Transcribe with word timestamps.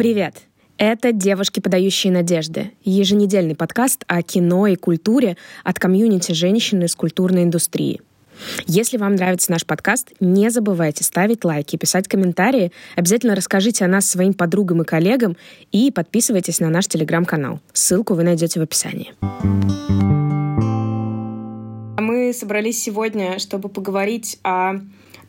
Привет! 0.00 0.36
Это 0.78 1.12
«Девушки, 1.12 1.60
подающие 1.60 2.10
надежды»— 2.10 2.72
еженедельный 2.84 3.54
подкаст 3.54 4.04
о 4.06 4.22
кино 4.22 4.66
и 4.66 4.74
культуре 4.74 5.36
от 5.62 5.78
комьюнити 5.78 6.32
женщин 6.32 6.82
из 6.82 6.96
культурной 6.96 7.42
индустрии. 7.42 8.00
Если 8.66 8.96
вам 8.96 9.14
нравится 9.14 9.50
наш 9.50 9.66
подкаст, 9.66 10.12
не 10.20 10.50
забывайте 10.50 11.04
ставить 11.04 11.44
лайки, 11.44 11.76
писать 11.76 12.08
комментарии, 12.08 12.72
обязательно 12.96 13.34
расскажите 13.34 13.84
о 13.84 13.88
нас 13.88 14.08
своим 14.08 14.34
подругам 14.34 14.82
и 14.82 14.84
коллегам 14.84 15.36
и 15.72 15.90
подписывайтесь 15.90 16.60
на 16.60 16.68
наш 16.68 16.86
телеграм-канал. 16.86 17.60
Ссылку 17.72 18.14
вы 18.14 18.24
найдете 18.24 18.60
в 18.60 18.62
описании. 18.62 19.12
Мы 22.00 22.32
собрались 22.32 22.82
сегодня, 22.82 23.38
чтобы 23.38 23.68
поговорить 23.68 24.38
о 24.42 24.80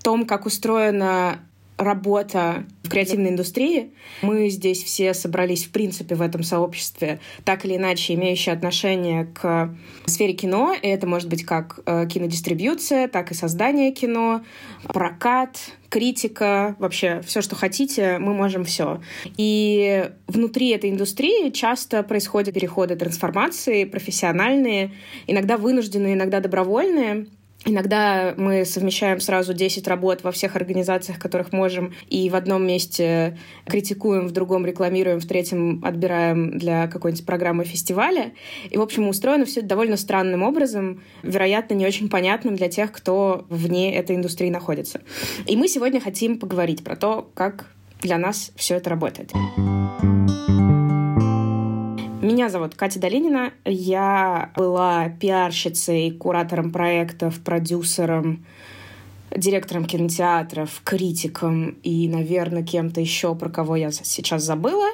том, 0.03 0.25
как 0.25 0.45
устроена 0.45 1.39
работа 1.81 2.65
в 2.83 2.89
креативной 2.89 3.29
индустрии. 3.29 3.91
Мы 4.21 4.49
здесь 4.49 4.83
все 4.83 5.13
собрались, 5.13 5.65
в 5.65 5.71
принципе, 5.71 6.15
в 6.15 6.21
этом 6.21 6.43
сообществе, 6.43 7.19
так 7.43 7.65
или 7.65 7.75
иначе 7.75 8.13
имеющие 8.13 8.53
отношение 8.53 9.25
к 9.25 9.73
сфере 10.05 10.33
кино. 10.33 10.75
И 10.79 10.87
это 10.87 11.07
может 11.07 11.29
быть 11.29 11.43
как 11.43 11.79
э, 11.85 12.07
кинодистрибьюция, 12.07 13.07
так 13.07 13.31
и 13.31 13.33
создание 13.33 13.91
кино, 13.91 14.41
прокат, 14.83 15.57
критика, 15.89 16.75
вообще 16.79 17.21
все, 17.25 17.41
что 17.41 17.55
хотите, 17.55 18.17
мы 18.19 18.33
можем 18.33 18.63
все. 18.63 19.01
И 19.37 20.09
внутри 20.27 20.69
этой 20.69 20.89
индустрии 20.89 21.49
часто 21.49 22.03
происходят 22.03 22.53
переходы, 22.53 22.95
трансформации 22.95 23.83
профессиональные, 23.83 24.91
иногда 25.27 25.57
вынужденные, 25.57 26.13
иногда 26.13 26.39
добровольные. 26.39 27.27
Иногда 27.63 28.33
мы 28.37 28.65
совмещаем 28.65 29.19
сразу 29.19 29.53
10 29.53 29.87
работ 29.87 30.23
во 30.23 30.31
всех 30.31 30.55
организациях, 30.55 31.19
которых 31.19 31.53
можем, 31.53 31.93
и 32.09 32.29
в 32.29 32.35
одном 32.35 32.65
месте 32.65 33.37
критикуем, 33.65 34.27
в 34.27 34.31
другом 34.31 34.65
рекламируем, 34.65 35.19
в 35.19 35.25
третьем 35.27 35.83
отбираем 35.83 36.57
для 36.57 36.87
какой-нибудь 36.87 37.25
программы 37.25 37.63
фестиваля. 37.63 38.31
И, 38.69 38.77
в 38.77 38.81
общем, 38.81 39.07
устроено 39.07 39.45
все 39.45 39.61
довольно 39.61 39.97
странным 39.97 40.41
образом, 40.41 41.03
вероятно, 41.21 41.75
не 41.75 41.85
очень 41.85 42.09
понятным 42.09 42.55
для 42.55 42.67
тех, 42.67 42.91
кто 42.91 43.45
вне 43.49 43.95
этой 43.95 44.15
индустрии 44.15 44.49
находится. 44.49 45.01
И 45.45 45.55
мы 45.55 45.67
сегодня 45.67 46.01
хотим 46.01 46.39
поговорить 46.39 46.83
про 46.83 46.95
то, 46.95 47.29
как 47.35 47.67
для 48.01 48.17
нас 48.17 48.51
все 48.55 48.75
это 48.75 48.89
работает. 48.89 49.31
Меня 52.31 52.47
зовут 52.47 52.75
Катя 52.75 52.97
Долинина. 52.97 53.51
Я 53.65 54.53
была 54.55 55.09
пиарщицей, 55.09 56.11
куратором 56.11 56.71
проектов, 56.71 57.43
продюсером, 57.43 58.45
директором 59.35 59.83
кинотеатров, 59.83 60.81
критиком 60.85 61.71
и, 61.83 62.07
наверное, 62.07 62.63
кем-то 62.63 63.01
еще, 63.01 63.35
про 63.35 63.49
кого 63.49 63.75
я 63.75 63.91
сейчас 63.91 64.43
забыла. 64.43 64.87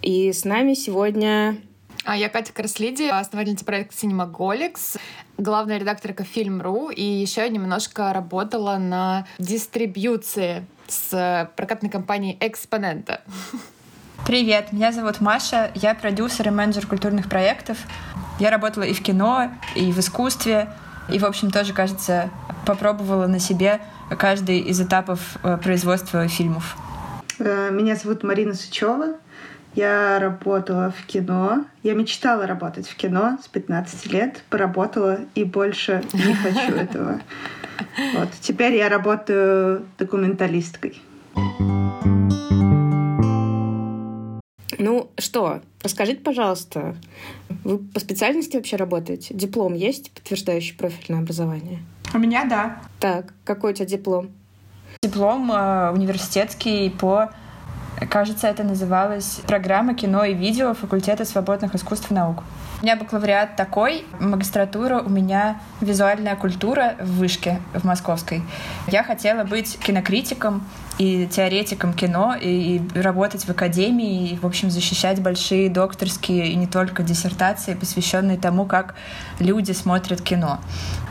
И 0.00 0.32
с 0.32 0.46
нами 0.46 0.72
сегодня... 0.72 1.58
А 2.04 2.16
я 2.16 2.30
Катя 2.30 2.54
Краслиди, 2.54 3.02
основательница 3.02 3.66
проекта 3.66 3.94
Cinemaголикс, 3.94 4.96
главная 5.36 5.76
редакторка 5.76 6.24
Фильм.ру, 6.24 6.88
и 6.88 7.02
еще 7.02 7.46
немножко 7.50 8.14
работала 8.14 8.78
на 8.78 9.26
дистрибьюции 9.38 10.64
с 10.88 11.50
прокатной 11.54 11.90
компанией 11.90 12.38
Экспонента. 12.40 13.20
Привет, 14.30 14.72
меня 14.72 14.92
зовут 14.92 15.20
Маша, 15.20 15.72
я 15.74 15.92
продюсер 15.92 16.46
и 16.46 16.50
менеджер 16.52 16.86
культурных 16.86 17.28
проектов. 17.28 17.76
Я 18.38 18.52
работала 18.52 18.84
и 18.84 18.94
в 18.94 19.02
кино, 19.02 19.50
и 19.74 19.90
в 19.90 19.98
искусстве, 19.98 20.68
и, 21.12 21.18
в 21.18 21.24
общем, 21.24 21.50
тоже, 21.50 21.72
кажется, 21.72 22.30
попробовала 22.64 23.26
на 23.26 23.40
себе 23.40 23.80
каждый 24.08 24.60
из 24.60 24.80
этапов 24.80 25.36
э, 25.42 25.56
производства 25.56 26.28
фильмов. 26.28 26.76
Э, 27.40 27.70
меня 27.72 27.96
зовут 27.96 28.22
Марина 28.22 28.54
Сычева. 28.54 29.16
Я 29.74 30.20
работала 30.20 30.94
в 30.96 31.06
кино. 31.06 31.64
Я 31.82 31.94
мечтала 31.94 32.46
работать 32.46 32.86
в 32.86 32.94
кино 32.94 33.36
с 33.42 33.48
15 33.48 34.12
лет. 34.12 34.44
Поработала 34.48 35.18
и 35.34 35.42
больше 35.42 36.04
не 36.12 36.34
хочу 36.34 36.72
этого. 36.76 37.20
Вот. 38.14 38.28
Теперь 38.40 38.76
я 38.76 38.88
работаю 38.88 39.84
документалисткой. 39.98 41.02
Ну 44.80 45.10
что, 45.18 45.60
расскажите, 45.82 46.22
пожалуйста, 46.22 46.96
вы 47.64 47.76
по 47.76 48.00
специальности 48.00 48.56
вообще 48.56 48.76
работаете? 48.76 49.34
Диплом 49.34 49.74
есть, 49.74 50.10
подтверждающий 50.10 50.74
профильное 50.74 51.20
образование? 51.20 51.80
У 52.14 52.18
меня 52.18 52.46
да. 52.46 52.80
Так, 52.98 53.34
какой 53.44 53.72
у 53.72 53.74
тебя 53.74 53.84
диплом? 53.84 54.30
Диплом 55.02 55.52
э, 55.52 55.90
университетский 55.90 56.88
по, 56.88 57.30
кажется, 58.08 58.48
это 58.48 58.64
называлось 58.64 59.42
программа 59.46 59.94
кино 59.94 60.24
и 60.24 60.32
видео 60.32 60.72
факультета 60.72 61.26
свободных 61.26 61.74
искусств 61.74 62.10
и 62.10 62.14
наук. 62.14 62.42
У 62.80 62.82
меня 62.82 62.96
бакалавриат 62.96 63.56
такой, 63.56 64.06
магистратура 64.18 65.02
у 65.02 65.10
меня 65.10 65.60
визуальная 65.82 66.36
культура 66.36 66.96
в 66.98 67.18
вышке 67.18 67.60
в 67.74 67.84
Московской. 67.84 68.40
Я 68.86 69.04
хотела 69.04 69.44
быть 69.44 69.78
кинокритиком, 69.78 70.64
и 71.00 71.26
теоретиком 71.26 71.94
кино, 71.94 72.36
и, 72.38 72.76
и 72.76 73.00
работать 73.00 73.44
в 73.44 73.48
академии, 73.48 74.28
и, 74.28 74.36
в 74.36 74.44
общем, 74.44 74.70
защищать 74.70 75.18
большие 75.22 75.70
докторские 75.70 76.48
и 76.48 76.56
не 76.56 76.66
только 76.66 77.02
диссертации, 77.02 77.72
посвященные 77.72 78.36
тому, 78.36 78.66
как 78.66 78.94
люди 79.38 79.72
смотрят 79.72 80.20
кино. 80.20 80.60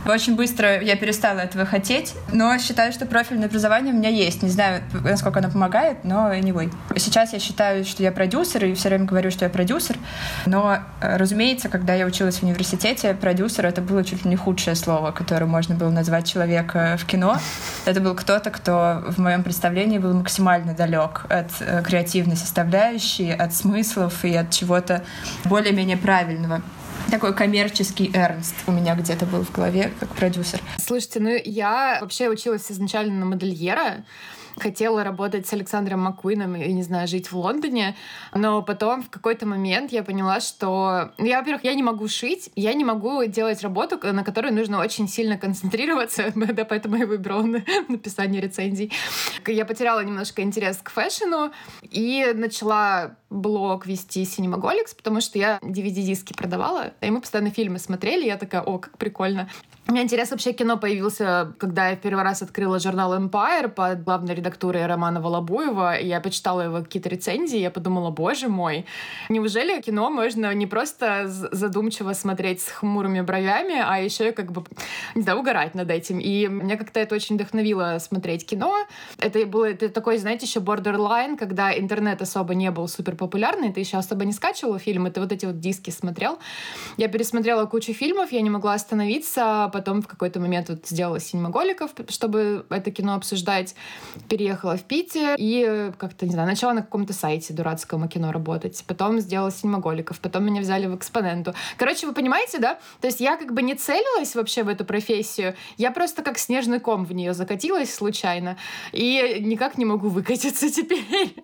Очень 0.06 0.36
быстро 0.36 0.80
я 0.80 0.96
перестала 0.96 1.40
этого 1.40 1.66
хотеть, 1.66 2.14
но 2.32 2.58
считаю, 2.60 2.94
что 2.94 3.08
профильное 3.08 3.48
образование 3.48 3.92
у 3.92 3.98
меня 3.98 4.10
есть. 4.10 4.44
Не 4.44 4.50
знаю, 4.50 4.84
насколько 5.04 5.40
оно 5.40 5.50
помогает, 5.50 6.04
но 6.04 6.32
anyway. 6.32 6.72
Сейчас 6.96 7.34
я 7.34 7.40
считаю, 7.40 7.84
что 7.84 8.04
я 8.04 8.12
продюсер, 8.12 8.66
и 8.66 8.74
все 8.76 8.90
время 8.90 9.06
говорю, 9.06 9.32
что 9.32 9.46
я 9.46 9.50
продюсер. 9.50 9.98
Но, 10.46 10.78
разумеется, 11.02 11.68
когда 11.68 11.96
я 11.96 12.06
училась 12.06 12.38
в 12.38 12.44
университете, 12.44 13.16
продюсер— 13.16 13.66
это 13.68 13.82
было 13.82 14.04
чуть 14.04 14.24
ли 14.24 14.30
не 14.30 14.36
худшее 14.36 14.76
слово, 14.76 15.12
которое 15.12 15.48
можно 15.48 15.74
было 15.74 15.90
назвать 15.90 16.28
человека 16.28 16.96
в 17.00 17.06
кино. 17.06 17.38
Это 17.86 18.00
был 18.00 18.14
кто-то, 18.14 18.52
кто 18.52 19.04
в 19.08 19.18
моем 19.18 19.44
представлении 19.44 19.79
представлении 19.80 19.98
был 19.98 20.14
максимально 20.14 20.74
далек 20.74 21.26
от 21.30 21.52
э, 21.62 21.82
креативной 21.84 22.36
составляющей, 22.36 23.32
от 23.32 23.54
смыслов 23.54 24.26
и 24.26 24.36
от 24.36 24.52
чего-то 24.52 25.06
более-менее 25.46 25.96
правильного 25.96 26.62
такой 27.10 27.34
коммерческий 27.34 28.12
Эрнст 28.14 28.54
у 28.68 28.72
меня 28.72 28.94
где-то 28.94 29.26
был 29.26 29.44
в 29.44 29.52
голове 29.52 29.92
как 30.00 30.10
продюсер. 30.10 30.60
Слушайте, 30.78 31.20
ну 31.20 31.30
я 31.44 31.98
вообще 32.02 32.30
училась 32.30 32.72
изначально 32.72 33.16
на 33.16 33.26
модельера, 33.26 34.04
хотела 34.60 35.04
работать 35.04 35.48
с 35.48 35.54
Александром 35.54 36.02
Маккуином 36.02 36.56
и, 36.56 36.72
не 36.74 36.84
знаю, 36.84 37.08
жить 37.08 37.32
в 37.32 37.38
Лондоне, 37.38 37.96
но 38.34 38.62
потом 38.62 39.04
в 39.04 39.10
какой-то 39.10 39.46
момент 39.46 39.92
я 39.92 40.04
поняла, 40.04 40.40
что 40.40 41.12
я, 41.18 41.40
во-первых, 41.40 41.64
я 41.64 41.74
не 41.74 41.84
могу 41.84 42.08
шить, 42.08 42.52
я 42.56 42.74
не 42.74 42.84
могу 42.84 43.26
делать 43.26 43.62
работу, 43.62 44.00
на 44.14 44.24
которой 44.24 44.52
нужно 44.52 44.80
очень 44.80 45.08
сильно 45.08 45.38
концентрироваться, 45.38 46.32
да, 46.36 46.66
поэтому 46.66 46.98
я 46.98 47.06
выбрала 47.06 47.44
написание 47.88 48.42
рецензий. 48.42 48.92
Я 49.48 49.66
потеряла 49.66 50.04
немножко 50.04 50.42
интерес 50.42 50.78
к 50.78 50.90
фэшну 50.90 51.52
и 51.82 52.32
начала 52.36 53.16
блог 53.30 53.86
вести 53.86 54.24
Cinemaголикс, 54.24 54.96
потому 54.96 55.22
что 55.22 55.38
я 55.38 55.60
DVD-диски 55.62 56.34
продавала, 56.34 56.94
и 57.02 57.10
мы 57.10 57.22
постоянно 57.22 57.52
фильмы 57.52 57.80
смотрели, 57.80 58.26
я 58.26 58.38
такая, 58.38 58.62
о, 58.62 58.80
как 58.80 58.98
прикольно. 58.98 59.50
У 59.88 59.92
меня 59.92 60.04
интерес 60.04 60.30
вообще 60.30 60.54
кино 60.54 60.78
появился, 60.78 61.54
когда 61.58 61.90
я 61.90 61.96
в 61.96 62.00
первый 62.00 62.24
раз 62.24 62.44
открыла 62.44 62.80
журнал 62.80 63.18
Empire 63.18 63.70
под 63.70 64.04
главной 64.04 64.36
редактурой 64.50 64.88
Романа 64.88 65.22
Волобуева, 65.22 66.00
я 66.00 66.20
почитала 66.22 66.62
его 66.62 66.80
какие-то 66.80 67.10
рецензии, 67.10 67.60
я 67.60 67.70
подумала, 67.70 68.10
боже 68.10 68.48
мой, 68.48 68.86
неужели 69.30 69.80
кино 69.82 70.10
можно 70.10 70.54
не 70.56 70.66
просто 70.66 71.26
задумчиво 71.28 72.14
смотреть 72.14 72.62
с 72.62 72.70
хмурыми 72.70 73.22
бровями, 73.22 73.76
а 73.80 74.00
еще 74.00 74.30
и 74.30 74.32
как 74.32 74.52
бы, 74.52 74.64
не 75.16 75.22
знаю, 75.22 75.40
угорать 75.40 75.76
над 75.76 75.92
этим. 75.92 76.20
И 76.20 76.48
мне 76.48 76.78
как-то 76.78 77.00
это 77.00 77.16
очень 77.16 77.36
вдохновило 77.36 77.98
смотреть 78.00 78.46
кино. 78.46 78.76
Это 79.20 79.46
было 79.46 79.66
это 79.66 79.90
такой, 79.90 80.18
знаете, 80.18 80.48
еще 80.48 80.60
borderline, 80.60 81.38
когда 81.38 81.72
интернет 81.78 82.22
особо 82.22 82.56
не 82.56 82.72
был 82.72 82.88
супер 82.88 83.16
популярный, 83.16 83.72
ты 83.72 83.80
еще 83.82 83.98
особо 83.98 84.26
не 84.26 84.34
скачивала 84.34 84.80
фильмы, 84.80 85.12
ты 85.12 85.22
вот 85.22 85.32
эти 85.32 85.46
вот 85.46 85.60
диски 85.60 85.92
смотрел. 85.92 86.40
Я 86.98 87.08
пересмотрела 87.08 87.66
кучу 87.66 87.94
фильмов, 87.94 88.32
я 88.32 88.42
не 88.42 88.50
могла 88.50 88.74
остановиться, 88.74 89.70
потом 89.74 90.02
в 90.02 90.08
какой-то 90.08 90.40
момент 90.40 90.70
вот 90.70 90.88
сделала 90.88 91.20
«Синемоголиков», 91.20 91.92
чтобы 92.08 92.66
это 92.70 92.92
кино 92.92 93.14
обсуждать. 93.14 93.76
Переехала 94.40 94.78
в 94.78 94.84
Питер 94.84 95.36
и 95.38 95.92
как-то, 95.98 96.26
не 96.26 96.32
знаю, 96.32 96.48
начала 96.48 96.72
на 96.72 96.82
каком-то 96.82 97.12
сайте 97.12 97.54
дурацком 97.54 98.06
о 98.06 98.08
кино 98.08 98.32
работать. 98.32 98.82
Потом 98.88 99.20
сделала 99.20 99.52
«Синемоголиков», 99.52 100.18
потом 100.22 100.46
меня 100.46 100.62
взяли 100.62 100.86
в 100.86 100.96
«Экспоненту». 100.96 101.54
Короче, 101.76 102.08
вы 102.08 102.14
понимаете, 102.14 102.58
да? 102.58 102.80
То 103.02 103.08
есть 103.08 103.20
я 103.20 103.36
как 103.36 103.54
бы 103.54 103.62
не 103.62 103.76
целилась 103.76 104.36
вообще 104.36 104.64
в 104.64 104.70
эту 104.70 104.86
профессию, 104.86 105.56
я 105.76 105.92
просто 105.92 106.24
как 106.24 106.38
снежный 106.38 106.80
ком 106.80 107.04
в 107.04 107.12
нее 107.12 107.34
закатилась 107.34 107.94
случайно 107.94 108.56
и 108.94 109.40
никак 109.42 109.78
не 109.78 109.84
могу 109.84 110.08
выкатиться 110.08 110.72
теперь. 110.72 111.36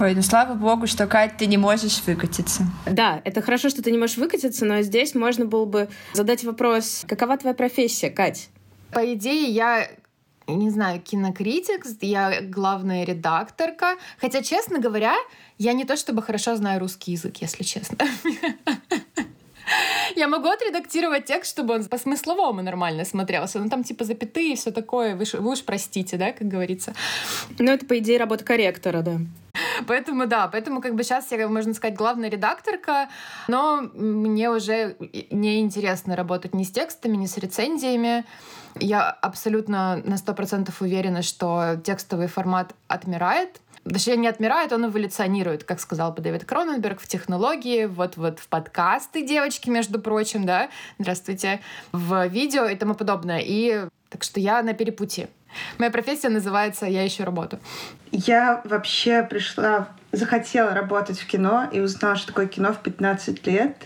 Ой, 0.00 0.14
ну 0.14 0.22
слава 0.22 0.54
богу, 0.54 0.86
что, 0.86 1.06
Кать, 1.06 1.36
ты 1.36 1.44
не 1.44 1.58
можешь 1.58 2.02
выкатиться. 2.06 2.62
Да, 2.86 3.20
это 3.26 3.42
хорошо, 3.42 3.68
что 3.68 3.82
ты 3.82 3.90
не 3.90 3.98
можешь 3.98 4.16
выкатиться, 4.16 4.64
но 4.64 4.80
здесь 4.80 5.14
можно 5.14 5.44
было 5.44 5.66
бы 5.66 5.90
задать 6.14 6.44
вопрос, 6.44 7.04
какова 7.06 7.36
твоя 7.36 7.54
профессия, 7.54 8.08
Кать? 8.08 8.48
По 8.90 9.12
идее, 9.12 9.50
я 9.50 9.88
не 10.46 10.70
знаю, 10.70 11.00
кинокритик, 11.00 11.84
я 12.00 12.40
главная 12.40 13.04
редакторка. 13.04 13.96
Хотя, 14.18 14.42
честно 14.42 14.78
говоря, 14.78 15.14
я 15.58 15.72
не 15.72 15.84
то 15.84 15.96
чтобы 15.96 16.22
хорошо 16.22 16.56
знаю 16.56 16.80
русский 16.80 17.12
язык, 17.12 17.36
если 17.38 17.62
честно. 17.62 17.98
Я 20.16 20.28
могу 20.28 20.48
отредактировать 20.48 21.24
текст, 21.24 21.50
чтобы 21.50 21.74
он 21.74 21.84
по 21.84 21.98
смысловому 21.98 22.62
нормально 22.62 23.04
смотрелся. 23.04 23.58
Ну, 23.58 23.68
там 23.68 23.84
типа 23.84 24.04
запятые 24.04 24.52
и 24.52 24.56
все 24.56 24.70
такое. 24.70 25.16
Вы, 25.16 25.24
вы 25.32 25.52
уж 25.52 25.62
простите, 25.62 26.16
да, 26.16 26.32
как 26.32 26.48
говорится. 26.48 26.94
Ну, 27.58 27.70
это, 27.72 27.86
по 27.86 27.98
идее, 27.98 28.18
работа 28.18 28.44
корректора, 28.44 29.02
да. 29.02 29.18
Поэтому 29.86 30.26
да, 30.26 30.48
поэтому 30.48 30.80
как 30.80 30.94
бы 30.94 31.02
сейчас 31.02 31.30
я, 31.32 31.48
можно 31.48 31.74
сказать, 31.74 31.96
главная 31.96 32.30
редакторка, 32.30 33.08
но 33.48 33.82
мне 33.94 34.50
уже 34.50 34.96
не 35.30 35.60
интересно 35.60 36.16
работать 36.16 36.54
ни 36.54 36.64
с 36.64 36.70
текстами, 36.70 37.16
ни 37.16 37.26
с 37.26 37.36
рецензиями. 37.36 38.24
Я 38.80 39.10
абсолютно 39.10 40.00
на 40.04 40.16
сто 40.16 40.32
процентов 40.32 40.80
уверена, 40.80 41.22
что 41.22 41.80
текстовый 41.84 42.28
формат 42.28 42.74
отмирает. 42.88 43.60
Точнее, 43.84 44.16
не 44.16 44.28
отмирает, 44.28 44.72
он 44.72 44.86
эволюционирует, 44.86 45.64
как 45.64 45.80
сказал 45.80 46.12
бы 46.12 46.22
Дэвид 46.22 46.44
Кроненберг, 46.44 47.00
в 47.00 47.08
технологии, 47.08 47.86
вот-вот 47.86 48.38
в 48.38 48.46
подкасты, 48.48 49.26
девочки, 49.26 49.68
между 49.70 50.00
прочим, 50.00 50.46
да, 50.46 50.68
здравствуйте, 51.00 51.60
в 51.90 52.28
видео 52.28 52.66
и 52.66 52.76
тому 52.76 52.94
подобное. 52.94 53.40
И 53.44 53.86
так 54.08 54.22
что 54.22 54.38
я 54.38 54.62
на 54.62 54.72
перепути. 54.72 55.28
Моя 55.78 55.90
профессия 55.90 56.28
называется 56.28 56.86
«Я 56.86 57.06
ищу 57.06 57.24
работу». 57.24 57.58
Я 58.12 58.62
вообще 58.64 59.22
пришла, 59.22 59.88
захотела 60.12 60.74
работать 60.74 61.18
в 61.18 61.26
кино 61.26 61.68
и 61.72 61.80
узнала, 61.80 62.16
что 62.16 62.28
такое 62.28 62.46
кино 62.46 62.72
в 62.72 62.78
15 62.78 63.46
лет. 63.46 63.76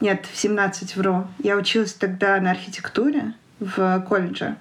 Нет, 0.00 0.26
в 0.32 0.38
17 0.38 0.96
вру. 0.96 1.26
Я 1.38 1.56
училась 1.56 1.92
тогда 1.92 2.40
на 2.40 2.52
архитектуре 2.52 3.34
в 3.58 4.00
колледже 4.08 4.56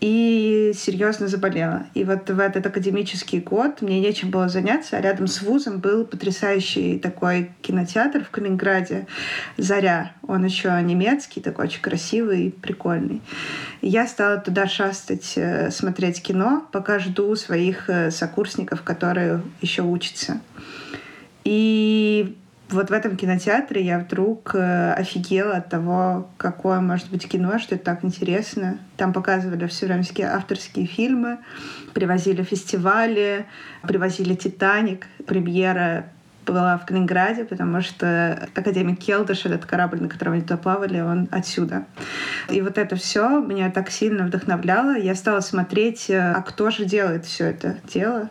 и 0.00 0.72
серьезно 0.74 1.28
заболела. 1.28 1.86
И 1.94 2.04
вот 2.04 2.28
в 2.28 2.38
этот 2.40 2.66
академический 2.66 3.40
год 3.40 3.82
мне 3.82 4.00
нечем 4.00 4.30
было 4.30 4.48
заняться, 4.48 4.96
а 4.96 5.00
рядом 5.00 5.26
с 5.26 5.42
вузом 5.42 5.78
был 5.78 6.06
потрясающий 6.06 6.98
такой 6.98 7.50
кинотеатр 7.60 8.24
в 8.24 8.30
Калининграде 8.30 9.06
«Заря». 9.58 10.12
Он 10.26 10.44
еще 10.44 10.70
немецкий, 10.82 11.40
такой 11.40 11.66
очень 11.66 11.82
красивый, 11.82 12.54
прикольный. 12.62 13.20
И 13.82 13.88
я 13.88 14.06
стала 14.06 14.38
туда 14.38 14.66
шастать, 14.66 15.34
э, 15.36 15.70
смотреть 15.70 16.22
кино, 16.22 16.66
пока 16.72 16.98
жду 16.98 17.36
своих 17.36 17.90
э, 17.90 18.10
сокурсников, 18.10 18.82
которые 18.82 19.42
еще 19.60 19.82
учатся. 19.82 20.40
И 21.44 22.36
вот 22.70 22.90
в 22.90 22.92
этом 22.92 23.16
кинотеатре 23.16 23.82
я 23.82 23.98
вдруг 23.98 24.54
э, 24.54 24.92
офигела 24.92 25.56
от 25.56 25.68
того, 25.68 26.30
какое 26.36 26.80
может 26.80 27.10
быть 27.10 27.28
кино, 27.28 27.58
что 27.58 27.74
это 27.74 27.84
так 27.84 28.04
интересно. 28.04 28.78
Там 28.96 29.12
показывали 29.12 29.66
все 29.66 29.86
время 29.86 30.04
авторские 30.32 30.86
фильмы, 30.86 31.38
привозили 31.94 32.42
фестивали, 32.42 33.46
привозили 33.82 34.34
«Титаник». 34.34 35.06
Премьера 35.26 36.06
была 36.46 36.78
в 36.78 36.86
Калининграде, 36.86 37.44
потому 37.44 37.80
что 37.80 38.48
академик 38.54 38.98
Келдыш, 38.98 39.46
этот 39.46 39.66
корабль, 39.66 40.00
на 40.00 40.08
котором 40.08 40.34
они 40.34 40.42
туда 40.42 40.56
плавали, 40.56 41.00
он 41.00 41.28
отсюда. 41.30 41.84
И 42.48 42.60
вот 42.60 42.78
это 42.78 42.96
все 42.96 43.40
меня 43.40 43.70
так 43.70 43.90
сильно 43.90 44.24
вдохновляло. 44.24 44.96
Я 44.96 45.14
стала 45.14 45.40
смотреть, 45.40 46.10
э, 46.10 46.18
а 46.18 46.42
кто 46.42 46.70
же 46.70 46.84
делает 46.84 47.24
все 47.24 47.46
это 47.46 47.76
дело, 47.92 48.30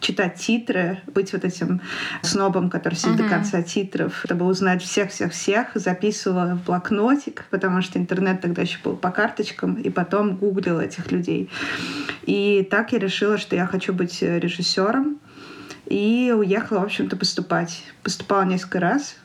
читать 0.00 0.36
титры, 0.36 1.00
быть 1.06 1.32
вот 1.32 1.44
этим 1.44 1.80
снобом, 2.22 2.70
который 2.70 2.94
сидит 2.94 3.20
uh-huh. 3.20 3.24
до 3.24 3.28
конца 3.28 3.62
титров, 3.62 4.20
чтобы 4.24 4.46
узнать 4.46 4.82
всех-всех-всех, 4.82 5.68
записывала 5.74 6.54
в 6.54 6.64
блокнотик, 6.64 7.44
потому 7.50 7.82
что 7.82 7.98
интернет 7.98 8.40
тогда 8.40 8.62
еще 8.62 8.78
был 8.82 8.96
по 8.96 9.10
карточкам, 9.10 9.74
и 9.74 9.90
потом 9.90 10.36
гуглила 10.36 10.80
этих 10.80 11.12
людей. 11.12 11.50
И 12.22 12.66
так 12.70 12.92
я 12.92 12.98
решила, 12.98 13.38
что 13.38 13.56
я 13.56 13.66
хочу 13.66 13.92
быть 13.92 14.20
режиссером, 14.22 15.20
и 15.86 16.32
уехала, 16.36 16.80
в 16.80 16.84
общем-то, 16.84 17.16
поступать. 17.16 17.82
Поступала 18.04 18.44
несколько 18.44 18.78
раз, 18.78 19.16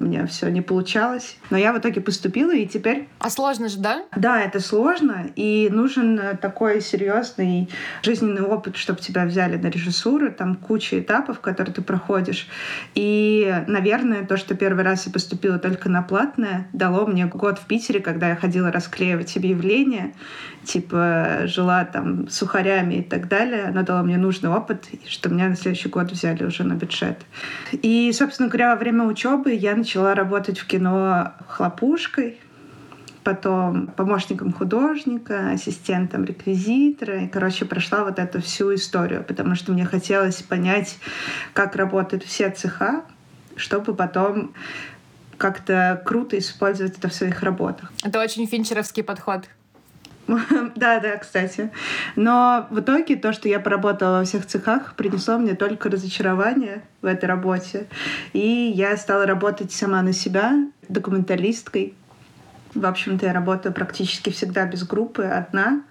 у 0.00 0.04
меня 0.04 0.26
все 0.26 0.48
не 0.48 0.60
получалось. 0.60 1.36
Но 1.50 1.56
я 1.56 1.72
в 1.72 1.78
итоге 1.78 2.00
поступила, 2.00 2.54
и 2.54 2.66
теперь... 2.66 3.08
А 3.18 3.30
сложно 3.30 3.68
же, 3.68 3.78
да? 3.78 4.04
Да, 4.16 4.40
это 4.40 4.60
сложно, 4.60 5.30
и 5.36 5.68
нужен 5.70 6.18
э, 6.18 6.36
такой 6.36 6.80
серьезный 6.80 7.68
жизненный 8.02 8.42
опыт, 8.42 8.76
чтобы 8.76 9.00
тебя 9.00 9.24
взяли 9.24 9.56
на 9.56 9.68
режиссуру. 9.68 10.30
Там 10.30 10.56
куча 10.56 11.00
этапов, 11.00 11.40
которые 11.40 11.74
ты 11.74 11.82
проходишь. 11.82 12.48
И, 12.94 13.62
наверное, 13.66 14.24
то, 14.24 14.36
что 14.36 14.54
первый 14.54 14.84
раз 14.84 15.06
я 15.06 15.12
поступила 15.12 15.58
только 15.58 15.88
на 15.88 16.02
платное, 16.02 16.68
дало 16.72 17.06
мне 17.06 17.26
год 17.26 17.58
в 17.58 17.66
Питере, 17.66 18.00
когда 18.00 18.28
я 18.28 18.36
ходила 18.36 18.70
расклеивать 18.70 19.36
объявления, 19.36 20.14
типа 20.64 21.42
жила 21.44 21.84
там 21.84 22.28
сухарями 22.28 22.94
и 22.96 23.02
так 23.02 23.28
далее. 23.28 23.64
Оно 23.64 23.82
дало 23.82 24.02
мне 24.02 24.16
нужный 24.16 24.50
опыт, 24.50 24.86
что 25.06 25.28
меня 25.28 25.48
на 25.48 25.56
следующий 25.56 25.88
год 25.88 26.12
взяли 26.12 26.44
уже 26.44 26.64
на 26.64 26.74
бюджет. 26.74 27.18
И, 27.72 28.12
собственно 28.12 28.48
говоря, 28.48 28.74
во 28.74 28.76
время 28.76 29.04
учебы 29.04 29.52
я 29.52 29.74
начала 29.74 29.87
работать 29.96 30.58
в 30.58 30.66
кино 30.66 31.32
хлопушкой, 31.46 32.38
потом 33.24 33.88
помощником 33.88 34.52
художника, 34.52 35.50
ассистентом 35.50 36.24
реквизитора. 36.24 37.24
И, 37.24 37.28
короче, 37.28 37.64
прошла 37.64 38.04
вот 38.04 38.18
эту 38.18 38.40
всю 38.40 38.74
историю, 38.74 39.22
потому 39.22 39.54
что 39.54 39.72
мне 39.72 39.84
хотелось 39.84 40.42
понять, 40.42 40.98
как 41.52 41.76
работают 41.76 42.24
все 42.24 42.50
цеха, 42.50 43.04
чтобы 43.56 43.94
потом 43.94 44.54
как-то 45.36 46.02
круто 46.04 46.38
использовать 46.38 46.98
это 46.98 47.08
в 47.08 47.14
своих 47.14 47.42
работах. 47.42 47.92
Это 48.02 48.20
очень 48.20 48.46
финчеровский 48.46 49.02
подход. 49.02 49.48
Да, 50.76 51.00
да, 51.00 51.16
кстати. 51.16 51.70
Но 52.16 52.66
в 52.70 52.80
итоге 52.80 53.16
то, 53.16 53.32
что 53.32 53.48
я 53.48 53.60
поработала 53.60 54.18
во 54.18 54.24
всех 54.24 54.46
цехах, 54.46 54.94
принесло 54.94 55.38
мне 55.38 55.54
только 55.54 55.90
разочарование 55.90 56.82
в 57.02 57.06
этой 57.06 57.24
работе. 57.24 57.86
И 58.32 58.72
я 58.74 58.96
стала 58.96 59.26
работать 59.26 59.72
сама 59.72 60.02
на 60.02 60.12
себя, 60.12 60.54
документалисткой. 60.88 61.94
В 62.74 62.84
общем-то, 62.84 63.26
я 63.26 63.32
работаю 63.32 63.72
практически 63.72 64.30
всегда 64.30 64.66
без 64.66 64.84
группы, 64.84 65.24
одна. 65.24 65.82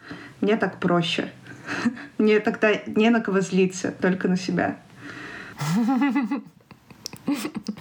Мне 0.42 0.58
так 0.58 0.80
проще. 0.80 1.32
Мне 2.18 2.40
тогда 2.40 2.70
не 2.86 3.10
на 3.10 3.22
кого 3.22 3.42
злиться, 3.42 3.92
только 3.92 4.28
на 4.28 4.38
себя. 4.38 4.78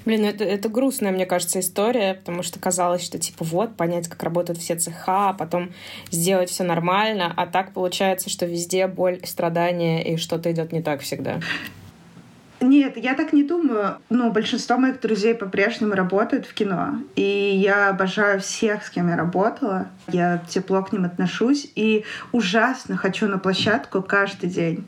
Блин, 0.04 0.22
ну 0.22 0.28
это, 0.28 0.44
это 0.44 0.69
грустная, 0.69 1.12
мне 1.12 1.26
кажется, 1.26 1.60
история, 1.60 2.14
потому 2.14 2.43
что 2.43 2.58
казалось, 2.58 3.04
что 3.04 3.19
типа 3.19 3.44
вот, 3.44 3.76
понять, 3.76 4.08
как 4.08 4.22
работают 4.22 4.58
все 4.58 4.76
цеха, 4.76 5.31
а 5.31 5.32
потом 5.32 5.70
сделать 6.10 6.50
все 6.50 6.65
нормально, 6.65 7.32
а 7.36 7.46
так 7.46 7.72
получается, 7.72 8.29
что 8.29 8.46
везде 8.46 8.86
боль, 8.86 9.20
страдания 9.24 10.03
и 10.03 10.17
что-то 10.17 10.50
идет 10.50 10.72
не 10.72 10.82
так 10.82 11.00
всегда. 11.00 11.41
Нет, 12.60 12.96
я 12.96 13.15
так 13.15 13.32
не 13.32 13.43
думаю. 13.43 13.98
Ну, 14.08 14.32
большинство 14.32 14.79
моих 14.79 15.00
друзей 15.00 15.34
по-прежнему 15.34 15.94
работают 15.94 16.46
в 16.46 16.55
кино. 16.55 17.00
И 17.15 17.22
я 17.22 17.91
обожаю 17.91 18.41
всех, 18.41 18.84
с 18.84 18.91
кем 18.91 19.08
я 19.08 19.17
работала. 19.17 19.88
Я 20.08 20.43
тепло 20.48 20.82
к 20.82 20.93
ним 20.93 21.05
отношусь. 21.05 21.70
И 21.74 22.05
ужасно 22.32 22.96
хочу 22.96 23.29
на 23.29 23.38
площадку 23.38 24.03
каждый 24.03 24.48
день. 24.48 24.86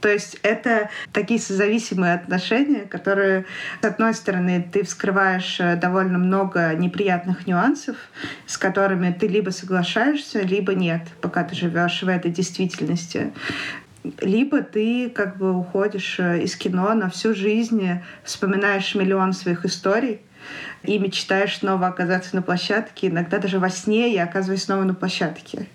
То 0.00 0.08
есть 0.08 0.38
это 0.42 0.90
такие 1.12 1.38
созависимые 1.38 2.14
отношения, 2.14 2.86
которые, 2.86 3.44
с 3.82 3.84
одной 3.84 4.14
стороны, 4.14 4.66
ты 4.72 4.84
вскрываешь 4.84 5.60
э, 5.60 5.76
довольно 5.76 6.18
много 6.18 6.74
неприятных 6.74 7.46
нюансов, 7.46 7.96
с 8.46 8.56
которыми 8.56 9.12
ты 9.12 9.26
либо 9.26 9.50
соглашаешься, 9.50 10.40
либо 10.40 10.74
нет, 10.74 11.02
пока 11.20 11.44
ты 11.44 11.54
живешь 11.54 12.02
в 12.02 12.08
этой 12.08 12.30
действительности 12.30 13.32
либо 14.22 14.62
ты 14.62 15.10
как 15.10 15.36
бы 15.36 15.54
уходишь 15.54 16.18
э, 16.18 16.42
из 16.42 16.56
кино 16.56 16.94
на 16.94 17.10
всю 17.10 17.34
жизнь, 17.34 18.00
вспоминаешь 18.24 18.94
миллион 18.94 19.34
своих 19.34 19.66
историй, 19.66 20.20
и 20.82 20.98
мечтаешь 20.98 21.58
снова 21.58 21.88
оказаться 21.88 22.34
на 22.34 22.42
площадке. 22.42 23.08
Иногда 23.08 23.38
даже 23.38 23.58
во 23.58 23.68
сне 23.68 24.12
я 24.12 24.24
оказываюсь 24.24 24.64
снова 24.64 24.84
на 24.84 24.94
площадке. 24.94 25.66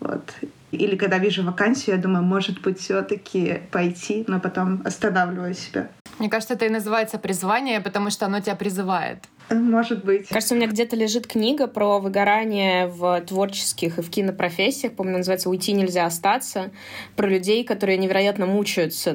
Вот. 0.00 0.22
Или 0.70 0.96
когда 0.96 1.18
вижу 1.18 1.44
вакансию, 1.44 1.96
я 1.96 2.02
думаю, 2.02 2.24
может 2.24 2.60
быть, 2.60 2.78
все-таки 2.78 3.62
пойти, 3.70 4.24
но 4.26 4.38
потом 4.40 4.82
останавливаю 4.84 5.54
себя. 5.54 5.88
Мне 6.18 6.28
кажется, 6.28 6.54
это 6.54 6.66
и 6.66 6.68
называется 6.68 7.18
призвание, 7.18 7.80
потому 7.80 8.10
что 8.10 8.26
оно 8.26 8.40
тебя 8.40 8.56
призывает. 8.56 9.24
Может 9.54 10.04
быть. 10.04 10.28
Кажется, 10.28 10.54
у 10.54 10.58
меня 10.58 10.66
где-то 10.66 10.96
лежит 10.96 11.26
книга 11.26 11.66
про 11.66 11.98
выгорание 11.98 12.86
в 12.86 13.20
творческих 13.22 13.98
и 13.98 14.02
в 14.02 14.10
кинопрофессиях. 14.10 14.92
По-моему, 14.92 15.18
называется 15.18 15.48
«Уйти 15.48 15.72
нельзя 15.72 16.06
остаться». 16.06 16.70
Про 17.16 17.28
людей, 17.28 17.64
которые 17.64 17.96
невероятно 17.96 18.46
мучаются 18.46 19.12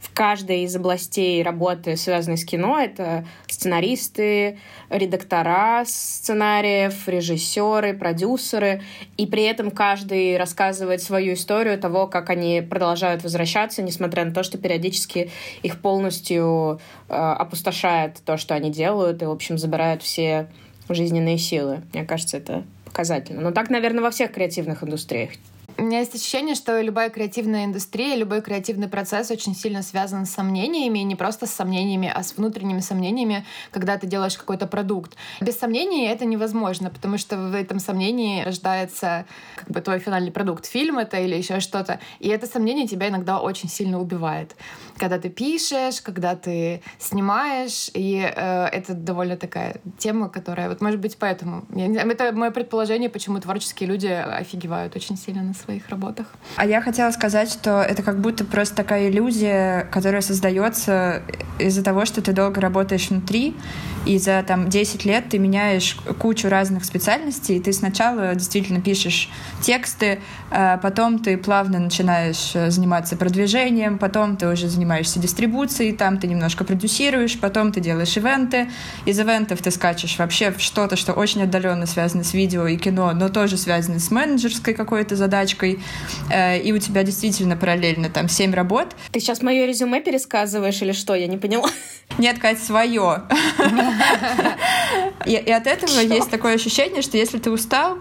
в 0.00 0.12
каждой 0.14 0.62
из 0.62 0.74
областей 0.74 1.42
работы, 1.42 1.96
связанной 1.96 2.38
с 2.38 2.44
кино. 2.44 2.78
Это 2.78 3.24
сценаристы, 3.46 4.58
редактора 4.90 5.84
сценариев, 5.86 7.08
режиссеры, 7.08 7.94
продюсеры. 7.94 8.82
И 9.16 9.26
при 9.26 9.44
этом 9.44 9.70
каждый 9.70 10.36
рассказывает 10.38 11.02
свою 11.02 11.34
историю 11.34 11.78
того, 11.78 12.06
как 12.06 12.30
они 12.30 12.62
продолжают 12.62 13.22
возвращаться, 13.22 13.82
несмотря 13.82 14.24
на 14.24 14.32
то, 14.32 14.42
что 14.42 14.58
периодически 14.58 15.30
их 15.62 15.80
полностью 15.80 16.80
э, 17.08 17.14
опустошает 17.14 18.18
то, 18.24 18.36
что 18.36 18.54
они 18.54 18.70
делают, 18.70 19.22
и, 19.22 19.26
в 19.26 19.30
общем, 19.30 19.58
забирают 19.68 20.02
все 20.02 20.48
жизненные 20.88 21.36
силы. 21.36 21.82
Мне 21.92 22.04
кажется, 22.04 22.38
это 22.38 22.64
показательно. 22.86 23.42
Но 23.42 23.50
так, 23.52 23.68
наверное, 23.68 24.02
во 24.02 24.10
всех 24.10 24.32
креативных 24.32 24.82
индустриях. 24.82 25.30
У 25.80 25.84
меня 25.84 26.00
есть 26.00 26.12
ощущение, 26.12 26.56
что 26.56 26.80
любая 26.80 27.08
креативная 27.08 27.64
индустрия, 27.64 28.16
любой 28.16 28.42
креативный 28.42 28.88
процесс 28.88 29.30
очень 29.30 29.54
сильно 29.54 29.84
связан 29.84 30.26
с 30.26 30.30
сомнениями, 30.30 30.98
и 30.98 31.04
не 31.04 31.14
просто 31.14 31.46
с 31.46 31.52
сомнениями, 31.52 32.10
а 32.12 32.24
с 32.24 32.36
внутренними 32.36 32.80
сомнениями, 32.80 33.46
когда 33.70 33.96
ты 33.96 34.08
делаешь 34.08 34.36
какой-то 34.36 34.66
продукт. 34.66 35.14
Без 35.40 35.56
сомнений 35.56 36.08
это 36.08 36.24
невозможно, 36.24 36.90
потому 36.90 37.16
что 37.16 37.36
в 37.36 37.54
этом 37.54 37.78
сомнении 37.78 38.42
рождается 38.42 39.24
как 39.54 39.70
бы 39.70 39.80
твой 39.80 40.00
финальный 40.00 40.32
продукт, 40.32 40.66
фильм 40.66 40.98
это 40.98 41.16
или 41.18 41.36
еще 41.36 41.60
что-то. 41.60 42.00
И 42.18 42.28
это 42.28 42.48
сомнение 42.48 42.88
тебя 42.88 43.08
иногда 43.08 43.38
очень 43.38 43.68
сильно 43.68 44.00
убивает. 44.00 44.56
Когда 44.96 45.20
ты 45.20 45.28
пишешь, 45.28 46.00
когда 46.02 46.34
ты 46.34 46.82
снимаешь, 46.98 47.88
и 47.94 48.18
э, 48.18 48.64
это 48.64 48.94
довольно 48.94 49.36
такая 49.36 49.76
тема, 49.96 50.28
которая, 50.28 50.70
вот 50.70 50.80
может 50.80 50.98
быть 50.98 51.16
поэтому, 51.18 51.66
я, 51.72 52.02
это 52.02 52.32
мое 52.32 52.50
предположение, 52.50 53.08
почему 53.08 53.38
творческие 53.38 53.88
люди 53.88 54.08
офигевают 54.08 54.96
очень 54.96 55.16
сильно 55.16 55.44
на 55.44 55.54
своих 55.68 55.90
работах. 55.90 56.28
А 56.56 56.64
я 56.64 56.80
хотела 56.80 57.10
сказать, 57.10 57.52
что 57.52 57.82
это 57.82 58.02
как 58.02 58.20
будто 58.20 58.42
просто 58.46 58.74
такая 58.74 59.10
иллюзия, 59.10 59.86
которая 59.90 60.22
создается 60.22 61.22
из-за 61.58 61.84
того, 61.84 62.06
что 62.06 62.22
ты 62.22 62.32
долго 62.32 62.58
работаешь 62.58 63.10
внутри, 63.10 63.54
и 64.06 64.18
за 64.18 64.42
там 64.46 64.70
10 64.70 65.04
лет 65.04 65.28
ты 65.28 65.38
меняешь 65.38 65.96
кучу 66.18 66.48
разных 66.48 66.86
специальностей, 66.86 67.56
и 67.56 67.60
ты 67.60 67.74
сначала 67.74 68.34
действительно 68.34 68.80
пишешь 68.80 69.28
тексты, 69.60 70.20
а 70.50 70.78
потом 70.78 71.18
ты 71.18 71.36
плавно 71.36 71.78
начинаешь 71.78 72.52
э, 72.54 72.70
заниматься 72.70 73.16
продвижением, 73.16 73.98
потом 73.98 74.38
ты 74.38 74.48
уже 74.48 74.68
занимаешься 74.68 75.18
дистрибуцией, 75.18 75.92
там 75.92 76.16
ты 76.16 76.26
немножко 76.26 76.64
продюсируешь, 76.64 77.38
потом 77.38 77.72
ты 77.72 77.80
делаешь 77.80 78.16
ивенты, 78.16 78.70
из 79.04 79.20
ивентов 79.20 79.60
ты 79.60 79.70
скачешь 79.70 80.18
вообще 80.18 80.52
в 80.52 80.60
что-то, 80.60 80.96
что 80.96 81.12
очень 81.12 81.42
отдаленно 81.42 81.84
связано 81.84 82.24
с 82.24 82.32
видео 82.32 82.66
и 82.66 82.78
кино, 82.78 83.12
но 83.12 83.28
тоже 83.28 83.58
связано 83.58 83.98
с 83.98 84.10
менеджерской 84.10 84.72
какой-то 84.72 85.16
задачкой, 85.16 85.57
э, 85.64 86.60
и 86.60 86.72
у 86.72 86.78
тебя 86.78 87.02
действительно 87.02 87.56
параллельно 87.56 88.10
там 88.10 88.28
7 88.28 88.54
работ. 88.54 88.88
Ты 89.12 89.20
сейчас 89.20 89.42
мое 89.42 89.66
резюме 89.66 90.00
пересказываешь 90.00 90.80
или 90.82 90.92
что? 90.92 91.14
Я 91.14 91.26
не 91.26 91.36
поняла. 91.36 91.68
Нет, 92.18 92.38
Кать, 92.38 92.62
свое. 92.62 93.22
И, 95.26 95.36
от 95.36 95.66
этого 95.66 96.00
есть 96.00 96.30
такое 96.30 96.54
ощущение, 96.54 97.02
что 97.02 97.16
если 97.16 97.38
ты 97.38 97.50
устал, 97.50 97.98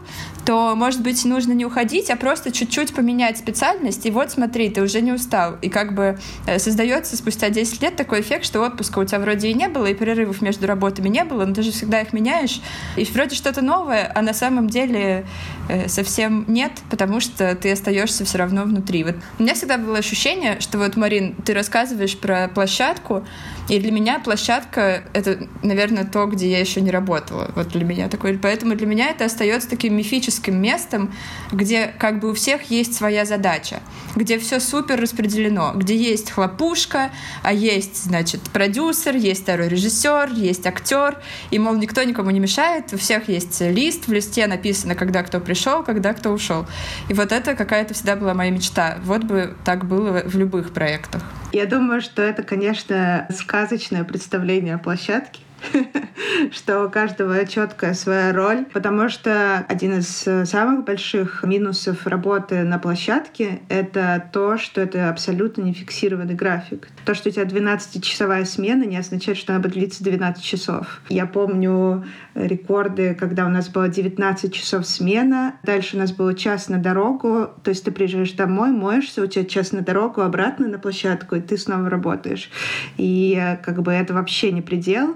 то, 0.47 0.77
может 0.77 1.01
быть, 1.01 1.25
нужно 1.25 1.51
не 1.51 1.65
уходить, 1.65 2.09
а 2.09 2.15
просто 2.15 2.53
чуть-чуть 2.53 2.95
поменять 2.95 3.37
специальность. 3.37 4.05
И 4.05 4.11
вот 4.11 4.31
смотри, 4.31 4.69
ты 4.69 4.81
уже 4.81 5.01
не 5.01 5.11
устал. 5.11 5.57
И 5.61 5.67
как 5.67 5.93
бы 5.93 6.17
э, 6.45 6.57
создается 6.57 7.17
спустя 7.17 7.49
10 7.49 7.81
лет 7.81 7.97
такой 7.97 8.21
эффект, 8.21 8.45
что 8.45 8.61
отпуска 8.61 8.99
у 8.99 9.03
тебя 9.03 9.19
вроде 9.19 9.49
и 9.49 9.53
не 9.53 9.67
было, 9.67 9.87
и 9.87 9.93
перерывов 9.93 10.41
между 10.41 10.65
работами 10.65 11.09
не 11.09 11.25
было, 11.25 11.43
но 11.43 11.53
ты 11.53 11.63
же 11.63 11.73
всегда 11.73 11.99
их 11.99 12.13
меняешь. 12.13 12.61
И 12.95 13.03
вроде 13.03 13.35
что-то 13.35 13.61
новое, 13.61 14.09
а 14.15 14.21
на 14.21 14.33
самом 14.33 14.69
деле 14.69 15.25
э, 15.67 15.89
совсем 15.89 16.45
нет, 16.47 16.71
потому 16.89 17.19
что 17.19 17.53
ты 17.53 17.73
остаешься 17.73 18.23
все 18.23 18.37
равно 18.37 18.63
внутри. 18.63 19.03
Вот 19.03 19.15
у 19.39 19.43
меня 19.43 19.53
всегда 19.53 19.77
было 19.77 19.97
ощущение, 19.97 20.61
что 20.61 20.77
вот, 20.77 20.95
Марин, 20.95 21.35
ты 21.35 21.53
рассказываешь 21.53 22.17
про 22.17 22.47
площадку, 22.47 23.25
и 23.67 23.79
для 23.79 23.91
меня 23.91 24.19
площадка— 24.19 25.03
это, 25.13 25.45
наверное, 25.61 26.05
то, 26.05 26.25
где 26.27 26.49
я 26.49 26.61
еще 26.61 26.79
не 26.79 26.89
работала. 26.89 27.51
Вот 27.53 27.67
для 27.67 27.83
меня 27.83 28.07
такое. 28.07 28.39
Поэтому 28.41 28.75
для 28.75 28.87
меня 28.87 29.09
это 29.09 29.25
остается 29.25 29.69
таким 29.69 29.97
мифическим 29.97 30.36
местом, 30.45 31.13
где 31.51 31.87
как 31.87 32.19
бы 32.19 32.31
у 32.31 32.33
всех 32.33 32.69
есть 32.69 32.93
своя 32.93 33.25
задача, 33.25 33.81
где 34.15 34.39
все 34.39 34.59
супер 34.59 34.99
распределено, 34.99 35.73
где 35.75 35.95
есть 35.95 36.31
хлопушка, 36.31 37.11
а 37.43 37.53
есть, 37.53 38.03
значит, 38.03 38.41
продюсер, 38.53 39.15
есть 39.15 39.43
второй 39.43 39.67
режиссер, 39.67 40.31
есть 40.33 40.65
актер, 40.65 41.17
и, 41.51 41.59
мол, 41.59 41.75
никто 41.75 42.03
никому 42.03 42.31
не 42.31 42.39
мешает, 42.39 42.93
у 42.93 42.97
всех 42.97 43.29
есть 43.29 43.61
лист, 43.61 44.07
в 44.07 44.13
листе 44.13 44.47
написано, 44.47 44.95
когда 44.95 45.23
кто 45.23 45.39
пришел, 45.39 45.83
когда 45.83 46.13
кто 46.13 46.31
ушел. 46.31 46.65
И 47.09 47.13
вот 47.13 47.31
это 47.31 47.55
какая-то 47.55 47.93
всегда 47.93 48.15
была 48.15 48.33
моя 48.33 48.51
мечта. 48.51 48.97
Вот 49.03 49.23
бы 49.23 49.55
так 49.65 49.85
было 49.85 50.23
в 50.25 50.37
любых 50.37 50.73
проектах. 50.73 51.23
Я 51.53 51.65
думаю, 51.65 52.01
что 52.01 52.21
это, 52.21 52.43
конечно, 52.43 53.27
сказочное 53.33 54.03
представление 54.03 54.75
о 54.75 54.79
площадке, 54.79 55.41
что 56.51 56.85
у 56.85 56.89
каждого 56.89 57.45
четкая 57.45 57.93
своя 57.93 58.33
роль, 58.33 58.65
потому 58.73 59.09
что 59.09 59.65
один 59.67 59.99
из 59.99 60.25
самых 60.49 60.85
больших 60.85 61.43
минусов 61.43 62.05
работы 62.07 62.63
на 62.63 62.79
площадке— 62.79 63.59
это 63.69 64.29
то, 64.31 64.57
что 64.57 64.81
это 64.81 65.09
абсолютно 65.09 65.61
не 65.61 65.73
фиксированный 65.73 66.35
график. 66.35 66.87
То, 67.05 67.13
что 67.13 67.29
у 67.29 67.31
тебя 67.31 67.43
12-часовая 67.43 68.45
смена, 68.45 68.83
не 68.83 68.97
означает, 68.97 69.37
что 69.37 69.53
она 69.53 69.61
будет 69.61 69.73
длиться 69.73 70.03
12 70.03 70.43
часов. 70.43 71.01
Я 71.09 71.25
помню 71.25 72.05
рекорды, 72.37 73.15
когда 73.15 73.45
у 73.45 73.49
нас 73.49 73.69
было 73.69 73.89
19 73.89 74.53
часов 74.53 74.85
смена, 74.85 75.55
дальше 75.63 75.95
у 75.95 75.99
нас 75.99 76.11
было 76.11 76.33
час 76.33 76.69
на 76.69 76.77
дорогу, 76.77 77.49
то 77.63 77.69
есть 77.69 77.83
ты 77.83 77.91
приезжаешь 77.91 78.33
домой, 78.33 78.71
моешься, 78.71 79.23
у 79.23 79.27
тебя 79.27 79.45
час 79.45 79.71
на 79.71 79.81
дорогу, 79.81 80.21
обратно 80.21 80.67
на 80.67 80.77
площадку, 80.77 81.35
и 81.35 81.41
ты 81.41 81.57
снова 81.57 81.89
работаешь. 81.89 82.49
И 82.97 83.57
как 83.63 83.81
бы 83.81 83.91
это 83.91 84.13
вообще 84.13 84.51
не 84.51 84.61
предел. 84.61 85.15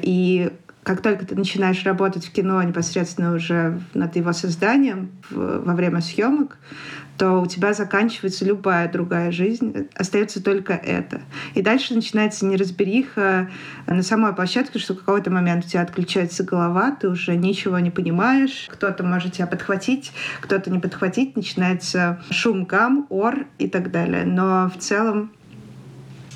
И 0.00 0.50
как 0.90 1.02
только 1.02 1.24
ты 1.24 1.36
начинаешь 1.36 1.84
работать 1.84 2.26
в 2.26 2.32
кино 2.32 2.60
непосредственно 2.64 3.32
уже 3.32 3.80
над 3.94 4.16
его 4.16 4.32
созданием 4.32 5.12
во 5.30 5.76
время 5.76 6.00
съемок, 6.00 6.58
то 7.16 7.40
у 7.40 7.46
тебя 7.46 7.74
заканчивается 7.74 8.44
любая 8.44 8.90
другая 8.90 9.30
жизнь, 9.30 9.88
остается 9.94 10.42
только 10.42 10.72
это. 10.72 11.20
И 11.54 11.62
дальше 11.62 11.94
начинается 11.94 12.44
неразбериха 12.44 13.50
на 13.86 14.02
самой 14.02 14.34
площадке, 14.34 14.80
что 14.80 14.94
в 14.94 14.98
какой-то 14.98 15.30
момент 15.30 15.64
у 15.64 15.68
тебя 15.68 15.82
отключается 15.82 16.42
голова, 16.42 16.90
ты 16.90 17.08
уже 17.08 17.36
ничего 17.36 17.78
не 17.78 17.92
понимаешь, 17.92 18.66
кто-то 18.68 19.04
может 19.04 19.34
тебя 19.34 19.46
подхватить, 19.46 20.10
кто-то 20.40 20.72
не 20.72 20.80
подхватить, 20.80 21.36
начинается 21.36 22.20
шум, 22.30 22.64
гам, 22.64 23.06
ор 23.10 23.46
и 23.58 23.68
так 23.68 23.92
далее. 23.92 24.24
Но 24.24 24.68
в 24.68 24.80
целом 24.80 25.30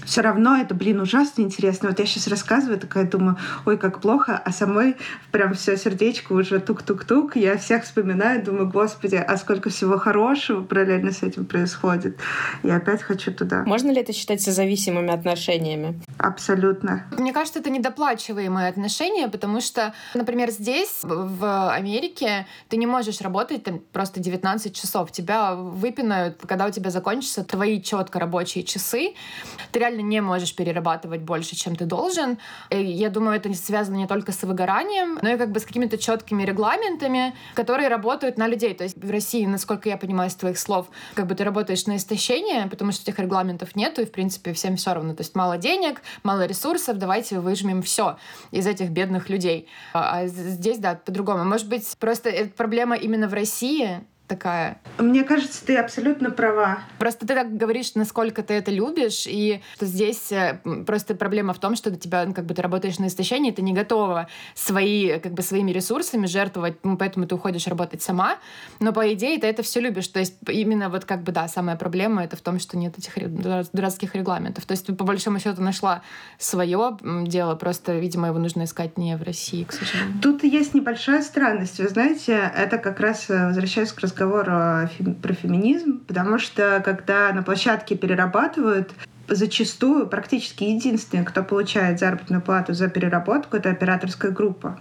все 0.05 0.21
равно 0.21 0.57
это, 0.57 0.75
блин, 0.75 1.01
ужасно 1.01 1.43
интересно. 1.43 1.89
Вот 1.89 1.99
я 1.99 2.07
сейчас 2.07 2.27
рассказываю, 2.29 2.79
такая 2.79 3.05
думаю, 3.05 3.37
ой, 3.67 3.79
как 3.79 4.01
плохо, 4.01 4.41
а 4.43 4.53
самой 4.53 4.97
прям 5.31 5.55
все 5.55 5.77
сердечко 5.77 6.33
уже 6.33 6.61
тук-тук-тук. 6.61 7.37
Я 7.37 7.57
всех 7.57 7.85
вспоминаю, 7.85 8.43
думаю, 8.43 8.69
господи, 8.69 9.17
а 9.17 9.37
сколько 9.37 9.71
всего 9.71 9.99
хорошего 9.99 10.63
параллельно 10.63 11.13
с 11.13 11.23
этим 11.23 11.45
происходит. 11.45 12.19
И 12.63 12.71
опять 12.71 13.03
хочу 13.03 13.33
туда. 13.33 13.65
Можно 13.65 13.91
ли 13.91 14.01
это 14.01 14.13
считать 14.13 14.41
созависимыми 14.41 15.13
отношениями? 15.13 16.01
Абсолютно. 16.19 17.07
Мне 17.19 17.33
кажется, 17.33 17.61
это 17.61 17.71
недоплачиваемые 17.71 18.69
отношения, 18.69 19.29
потому 19.29 19.61
что, 19.61 19.95
например, 20.15 20.51
здесь, 20.51 21.01
в 21.03 21.73
Америке, 21.73 22.47
ты 22.69 22.77
не 22.77 22.87
можешь 22.87 23.21
работать 23.21 23.65
там 23.65 23.81
просто 23.93 24.21
19 24.21 24.75
часов. 24.75 25.13
Тебя 25.13 25.55
выпинают, 25.55 26.41
когда 26.47 26.67
у 26.67 26.71
тебя 26.71 26.91
закончатся 26.91 27.45
твои 27.45 27.81
четко 27.81 28.19
рабочие 28.19 28.65
часы. 28.65 29.15
Ты 29.73 29.81
реально 29.81 29.94
реально 29.95 30.09
не 30.09 30.21
можешь 30.21 30.55
перерабатывать 30.55 31.23
больше, 31.23 31.57
чем 31.57 31.77
ты 31.77 31.85
должен. 31.85 32.39
И 32.71 32.83
я 32.83 33.11
думаю, 33.11 33.37
это 33.37 33.53
связано 33.55 33.97
не 33.97 34.07
только 34.07 34.33
с 34.33 34.43
выгоранием, 34.43 35.19
но 35.23 35.31
и 35.31 35.37
как 35.37 35.51
бы 35.51 35.61
с 35.61 35.65
какими-то 35.65 35.99
четкими 35.99 36.43
регламентами, 36.43 37.35
которые 37.55 37.89
работают 37.89 38.39
на 38.39 38.49
людей. 38.49 38.75
То 38.75 38.85
есть 38.85 39.03
в 39.03 39.11
России, 39.11 39.47
насколько 39.47 39.89
я 39.89 39.97
понимаю 39.97 40.31
из 40.31 40.35
твоих 40.35 40.59
слов, 40.59 40.89
как 41.15 41.27
бы 41.27 41.35
ты 41.35 41.45
работаешь 41.45 41.87
на 41.87 41.97
истощение, 41.97 42.67
потому 42.69 42.93
что 42.93 43.03
этих 43.03 43.19
регламентов 43.19 43.77
нету, 43.77 44.03
и 44.03 44.05
в 44.05 44.13
принципе 44.13 44.53
всем 44.53 44.77
все 44.77 44.95
равно. 44.95 45.15
То 45.15 45.23
есть 45.23 45.35
мало 45.35 45.59
денег, 45.59 46.03
мало 46.23 46.47
ресурсов, 46.47 46.99
давайте 46.99 47.39
выжмем 47.39 47.83
все 47.83 48.17
из 48.51 48.67
этих 48.67 48.91
бедных 48.91 49.29
людей. 49.29 49.69
А 49.93 50.27
здесь, 50.27 50.79
да, 50.79 50.95
по-другому. 50.95 51.45
Может 51.45 51.69
быть, 51.69 51.87
просто 51.99 52.31
это 52.31 52.51
проблема 52.51 52.97
именно 52.97 53.29
в 53.29 53.35
России, 53.35 54.05
такая. 54.27 54.79
Мне 54.99 55.23
кажется, 55.23 55.65
ты 55.65 55.77
абсолютно 55.77 56.31
права. 56.31 56.81
Просто 56.99 57.27
ты 57.27 57.35
так 57.35 57.57
говоришь, 57.57 57.95
насколько 57.95 58.43
ты 58.43 58.55
это 58.55 58.71
любишь, 58.71 59.25
и 59.27 59.61
что 59.77 59.87
здесь 59.87 60.33
э, 60.33 60.61
просто 60.87 61.15
проблема 61.15 61.53
в 61.53 61.59
том, 61.59 61.77
что 61.77 61.91
у 61.91 61.95
тебя, 61.95 62.25
ну, 62.25 62.33
как 62.33 62.47
бы 62.47 62.55
ты 62.55 62.63
работаешь 62.63 62.99
на 62.99 63.07
истощении, 63.07 63.51
ты 63.51 63.63
не 63.63 63.73
готова 63.73 64.29
свои, 64.55 65.19
как 65.19 65.33
бы 65.33 65.43
своими 65.43 65.73
ресурсами 65.73 66.27
жертвовать, 66.27 66.77
ну, 66.85 66.97
поэтому 66.97 67.27
ты 67.27 67.35
уходишь 67.35 67.67
работать 67.67 68.03
сама, 68.03 68.39
но 68.81 68.93
по 68.93 69.13
идее 69.13 69.39
ты 69.39 69.47
это 69.47 69.63
все 69.63 69.81
любишь. 69.81 70.09
То 70.09 70.21
есть 70.21 70.37
именно 70.49 70.89
вот 70.89 71.05
как 71.05 71.23
бы, 71.23 71.33
да, 71.33 71.49
самая 71.49 71.77
проблема 71.77 72.25
это 72.25 72.37
в 72.37 72.41
том, 72.41 72.59
что 72.59 72.79
нет 72.79 72.99
этих 72.99 73.15
дурацких 73.73 74.15
регламентов. 74.15 74.65
То 74.65 74.73
есть 74.73 74.87
ты 74.87 74.95
по 74.95 75.05
большому 75.05 75.39
счету 75.39 75.61
нашла 75.63 76.03
свое 76.39 76.97
дело, 77.03 77.55
просто, 77.57 77.99
видимо, 77.99 78.29
его 78.29 78.39
нужно 78.39 78.65
искать 78.65 78.97
не 78.97 79.17
в 79.17 79.23
России, 79.23 79.65
к 79.65 79.73
сожалению. 79.73 80.21
Тут 80.23 80.45
есть 80.45 80.75
небольшая 80.75 81.23
странность. 81.23 81.79
Вы 81.79 81.89
знаете, 81.89 82.53
это 82.57 82.79
как 82.79 83.01
раз 83.01 83.29
э, 83.29 83.47
возвращаясь 83.47 83.93
к 83.93 84.01
разговор 84.15 84.45
про 85.23 85.35
феминизм, 85.35 86.01
потому 86.07 86.39
что 86.39 86.81
когда 86.85 87.33
на 87.33 87.43
площадке 87.43 87.97
перерабатывают, 87.97 88.93
зачастую 89.29 90.07
практически 90.07 90.65
единственный, 90.65 91.25
кто 91.25 91.43
получает 91.43 91.99
заработную 91.99 92.43
плату 92.43 92.75
за 92.75 92.89
переработку, 92.89 93.57
это 93.57 93.71
операторская 93.71 94.31
группа. 94.31 94.79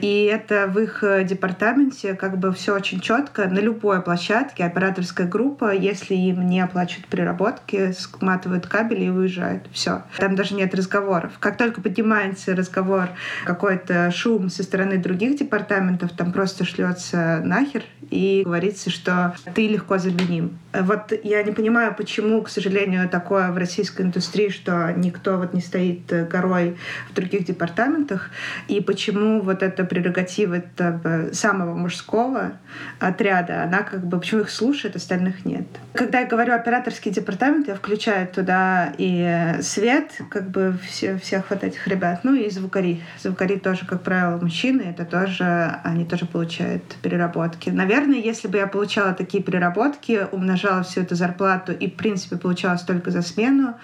И 0.00 0.24
это 0.24 0.66
в 0.66 0.78
их 0.78 1.02
э, 1.02 1.24
департаменте 1.24 2.14
как 2.14 2.38
бы 2.38 2.52
все 2.52 2.74
очень 2.74 3.00
четко. 3.00 3.48
На 3.48 3.58
любой 3.58 4.02
площадке 4.02 4.64
операторская 4.64 5.26
группа, 5.26 5.74
если 5.74 6.14
им 6.14 6.46
не 6.46 6.60
оплачивают 6.60 7.06
переработки, 7.06 7.92
сматывают 7.92 8.66
кабели 8.66 9.04
и 9.04 9.10
уезжают. 9.10 9.64
Все. 9.72 10.02
Там 10.18 10.36
даже 10.36 10.54
нет 10.54 10.74
разговоров. 10.74 11.32
Как 11.40 11.56
только 11.56 11.80
поднимается 11.80 12.54
разговор, 12.54 13.08
какой-то 13.44 14.10
шум 14.10 14.48
со 14.50 14.62
стороны 14.62 14.98
других 14.98 15.38
департаментов, 15.38 16.12
там 16.12 16.32
просто 16.32 16.64
шлется 16.64 17.40
нахер 17.44 17.82
и 18.10 18.42
говорится, 18.44 18.90
что 18.90 19.34
ты 19.54 19.68
легко 19.68 19.98
заменим. 19.98 20.58
Вот 20.72 21.12
я 21.22 21.42
не 21.42 21.52
понимаю, 21.52 21.94
почему, 21.94 22.42
к 22.42 22.48
сожалению, 22.48 23.08
такое 23.08 23.50
в 23.50 23.56
российской 23.56 24.02
индустрии, 24.02 24.48
что 24.48 24.92
никто 24.96 25.38
вот 25.38 25.54
не 25.54 25.60
стоит 25.60 26.06
горой 26.28 26.76
в 27.10 27.14
других 27.14 27.44
департаментах, 27.44 28.30
и 28.68 28.80
почему 28.80 29.35
вот 29.40 29.62
эта 29.62 29.84
прерогатива 29.84 30.56
этого 30.56 31.32
самого 31.32 31.74
мужского 31.74 32.52
отряда, 33.00 33.62
она 33.62 33.82
как 33.82 34.06
бы, 34.06 34.18
почему 34.18 34.42
их 34.42 34.50
слушает, 34.50 34.96
остальных 34.96 35.44
нет. 35.44 35.66
Когда 35.94 36.20
я 36.20 36.26
говорю 36.26 36.54
операторский 36.54 37.10
департамент, 37.10 37.68
я 37.68 37.74
включаю 37.74 38.26
туда 38.28 38.92
и 38.98 39.54
свет, 39.62 40.10
как 40.30 40.50
бы 40.50 40.78
все, 40.86 41.18
всех 41.18 41.50
вот 41.50 41.64
этих 41.64 41.86
ребят, 41.88 42.20
ну 42.22 42.34
и 42.34 42.50
звукари. 42.50 43.02
Звукари 43.20 43.58
тоже, 43.58 43.86
как 43.86 44.02
правило, 44.02 44.38
мужчины, 44.40 44.82
это 44.82 45.04
тоже, 45.04 45.80
они 45.84 46.04
тоже 46.04 46.26
получают 46.26 46.82
переработки. 47.02 47.70
Наверное, 47.70 48.18
если 48.18 48.48
бы 48.48 48.58
я 48.58 48.66
получала 48.66 49.12
такие 49.14 49.42
переработки, 49.42 50.26
умножала 50.32 50.82
всю 50.82 51.02
эту 51.02 51.14
зарплату 51.14 51.72
и, 51.72 51.90
в 51.90 51.94
принципе, 51.94 52.36
получала 52.36 52.76
столько 52.76 53.10
за 53.10 53.22
смену, 53.22 53.74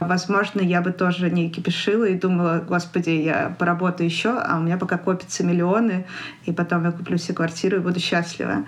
возможно, 0.00 0.60
я 0.60 0.80
бы 0.80 0.92
тоже 0.92 1.30
не 1.30 1.50
кипишила 1.50 2.04
и 2.04 2.18
думала, 2.18 2.62
господи, 2.66 3.10
я 3.10 3.54
поработаю 3.58 4.08
еще, 4.08 4.30
а 4.38 4.58
у 4.58 4.62
меня 4.62 4.76
пока 4.76 4.98
копятся 5.02 5.44
миллионы, 5.44 6.06
и 6.44 6.52
потом 6.52 6.84
я 6.84 6.92
куплю 6.92 7.18
себе 7.18 7.34
квартиру 7.34 7.76
и 7.76 7.80
буду 7.80 8.00
счастлива. 8.00 8.64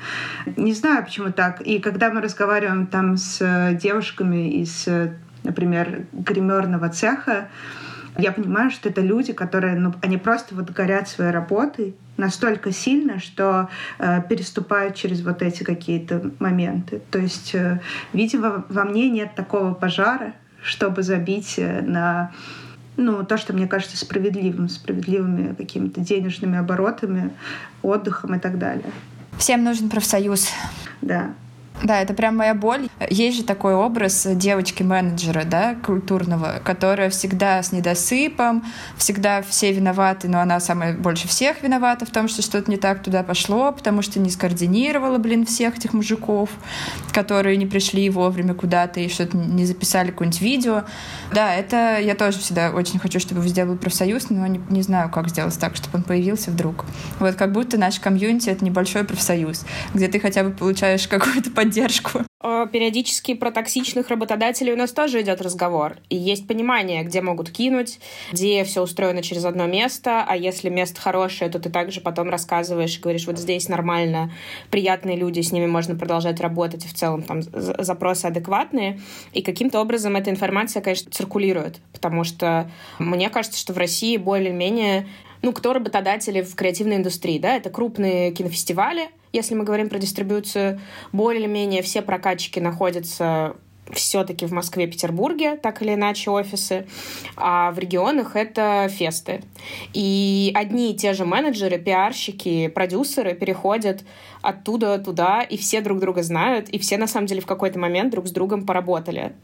Не 0.57 0.73
знаю, 0.73 1.05
почему 1.05 1.33
так. 1.33 1.61
И 1.61 1.79
когда 1.79 2.11
мы 2.11 2.21
разговариваем 2.21 2.87
там 2.87 3.17
с 3.17 3.41
э, 3.41 3.75
девушками 3.75 4.61
из, 4.61 4.87
э, 4.89 5.15
например, 5.43 6.07
гримерного 6.13 6.89
цеха, 6.89 7.49
я 8.17 8.31
понимаю, 8.33 8.71
что 8.71 8.89
это 8.89 9.01
люди, 9.01 9.33
которые, 9.33 9.75
ну, 9.75 9.93
они 10.01 10.19
просто 10.19 10.55
вот 10.55 10.71
горят 10.71 11.09
своей 11.09 11.33
работой 11.33 11.97
настолько 12.17 12.73
сильно, 12.73 13.19
что 13.19 13.69
э, 13.99 14.23
переступают 14.29 14.95
через 14.95 15.23
вот 15.23 15.43
эти 15.43 15.65
какие-то 15.65 16.31
моменты. 16.39 17.03
То 17.11 17.19
есть, 17.19 17.55
э, 17.55 17.81
видимо, 18.13 18.65
во 18.69 18.85
мне 18.85 19.11
нет 19.11 19.35
такого 19.35 19.75
пожара, 19.75 20.35
чтобы 20.63 21.03
забить 21.03 21.55
э, 21.59 21.83
на 21.83 22.33
ну, 22.97 23.25
то, 23.25 23.37
что 23.37 23.53
мне 23.53 23.67
кажется 23.67 23.97
справедливым, 23.97 24.69
справедливыми 24.69 25.55
какими-то 25.55 26.01
денежными 26.01 26.59
оборотами, 26.59 27.31
отдыхом 27.83 28.35
и 28.35 28.39
так 28.39 28.59
далее. 28.59 28.91
Всем 29.39 29.65
нужен 29.65 29.89
профсоюз. 29.89 30.49
Да. 31.03 31.35
Да, 31.83 32.01
это 32.01 32.15
прям 32.15 32.37
моя 32.37 32.55
боль. 32.55 32.89
Есть 33.11 33.37
же 33.37 33.43
такой 33.43 33.75
образ 33.75 34.27
девочки-менеджера, 34.27 35.45
да, 35.45 35.75
культурного, 35.75 36.61
которая 36.65 37.11
всегда 37.11 37.63
с 37.63 37.73
недосыпом, 37.73 38.65
всегда 38.97 39.43
все 39.43 39.73
виноваты, 39.73 40.29
но 40.29 40.41
она 40.41 40.61
самая 40.61 40.97
больше 40.97 41.29
всех 41.29 41.63
виновата 41.63 42.07
в 42.07 42.11
том, 42.11 42.29
что 42.29 42.43
что-то 42.43 42.71
не 42.71 42.79
так 42.79 43.03
туда 43.03 43.23
пошло, 43.23 43.73
потому 43.73 44.01
что 44.03 44.19
не 44.19 44.31
скоординировала, 44.31 45.19
блин, 45.19 45.45
всех 45.45 45.77
этих 45.77 45.93
мужиков, 45.93 46.49
которые 47.13 47.57
не 47.57 47.67
пришли 47.67 48.09
вовремя 48.09 48.55
куда-то 48.55 49.01
и 49.01 49.09
что-то 49.09 49.37
не 49.37 49.67
записали 49.67 50.11
какое-нибудь 50.11 50.41
видео. 50.41 50.85
Да, 51.33 51.55
это 51.55 51.99
я 51.99 52.15
тоже 52.15 52.39
всегда 52.39 52.71
очень 52.71 52.99
хочу, 52.99 53.21
чтобы 53.21 53.43
везде 53.43 53.65
был 53.67 53.77
профсоюз, 53.77 54.31
но 54.31 54.47
не, 54.47 54.61
не 54.71 54.83
знаю, 54.83 55.11
как 55.11 55.29
сделать 55.29 55.59
так, 55.59 55.77
чтобы 55.77 55.99
он 55.99 56.05
появился 56.05 56.51
вдруг. 56.51 56.87
Вот 57.19 57.35
как 57.35 57.53
будто 57.53 57.77
наш 57.77 58.01
комьюнити— 58.01 58.49
это 58.51 58.65
небольшой 58.65 59.05
профсоюз, 59.05 59.67
где 59.93 60.09
ты 60.09 60.19
хотя 60.21 60.45
бы 60.45 60.51
получаешь 60.51 61.07
какую-то 61.09 61.51
поддержку. 61.51 61.64
Периодически 62.73 63.35
про 63.35 63.51
токсичных 63.51 64.09
работодателей 64.11 64.73
у 64.73 64.77
нас 64.77 64.93
тоже 64.93 65.23
идет 65.23 65.41
разговор. 65.41 65.97
И 66.11 66.17
есть 66.17 66.47
понимание, 66.47 67.03
где 67.03 67.23
могут 67.23 67.51
кинуть, 67.51 68.01
где 68.33 68.65
все 68.65 68.83
устроено 68.83 69.23
через 69.23 69.47
одно 69.47 69.67
место, 69.67 70.25
а 70.29 70.37
если 70.37 70.69
место 70.69 71.01
хорошее, 71.01 71.51
то 71.51 71.59
ты 71.59 71.71
также 71.71 72.03
потом 72.03 72.29
рассказываешь 72.29 72.99
и 72.99 73.01
говоришь, 73.01 73.27
вот 73.27 73.39
здесь 73.39 73.69
нормально, 73.69 74.31
приятные 74.71 75.17
люди, 75.17 75.41
с 75.41 75.53
ними 75.53 75.67
можно 75.67 75.97
продолжать 75.97 76.41
работать, 76.41 76.85
и 76.85 76.89
в 76.89 76.95
целом 76.95 77.23
там 77.23 77.41
запросы 77.43 78.27
адекватные. 78.27 79.01
И 79.33 79.41
каким-то 79.41 79.81
образом 79.81 80.17
эта 80.17 80.31
информация, 80.31 80.83
конечно, 80.83 81.11
циркулирует, 81.11 81.81
потому 81.93 82.25
что 82.25 82.71
мне 82.99 83.31
кажется, 83.31 83.59
что 83.59 83.73
в 83.73 83.79
России 83.79 84.17
более-менее 84.19 85.07
ну, 85.45 85.53
кто 85.53 85.75
работодатели 85.75 86.41
в 86.41 86.55
креативной 86.55 86.97
индустрии, 86.97 87.39
да, 87.39 87.55
это 87.57 87.69
крупные 87.69 88.33
кинофестивали, 88.33 89.11
если 89.33 89.55
мы 89.55 89.65
говорим 89.65 89.91
про 89.91 89.99
дистрибьюцию, 89.99 90.81
более-менее 91.13 91.83
все 91.83 92.01
прокатчики 92.01 92.61
находятся 92.61 93.55
все-таки 93.93 94.47
в 94.47 94.53
Москве, 94.53 94.87
Петербурге, 94.87 95.57
так 95.57 95.83
или 95.83 95.93
иначе 95.93 96.31
офисы, 96.31 96.87
а 97.37 97.71
в 97.73 97.79
регионах 97.79 98.37
это 98.37 98.89
фесты. 98.91 99.43
И 99.93 100.51
одни 100.55 100.93
и 100.93 100.97
те 100.97 101.13
же 101.13 101.27
менеджеры, 101.27 101.79
пиарщики, 101.79 102.69
продюсеры 102.69 103.35
переходят 103.35 104.03
оттуда 104.41 104.99
туда, 104.99 105.43
и 105.43 105.59
все 105.59 105.83
друг 105.83 106.01
друга 106.01 106.23
знают, 106.23 106.71
и 106.71 106.79
все 106.79 106.97
на 106.97 107.07
самом 107.07 107.27
деле 107.27 107.43
в 107.43 107.47
какой-то 107.47 107.79
момент 107.79 108.11
друг 108.11 108.27
с 108.27 108.31
другом 108.31 108.65
поработали. 108.65 109.35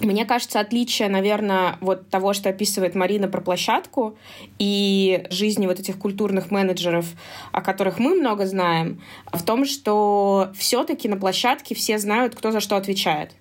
Мне 0.00 0.24
кажется, 0.24 0.60
отличие, 0.60 1.08
наверное, 1.08 1.76
вот 1.80 2.08
того, 2.08 2.32
что 2.32 2.48
описывает 2.48 2.94
Марина 2.94 3.26
про 3.26 3.40
площадку 3.40 4.16
и 4.58 5.26
жизни 5.30 5.66
вот 5.66 5.80
этих 5.80 5.98
культурных 5.98 6.52
менеджеров, 6.52 7.06
о 7.50 7.60
которых 7.60 7.98
мы 7.98 8.14
много 8.14 8.46
знаем, 8.46 9.02
в 9.32 9.42
том, 9.42 9.64
что 9.64 10.50
все-таки 10.56 11.08
на 11.08 11.16
площадке 11.16 11.74
все 11.74 11.98
знают, 11.98 12.36
кто 12.36 12.52
за 12.52 12.60
что 12.60 12.76
отвечает. 12.76 13.32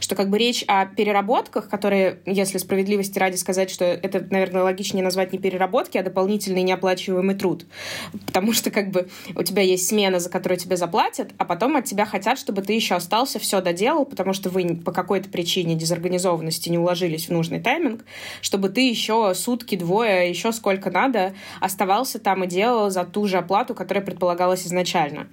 Что 0.00 0.14
как 0.14 0.30
бы 0.30 0.38
речь 0.38 0.64
о 0.66 0.86
переработках, 0.86 1.68
которые, 1.68 2.20
если 2.26 2.58
справедливости 2.58 3.18
ради 3.18 3.36
сказать, 3.36 3.70
что 3.70 3.84
это, 3.84 4.26
наверное, 4.30 4.62
логичнее 4.62 5.04
назвать 5.04 5.32
не 5.32 5.38
переработки, 5.38 5.98
а 5.98 6.02
дополнительный 6.02 6.62
неоплачиваемый 6.62 7.34
труд. 7.34 7.66
Потому 8.26 8.52
что 8.52 8.70
как 8.70 8.90
бы 8.90 9.08
у 9.34 9.42
тебя 9.42 9.62
есть 9.62 9.88
смена, 9.88 10.20
за 10.20 10.30
которую 10.30 10.58
тебе 10.58 10.76
заплатят, 10.76 11.30
а 11.38 11.44
потом 11.44 11.76
от 11.76 11.84
тебя 11.84 12.06
хотят, 12.06 12.38
чтобы 12.38 12.62
ты 12.62 12.72
еще 12.72 12.94
остался, 12.94 13.38
все 13.38 13.60
доделал, 13.60 14.04
потому 14.04 14.32
что 14.32 14.50
вы 14.50 14.76
по 14.76 14.92
какой-то 14.92 15.28
причине 15.28 15.74
дезорганизованности 15.74 16.68
не 16.68 16.78
уложились 16.78 17.28
в 17.28 17.32
нужный 17.32 17.60
тайминг, 17.60 18.04
чтобы 18.40 18.68
ты 18.68 18.88
еще 18.88 19.34
сутки, 19.34 19.76
двое, 19.76 20.28
еще 20.28 20.52
сколько 20.52 20.90
надо 20.90 21.34
оставался 21.60 22.18
там 22.18 22.44
и 22.44 22.46
делал 22.46 22.90
за 22.90 23.04
ту 23.04 23.26
же 23.26 23.38
оплату, 23.38 23.74
которая 23.74 24.04
предполагалась 24.04 24.66
изначально. 24.66 25.28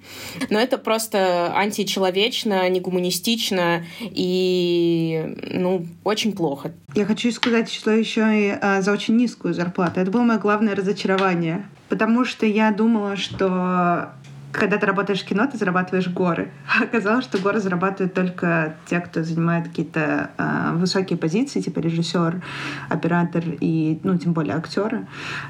Но 0.48 0.58
это 0.58 0.78
просто 0.78 1.52
античеловечно, 1.54 2.68
негуманистично 2.68 3.84
и 4.00 4.39
и, 4.40 5.36
ну, 5.52 5.86
очень 6.02 6.32
плохо. 6.32 6.72
Я 6.94 7.04
хочу 7.04 7.30
сказать, 7.30 7.70
что 7.70 7.90
еще 7.90 8.22
и 8.22 8.58
а, 8.60 8.80
за 8.80 8.92
очень 8.92 9.16
низкую 9.16 9.52
зарплату. 9.52 10.00
Это 10.00 10.10
было 10.10 10.22
мое 10.22 10.38
главное 10.38 10.74
разочарование. 10.74 11.66
Потому 11.88 12.24
что 12.24 12.46
я 12.46 12.70
думала, 12.70 13.16
что 13.16 14.12
когда 14.52 14.78
ты 14.78 14.86
работаешь 14.86 15.20
в 15.22 15.26
кино, 15.26 15.46
ты 15.46 15.58
зарабатываешь 15.58 16.08
горы. 16.08 16.50
А 16.74 16.84
оказалось, 16.84 17.24
что 17.24 17.38
горы 17.38 17.60
зарабатывают 17.60 18.14
только 18.14 18.76
те, 18.86 19.00
кто 19.00 19.22
занимает 19.22 19.68
какие-то 19.68 20.30
э, 20.38 20.72
высокие 20.74 21.18
позиции, 21.18 21.60
типа 21.60 21.80
режиссер, 21.80 22.42
оператор 22.88 23.44
и, 23.60 24.00
ну, 24.02 24.16
тем 24.18 24.32
более 24.32 24.54
актеры. 24.54 25.06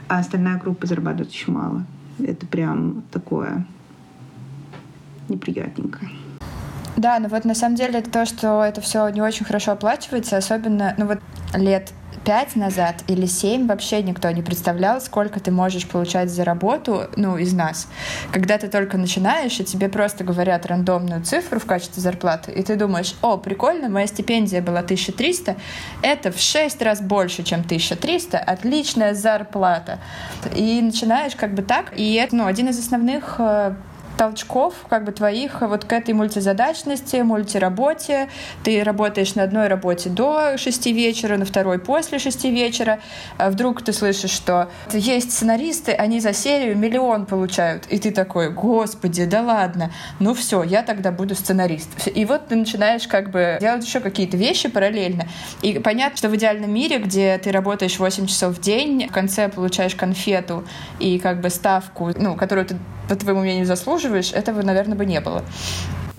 А 0.08 0.18
остальная 0.18 0.58
группа 0.58 0.86
зарабатывает 0.86 1.30
очень 1.30 1.52
мало. 1.52 1.86
Это 2.18 2.44
прям 2.46 3.02
такое 3.12 3.64
неприятненько. 5.28 6.00
Да, 6.96 7.18
но 7.18 7.28
вот 7.28 7.44
на 7.44 7.54
самом 7.54 7.76
деле 7.76 8.00
это 8.00 8.10
то, 8.10 8.26
что 8.26 8.62
это 8.62 8.80
все 8.80 9.08
не 9.08 9.22
очень 9.22 9.46
хорошо 9.46 9.72
оплачивается, 9.72 10.36
особенно, 10.36 10.94
ну 10.98 11.06
вот 11.06 11.18
лет 11.54 11.92
пять 12.24 12.54
назад 12.56 13.02
или 13.08 13.26
семь 13.26 13.66
вообще 13.66 14.02
никто 14.02 14.30
не 14.30 14.42
представлял, 14.42 15.00
сколько 15.00 15.40
ты 15.40 15.50
можешь 15.50 15.88
получать 15.88 16.30
за 16.30 16.44
работу, 16.44 17.04
ну, 17.16 17.36
из 17.38 17.52
нас. 17.52 17.88
Когда 18.30 18.58
ты 18.58 18.68
только 18.68 18.98
начинаешь, 18.98 19.58
и 19.58 19.64
тебе 19.64 19.88
просто 19.88 20.24
говорят 20.24 20.66
рандомную 20.66 21.22
цифру 21.22 21.58
в 21.58 21.66
качестве 21.66 22.02
зарплаты, 22.02 22.52
и 22.52 22.62
ты 22.62 22.76
думаешь, 22.76 23.14
о, 23.22 23.36
прикольно, 23.38 23.88
моя 23.88 24.06
стипендия 24.06 24.60
была 24.60 24.80
1300, 24.80 25.56
это 26.02 26.32
в 26.32 26.38
шесть 26.38 26.82
раз 26.82 27.00
больше, 27.00 27.42
чем 27.42 27.60
1300, 27.60 28.38
отличная 28.38 29.14
зарплата. 29.14 29.98
И 30.54 30.80
начинаешь 30.82 31.34
как 31.34 31.54
бы 31.54 31.62
так, 31.62 31.98
и 31.98 32.14
это, 32.14 32.36
ну, 32.36 32.46
один 32.46 32.68
из 32.68 32.78
основных 32.78 33.36
э, 33.38 33.74
толчков 34.16 34.74
как 34.88 35.04
бы 35.04 35.12
твоих 35.12 35.60
вот 35.62 35.84
к 35.84 35.92
этой 35.92 36.14
мультизадачности, 36.14 37.16
мультиработе. 37.16 38.28
Ты 38.62 38.82
работаешь 38.82 39.34
на 39.34 39.42
одной 39.44 39.68
работе 39.68 40.10
до 40.10 40.56
6 40.58 40.86
вечера, 40.86 41.36
на 41.36 41.44
второй 41.44 41.78
после 41.78 42.18
6 42.18 42.44
вечера. 42.44 43.00
А 43.38 43.50
вдруг 43.50 43.82
ты 43.82 43.92
слышишь, 43.92 44.30
что 44.30 44.70
есть 44.92 45.32
сценаристы, 45.32 45.92
они 45.92 46.20
за 46.20 46.32
серию 46.32 46.76
миллион 46.76 47.26
получают. 47.26 47.86
И 47.88 47.98
ты 47.98 48.10
такой, 48.10 48.50
господи, 48.50 49.24
да 49.24 49.42
ладно. 49.42 49.90
Ну 50.18 50.34
все, 50.34 50.62
я 50.62 50.82
тогда 50.82 51.12
буду 51.12 51.34
сценарист. 51.34 52.08
И 52.14 52.24
вот 52.24 52.48
ты 52.48 52.56
начинаешь 52.56 53.06
как 53.06 53.30
бы 53.30 53.58
делать 53.60 53.84
еще 53.84 54.00
какие-то 54.00 54.36
вещи 54.36 54.68
параллельно. 54.68 55.26
И 55.62 55.78
понятно, 55.78 56.16
что 56.16 56.28
в 56.28 56.36
идеальном 56.36 56.72
мире, 56.72 56.98
где 56.98 57.38
ты 57.38 57.52
работаешь 57.52 57.98
8 57.98 58.26
часов 58.26 58.56
в 58.56 58.60
день, 58.60 59.08
в 59.08 59.12
конце 59.12 59.48
получаешь 59.48 59.94
конфету 59.94 60.64
и 60.98 61.18
как 61.18 61.40
бы 61.40 61.50
ставку, 61.50 62.10
ну, 62.16 62.36
которую 62.36 62.66
ты 62.66 62.76
по 63.10 63.16
твоему 63.16 63.40
мнению, 63.40 63.66
заслуживаешь, 63.66 63.99
этого, 64.08 64.62
наверное, 64.62 64.96
бы 64.96 65.06
не 65.06 65.20
было. 65.20 65.44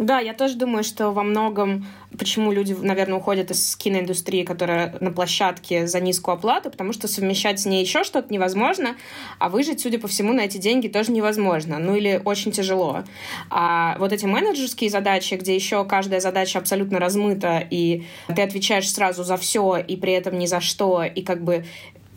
Да, 0.01 0.19
я 0.19 0.33
тоже 0.33 0.55
думаю, 0.55 0.83
что 0.83 1.11
во 1.11 1.21
многом, 1.21 1.85
почему 2.17 2.51
люди, 2.51 2.73
наверное, 2.73 3.19
уходят 3.19 3.51
из 3.51 3.75
киноиндустрии, 3.75 4.43
которая 4.43 4.95
на 4.99 5.11
площадке 5.11 5.85
за 5.85 5.99
низкую 5.99 6.33
оплату, 6.35 6.71
потому 6.71 6.91
что 6.91 7.07
совмещать 7.07 7.59
с 7.59 7.65
ней 7.65 7.83
еще 7.83 8.03
что-то 8.03 8.33
невозможно, 8.33 8.95
а 9.37 9.49
выжить, 9.49 9.79
судя 9.79 9.99
по 9.99 10.07
всему, 10.07 10.33
на 10.33 10.41
эти 10.41 10.57
деньги 10.57 10.87
тоже 10.87 11.11
невозможно, 11.11 11.77
ну 11.77 11.95
или 11.95 12.19
очень 12.25 12.51
тяжело. 12.51 13.03
А 13.51 13.95
вот 13.99 14.11
эти 14.11 14.25
менеджерские 14.25 14.89
задачи, 14.89 15.35
где 15.35 15.53
еще 15.53 15.85
каждая 15.85 16.19
задача 16.19 16.57
абсолютно 16.57 16.97
размыта, 16.97 17.63
и 17.69 18.03
ты 18.35 18.41
отвечаешь 18.41 18.91
сразу 18.91 19.23
за 19.23 19.37
все, 19.37 19.77
и 19.77 19.97
при 19.97 20.13
этом 20.13 20.39
ни 20.39 20.47
за 20.47 20.61
что, 20.61 21.03
и 21.03 21.21
как 21.21 21.43
бы 21.43 21.65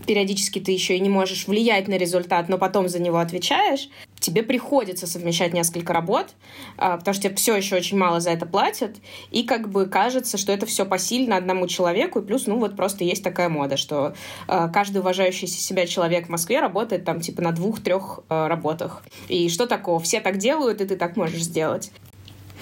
периодически 0.06 0.58
ты 0.58 0.72
еще 0.72 0.96
и 0.96 1.00
не 1.00 1.08
можешь 1.08 1.46
влиять 1.46 1.88
на 1.88 1.94
результат, 1.94 2.48
но 2.48 2.58
потом 2.58 2.88
за 2.88 3.00
него 3.00 3.18
отвечаешь, 3.18 3.88
тебе 4.20 4.42
приходится 4.42 5.06
совмещать 5.06 5.52
несколько 5.52 5.92
работ, 5.92 6.28
а, 6.76 6.96
потому 6.96 7.14
что 7.14 7.24
тебе 7.24 7.34
все 7.36 7.56
еще 7.56 7.76
очень 7.76 7.98
мало 7.98 8.20
за 8.20 8.30
это 8.30 8.46
платят, 8.46 8.96
и 9.30 9.42
как 9.42 9.68
бы 9.70 9.86
кажется, 9.86 10.38
что 10.38 10.52
это 10.52 10.66
все 10.66 10.86
посильно 10.86 11.36
одному 11.36 11.66
человеку, 11.66 12.20
и 12.20 12.24
плюс, 12.24 12.46
ну 12.46 12.58
вот 12.58 12.76
просто 12.76 13.04
есть 13.04 13.22
такая 13.22 13.48
мода, 13.48 13.76
что 13.76 14.14
а, 14.48 14.68
каждый 14.68 14.98
уважающийся 14.98 15.60
себя 15.60 15.86
человек 15.86 16.26
в 16.26 16.30
Москве 16.30 16.60
работает 16.60 17.04
там 17.04 17.20
типа 17.20 17.42
на 17.42 17.52
двух-трех 17.52 18.20
а, 18.28 18.48
работах. 18.48 19.04
И 19.28 19.48
что 19.48 19.66
такого? 19.66 20.00
Все 20.00 20.20
так 20.20 20.38
делают, 20.38 20.80
и 20.80 20.86
ты 20.86 20.96
так 20.96 21.16
можешь 21.16 21.42
сделать. 21.42 21.90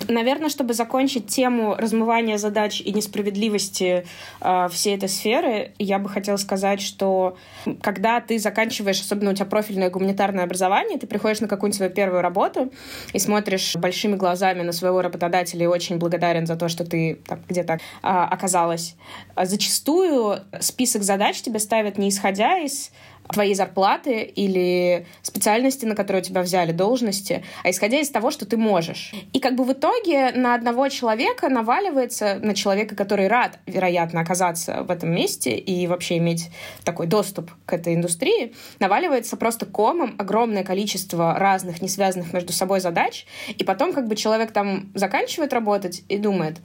Наверное, 0.09 0.49
чтобы 0.49 0.75
закончить 0.75 1.27
тему 1.29 1.75
размывания 1.77 2.39
задач 2.39 2.81
и 2.81 2.93
несправедливости 2.93 4.05
э, 4.41 4.69
всей 4.71 4.97
этой 4.97 5.09
сферы, 5.09 5.73
я 5.79 5.99
бы 5.99 6.09
хотела 6.09 6.37
сказать, 6.37 6.81
что 6.81 7.37
когда 7.83 8.21
ты 8.21 8.39
заканчиваешь, 8.39 9.01
особенно 9.01 9.31
у 9.31 9.35
тебя 9.35 9.47
профильное 9.47 9.91
гуманитарное 9.91 10.45
образование, 10.45 10.99
ты 10.99 11.07
приходишь 11.07 11.41
на 11.41 11.49
какую-нибудь 11.49 11.77
свою 11.77 11.93
первую 11.93 12.23
работу 12.23 12.73
и 13.13 13.19
смотришь 13.19 13.77
большими 13.77 14.17
глазами 14.17 14.63
на 14.63 14.73
своего 14.73 15.03
работодателя 15.03 15.65
и 15.65 15.67
очень 15.67 15.99
благодарен 15.99 16.47
за 16.47 16.57
то, 16.57 16.69
что 16.69 16.85
ты 16.85 17.21
где-то 17.49 17.75
э, 17.75 17.79
оказалась. 18.03 18.97
Зачастую 19.41 20.41
список 20.61 21.03
задач 21.03 21.43
тебе 21.43 21.59
ставят 21.59 21.99
не 21.99 22.09
исходя 22.09 22.59
из 22.59 22.91
твоей 23.31 23.55
зарплаты 23.55 24.23
или 24.23 25.07
специальности, 25.23 25.85
на 25.85 25.95
которую 25.95 26.23
тебя 26.23 26.43
взяли, 26.43 26.73
должности, 26.73 27.45
а 27.63 27.71
исходя 27.71 28.01
из 28.01 28.11
того, 28.11 28.31
что 28.31 28.47
ты 28.47 28.57
можешь. 28.57 29.13
И 29.33 29.41
как 29.41 29.55
бы 29.55 29.65
в 29.65 29.73
итоге 29.73 30.33
на 30.33 30.55
одного 30.55 30.89
человека 30.89 31.49
наваливается, 31.49 32.39
на 32.43 32.55
человека, 32.55 32.95
который 32.95 33.29
рад, 33.29 33.59
вероятно, 33.67 34.21
оказаться 34.21 34.83
в 34.83 34.91
этом 34.91 35.11
месте 35.11 35.57
и 35.57 35.87
вообще 35.87 36.19
иметь 36.19 36.51
такой 36.85 37.07
доступ 37.07 37.51
к 37.67 37.73
этой 37.73 37.95
индустрии, 37.95 38.55
наваливается 38.79 39.37
просто 39.37 39.67
комом 39.67 40.15
огромное 40.19 40.65
количество 40.65 41.35
разных, 41.39 41.81
не 41.81 41.89
связанных 41.89 42.33
между 42.33 42.53
собой 42.53 42.81
задач, 42.81 43.27
и 43.49 43.65
потом 43.65 43.93
как 43.93 44.09
бы 44.09 44.17
человек 44.17 44.53
там 44.53 44.91
заканчивает 44.95 45.53
работать 45.53 46.03
и 46.09 46.19
думает, 46.19 46.59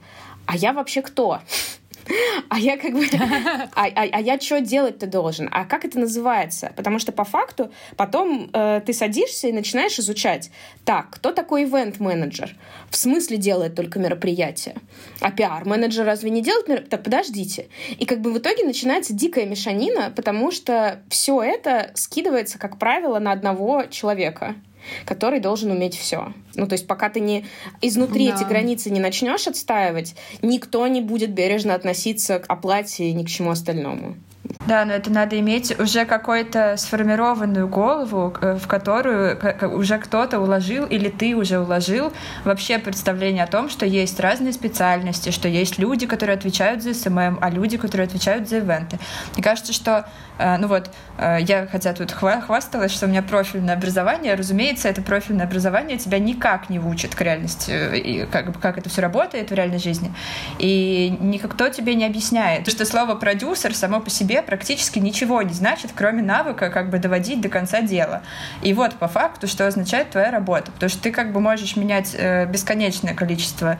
а 0.46 0.56
я 0.56 0.72
вообще 0.72 1.02
кто? 1.02 1.40
А 2.48 2.58
я 2.58 2.76
как 2.76 2.92
бы... 2.92 3.06
А, 3.74 3.86
а, 3.86 4.08
а 4.12 4.20
я 4.20 4.40
что 4.40 4.60
делать-то 4.60 5.06
должен? 5.06 5.48
А 5.52 5.64
как 5.64 5.84
это 5.84 5.98
называется? 5.98 6.72
Потому 6.76 6.98
что 6.98 7.12
по 7.12 7.24
факту 7.24 7.70
потом 7.96 8.50
э, 8.52 8.80
ты 8.84 8.92
садишься 8.92 9.48
и 9.48 9.52
начинаешь 9.52 9.98
изучать. 9.98 10.50
Так, 10.84 11.10
кто 11.10 11.32
такой 11.32 11.64
ивент-менеджер? 11.64 12.56
В 12.90 12.96
смысле 12.96 13.36
делает 13.36 13.74
только 13.74 13.98
мероприятия? 13.98 14.74
А 15.20 15.30
пиар-менеджер 15.30 16.04
разве 16.04 16.30
не 16.30 16.42
делает 16.42 16.68
мероприятия? 16.68 16.96
Да 16.96 16.98
подождите. 16.98 17.68
И 17.98 18.06
как 18.06 18.20
бы 18.20 18.32
в 18.32 18.38
итоге 18.38 18.64
начинается 18.64 19.12
дикая 19.12 19.46
мешанина, 19.46 20.12
потому 20.14 20.50
что 20.50 21.00
все 21.08 21.42
это 21.42 21.90
скидывается, 21.94 22.58
как 22.58 22.78
правило, 22.78 23.18
на 23.18 23.32
одного 23.32 23.84
человека 23.90 24.54
который 25.04 25.40
должен 25.40 25.70
уметь 25.70 25.96
все. 25.96 26.32
Ну, 26.54 26.66
то 26.66 26.74
есть, 26.74 26.86
пока 26.86 27.08
ты 27.08 27.20
не 27.20 27.44
изнутри 27.80 28.28
да. 28.28 28.36
эти 28.36 28.44
границы 28.44 28.90
не 28.90 29.00
начнешь 29.00 29.46
отстаивать, 29.46 30.14
никто 30.42 30.86
не 30.86 31.00
будет 31.00 31.32
бережно 31.32 31.74
относиться 31.74 32.38
к 32.38 32.46
оплате 32.48 33.10
и 33.10 33.12
ни 33.12 33.24
к 33.24 33.28
чему 33.28 33.50
остальному. 33.50 34.16
Да, 34.68 34.84
но 34.84 34.92
это 34.92 35.10
надо 35.10 35.40
иметь 35.40 35.80
уже 35.80 36.04
какую-то 36.04 36.76
сформированную 36.76 37.66
голову, 37.68 38.36
э, 38.38 38.58
в 38.62 38.66
которую 38.66 39.38
уже 39.74 39.96
кто-то 39.96 40.40
уложил 40.40 40.84
или 40.84 41.08
ты 41.08 41.34
уже 41.34 41.58
уложил 41.58 42.12
вообще 42.44 42.78
представление 42.78 43.44
о 43.44 43.46
том, 43.46 43.70
что 43.70 43.86
есть 43.86 44.20
разные 44.20 44.52
специальности, 44.52 45.30
что 45.30 45.48
есть 45.48 45.78
люди, 45.78 46.06
которые 46.06 46.36
отвечают 46.36 46.82
за 46.82 46.92
SMM, 46.92 47.38
а 47.40 47.48
люди, 47.48 47.78
которые 47.78 48.08
отвечают 48.08 48.46
за 48.46 48.58
ивенты. 48.58 48.98
Мне 49.34 49.42
кажется, 49.42 49.72
что 49.72 50.04
Э, 50.38 50.56
ну 50.56 50.68
вот, 50.68 50.90
э, 51.18 51.38
я 51.40 51.66
хотя 51.66 51.92
тут 51.92 52.12
хвасталась, 52.12 52.92
что 52.92 53.06
у 53.06 53.08
меня 53.08 53.22
профильное 53.22 53.74
образование. 53.74 54.34
Разумеется, 54.34 54.88
это 54.88 55.02
профильное 55.02 55.46
образование 55.46 55.98
тебя 55.98 56.18
никак 56.18 56.70
не 56.70 56.78
учит 56.78 57.14
к 57.14 57.20
реальности, 57.20 57.96
и 57.96 58.26
как, 58.26 58.58
как 58.60 58.78
это 58.78 58.88
все 58.88 59.02
работает 59.02 59.50
в 59.50 59.54
реальной 59.54 59.78
жизни. 59.78 60.12
И 60.58 61.16
никто 61.20 61.68
тебе 61.68 61.94
не 61.94 62.06
объясняет, 62.06 62.68
что 62.68 62.84
слово 62.84 63.14
«продюсер» 63.16 63.74
само 63.74 64.00
по 64.00 64.10
себе 64.10 64.42
практически 64.58 64.98
ничего 64.98 65.40
не 65.42 65.54
значит, 65.54 65.92
кроме 65.94 66.20
навыка 66.20 66.68
как 66.68 66.90
бы 66.90 66.98
доводить 66.98 67.40
до 67.40 67.48
конца 67.48 67.80
дела. 67.80 68.22
И 68.60 68.74
вот 68.74 68.96
по 68.96 69.06
факту, 69.06 69.46
что 69.46 69.68
означает 69.68 70.10
твоя 70.10 70.32
работа. 70.32 70.72
Потому 70.72 70.90
что 70.90 71.00
ты 71.00 71.12
как 71.12 71.32
бы 71.32 71.38
можешь 71.38 71.76
менять 71.76 72.16
бесконечное 72.48 73.14
количество 73.14 73.78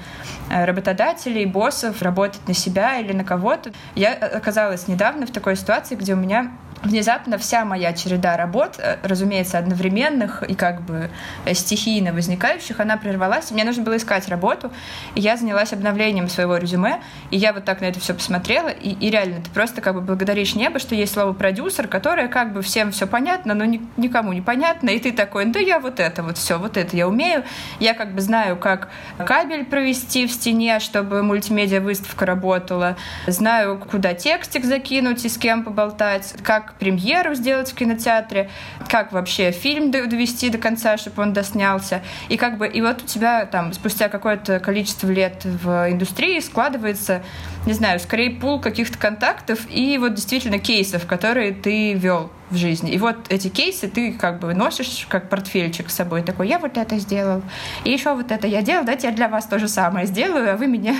работодателей, 0.48 1.46
боссов, 1.46 2.00
работать 2.00 2.46
на 2.46 2.54
себя 2.54 3.00
или 3.00 3.12
на 3.12 3.24
кого-то. 3.24 3.72
Я 3.96 4.12
оказалась 4.12 4.86
недавно 4.86 5.26
в 5.26 5.32
такой 5.32 5.56
ситуации, 5.56 5.96
где 5.96 6.14
у 6.14 6.16
меня 6.16 6.52
внезапно 6.82 7.38
вся 7.38 7.64
моя 7.64 7.92
череда 7.92 8.36
работ, 8.36 8.76
э, 8.78 8.98
разумеется, 9.02 9.58
одновременных 9.58 10.42
и 10.42 10.54
как 10.54 10.82
бы 10.82 11.10
э, 11.44 11.54
стихийно 11.54 12.12
возникающих, 12.12 12.80
она 12.80 12.96
прервалась. 12.96 13.50
Мне 13.50 13.64
нужно 13.64 13.82
было 13.82 13.96
искать 13.96 14.28
работу, 14.28 14.72
и 15.14 15.20
я 15.20 15.36
занялась 15.36 15.72
обновлением 15.72 16.28
своего 16.28 16.56
резюме, 16.56 17.00
и 17.30 17.36
я 17.36 17.52
вот 17.52 17.64
так 17.64 17.80
на 17.80 17.86
это 17.86 18.00
все 18.00 18.14
посмотрела, 18.14 18.68
и, 18.68 18.90
и 18.90 19.10
реально, 19.10 19.42
ты 19.42 19.50
просто 19.50 19.80
как 19.80 19.94
бы 19.94 20.00
благодаришь 20.00 20.54
небо, 20.54 20.78
что 20.78 20.94
есть 20.94 21.12
слово 21.12 21.32
продюсер, 21.32 21.88
которое 21.88 22.28
как 22.28 22.52
бы 22.52 22.62
всем 22.62 22.92
все 22.92 23.06
понятно, 23.06 23.54
но 23.54 23.64
ни, 23.64 23.80
никому 23.96 24.32
не 24.32 24.40
понятно, 24.40 24.90
и 24.90 24.98
ты 24.98 25.12
такой, 25.12 25.46
да 25.46 25.60
я 25.60 25.80
вот 25.80 26.00
это 26.00 26.22
вот 26.22 26.38
все, 26.38 26.58
вот 26.58 26.76
это 26.76 26.96
я 26.96 27.08
умею, 27.08 27.44
я 27.80 27.94
как 27.94 28.14
бы 28.14 28.20
знаю, 28.20 28.56
как 28.56 28.88
кабель 29.18 29.64
провести 29.64 30.26
в 30.26 30.32
стене, 30.32 30.80
чтобы 30.80 31.22
мультимедиа 31.22 31.80
выставка 31.80 32.26
работала, 32.26 32.96
знаю, 33.26 33.78
куда 33.78 34.14
текстик 34.14 34.64
закинуть 34.64 35.24
и 35.24 35.28
с 35.28 35.38
кем 35.38 35.64
поболтать, 35.64 36.34
как 36.42 36.67
премьеру 36.74 37.34
сделать 37.34 37.70
в 37.70 37.74
кинотеатре, 37.74 38.50
как 38.88 39.12
вообще 39.12 39.50
фильм 39.50 39.90
довести 39.90 40.50
до 40.50 40.58
конца, 40.58 40.96
чтобы 40.96 41.22
он 41.22 41.32
доснялся. 41.32 42.02
И 42.28 42.36
как 42.36 42.58
бы 42.58 42.66
и 42.66 42.80
вот 42.80 43.02
у 43.02 43.06
тебя 43.06 43.46
там 43.46 43.72
спустя 43.72 44.08
какое-то 44.08 44.60
количество 44.60 45.08
лет 45.08 45.44
в 45.44 45.90
индустрии 45.90 46.40
складывается, 46.40 47.22
не 47.66 47.72
знаю, 47.72 48.00
скорее 48.00 48.30
пул 48.30 48.60
каких-то 48.60 48.98
контактов 48.98 49.60
и 49.68 49.98
вот 49.98 50.14
действительно 50.14 50.58
кейсов, 50.58 51.06
которые 51.06 51.52
ты 51.52 51.92
вел 51.94 52.30
в 52.50 52.56
жизни. 52.56 52.92
И 52.92 52.98
вот 52.98 53.16
эти 53.28 53.48
кейсы 53.48 53.88
ты 53.88 54.12
как 54.12 54.38
бы 54.38 54.54
носишь 54.54 55.06
как 55.08 55.28
портфельчик 55.28 55.90
с 55.90 55.94
собой. 55.94 56.22
Такой, 56.22 56.48
я 56.48 56.58
вот 56.58 56.76
это 56.78 56.98
сделал. 56.98 57.42
И 57.84 57.90
еще 57.90 58.14
вот 58.14 58.32
это 58.32 58.46
я 58.46 58.62
делал, 58.62 58.84
давайте 58.84 59.08
я 59.08 59.12
для 59.12 59.28
вас 59.28 59.46
то 59.46 59.58
же 59.58 59.68
самое 59.68 60.06
сделаю, 60.06 60.52
а 60.52 60.56
вы 60.56 60.66
меня, 60.66 60.94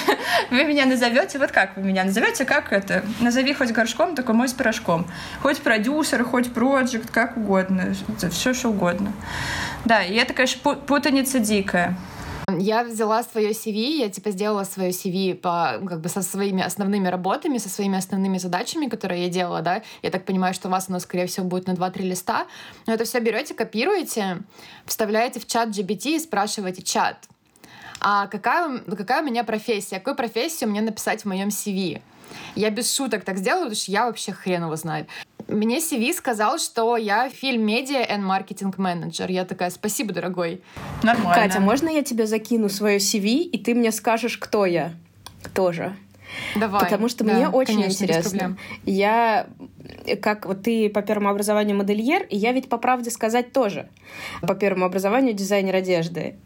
вы 0.50 0.64
меня 0.64 0.86
назовете. 0.86 1.38
Вот 1.38 1.50
как 1.50 1.76
вы 1.76 1.82
меня 1.82 2.04
назовете? 2.04 2.44
Как 2.44 2.72
это? 2.72 3.04
Назови 3.20 3.52
хоть 3.54 3.72
горшком, 3.72 4.14
такой 4.14 4.34
мой 4.34 4.48
с 4.48 4.52
порошком. 4.52 5.06
Хоть 5.42 5.62
продюсер, 5.62 6.22
хоть 6.24 6.52
проект, 6.52 7.10
как 7.10 7.36
угодно. 7.36 7.94
Все, 8.30 8.54
что 8.54 8.68
угодно. 8.68 9.12
Да, 9.84 10.02
и 10.02 10.14
это, 10.14 10.32
конечно, 10.32 10.74
путаница 10.74 11.40
дикая. 11.40 11.96
Я 12.58 12.84
взяла 12.84 13.22
свое 13.22 13.50
CV, 13.50 13.96
я 13.98 14.10
типа 14.10 14.30
сделала 14.30 14.64
свое 14.64 14.90
CV 14.90 15.34
по, 15.34 15.80
как 15.86 16.00
бы 16.00 16.08
со 16.08 16.22
своими 16.22 16.62
основными 16.62 17.08
работами, 17.08 17.58
со 17.58 17.68
своими 17.68 17.98
основными 17.98 18.38
задачами, 18.38 18.86
которые 18.86 19.24
я 19.24 19.28
делала, 19.28 19.62
да. 19.62 19.82
Я 20.02 20.10
так 20.10 20.24
понимаю, 20.24 20.52
что 20.54 20.68
у 20.68 20.70
вас 20.70 20.88
оно, 20.88 20.98
скорее 20.98 21.26
всего, 21.26 21.46
будет 21.46 21.66
на 21.66 21.72
2-3 21.72 22.02
листа. 22.02 22.46
Но 22.86 22.92
это 22.92 23.04
все 23.04 23.20
берете, 23.20 23.54
копируете, 23.54 24.42
вставляете 24.84 25.40
в 25.40 25.46
чат 25.46 25.70
GBT 25.70 26.16
и 26.16 26.18
спрашиваете 26.18 26.82
чат. 26.82 27.16
А 28.00 28.26
какая, 28.26 28.78
какая 28.78 29.22
у 29.22 29.24
меня 29.24 29.44
профессия? 29.44 29.98
Какую 29.98 30.16
профессию 30.16 30.68
мне 30.68 30.82
написать 30.82 31.22
в 31.22 31.24
моем 31.24 31.48
CV? 31.48 32.02
Я 32.54 32.70
без 32.70 32.94
шуток 32.94 33.24
так 33.24 33.38
сделала, 33.38 33.64
потому 33.64 33.76
что 33.76 33.90
я 33.90 34.06
вообще 34.06 34.32
хрен 34.32 34.64
его 34.64 34.76
знает. 34.76 35.08
Мне 35.48 35.78
CV 35.78 36.12
сказал, 36.12 36.58
что 36.58 36.96
я 36.96 37.28
фильм 37.28 37.66
медиа 37.66 38.02
и 38.02 38.18
маркетинг 38.18 38.78
менеджер. 38.78 39.30
Я 39.30 39.44
такая, 39.44 39.70
спасибо, 39.70 40.12
дорогой. 40.12 40.62
Нормально. 41.02 41.34
Катя, 41.34 41.60
можно 41.60 41.88
я 41.88 42.02
тебе 42.02 42.26
закину 42.26 42.68
свое 42.68 42.98
CV, 42.98 43.42
и 43.42 43.58
ты 43.58 43.74
мне 43.74 43.92
скажешь, 43.92 44.38
кто 44.38 44.64
я? 44.66 44.92
Тоже. 45.54 45.96
Давай. 46.56 46.80
Потому 46.84 47.08
что 47.08 47.24
да, 47.24 47.34
мне 47.34 47.48
очень 47.48 47.76
конечно, 47.76 48.04
интересно. 48.04 48.56
Я 48.84 49.46
как 50.22 50.46
вот 50.46 50.62
ты 50.62 50.88
по 50.88 51.02
первому 51.02 51.28
образованию 51.28 51.76
модельер, 51.76 52.22
и 52.24 52.36
я 52.36 52.52
ведь 52.52 52.68
по 52.68 52.78
правде 52.78 53.10
сказать 53.10 53.52
тоже 53.52 53.88
по 54.40 54.54
первому 54.54 54.86
образованию 54.86 55.34
дизайнер 55.34 55.76
одежды. 55.76 56.36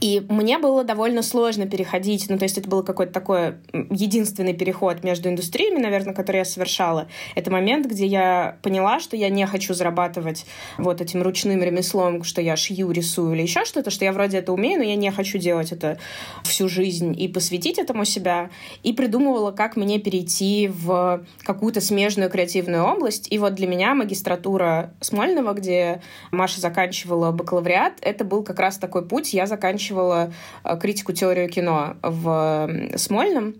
И 0.00 0.24
мне 0.28 0.58
было 0.58 0.84
довольно 0.84 1.22
сложно 1.22 1.66
переходить, 1.66 2.26
ну, 2.28 2.38
то 2.38 2.44
есть 2.44 2.58
это 2.58 2.68
был 2.68 2.82
какой-то 2.82 3.12
такой 3.12 3.54
единственный 3.72 4.54
переход 4.54 5.02
между 5.02 5.28
индустриями, 5.28 5.80
наверное, 5.80 6.14
который 6.14 6.38
я 6.38 6.44
совершала. 6.44 7.08
Это 7.34 7.50
момент, 7.50 7.86
где 7.86 8.06
я 8.06 8.58
поняла, 8.62 9.00
что 9.00 9.16
я 9.16 9.28
не 9.28 9.46
хочу 9.46 9.74
зарабатывать 9.74 10.46
вот 10.76 11.00
этим 11.00 11.22
ручным 11.22 11.62
ремеслом, 11.62 12.24
что 12.24 12.40
я 12.40 12.56
шью, 12.56 12.90
рисую 12.90 13.34
или 13.34 13.42
еще 13.42 13.64
что-то, 13.64 13.90
что 13.90 14.04
я 14.04 14.12
вроде 14.12 14.38
это 14.38 14.52
умею, 14.52 14.78
но 14.78 14.84
я 14.84 14.96
не 14.96 15.10
хочу 15.10 15.38
делать 15.38 15.72
это 15.72 15.98
всю 16.44 16.68
жизнь 16.68 17.18
и 17.18 17.28
посвятить 17.28 17.78
этому 17.78 18.04
себя. 18.04 18.50
И 18.82 18.92
придумывала, 18.92 19.52
как 19.52 19.76
мне 19.76 19.98
перейти 19.98 20.68
в 20.68 21.24
какую-то 21.42 21.80
смежную 21.80 22.30
креативную 22.30 22.84
область. 22.84 23.30
И 23.30 23.38
вот 23.38 23.54
для 23.54 23.66
меня 23.66 23.94
магистратура 23.94 24.92
Смольного, 25.00 25.52
где 25.54 26.02
Маша 26.30 26.60
заканчивала 26.60 27.32
бакалавриат, 27.32 27.94
это 28.02 28.24
был 28.24 28.42
как 28.42 28.58
раз 28.58 28.78
такой 28.78 29.06
путь. 29.06 29.32
Я 29.32 29.46
заканчивала 29.46 29.77
заканчивала 29.78 30.32
э, 30.64 30.78
критику 30.78 31.12
теорию 31.12 31.48
кино 31.48 31.96
в 32.02 32.68
Смольном. 32.96 33.54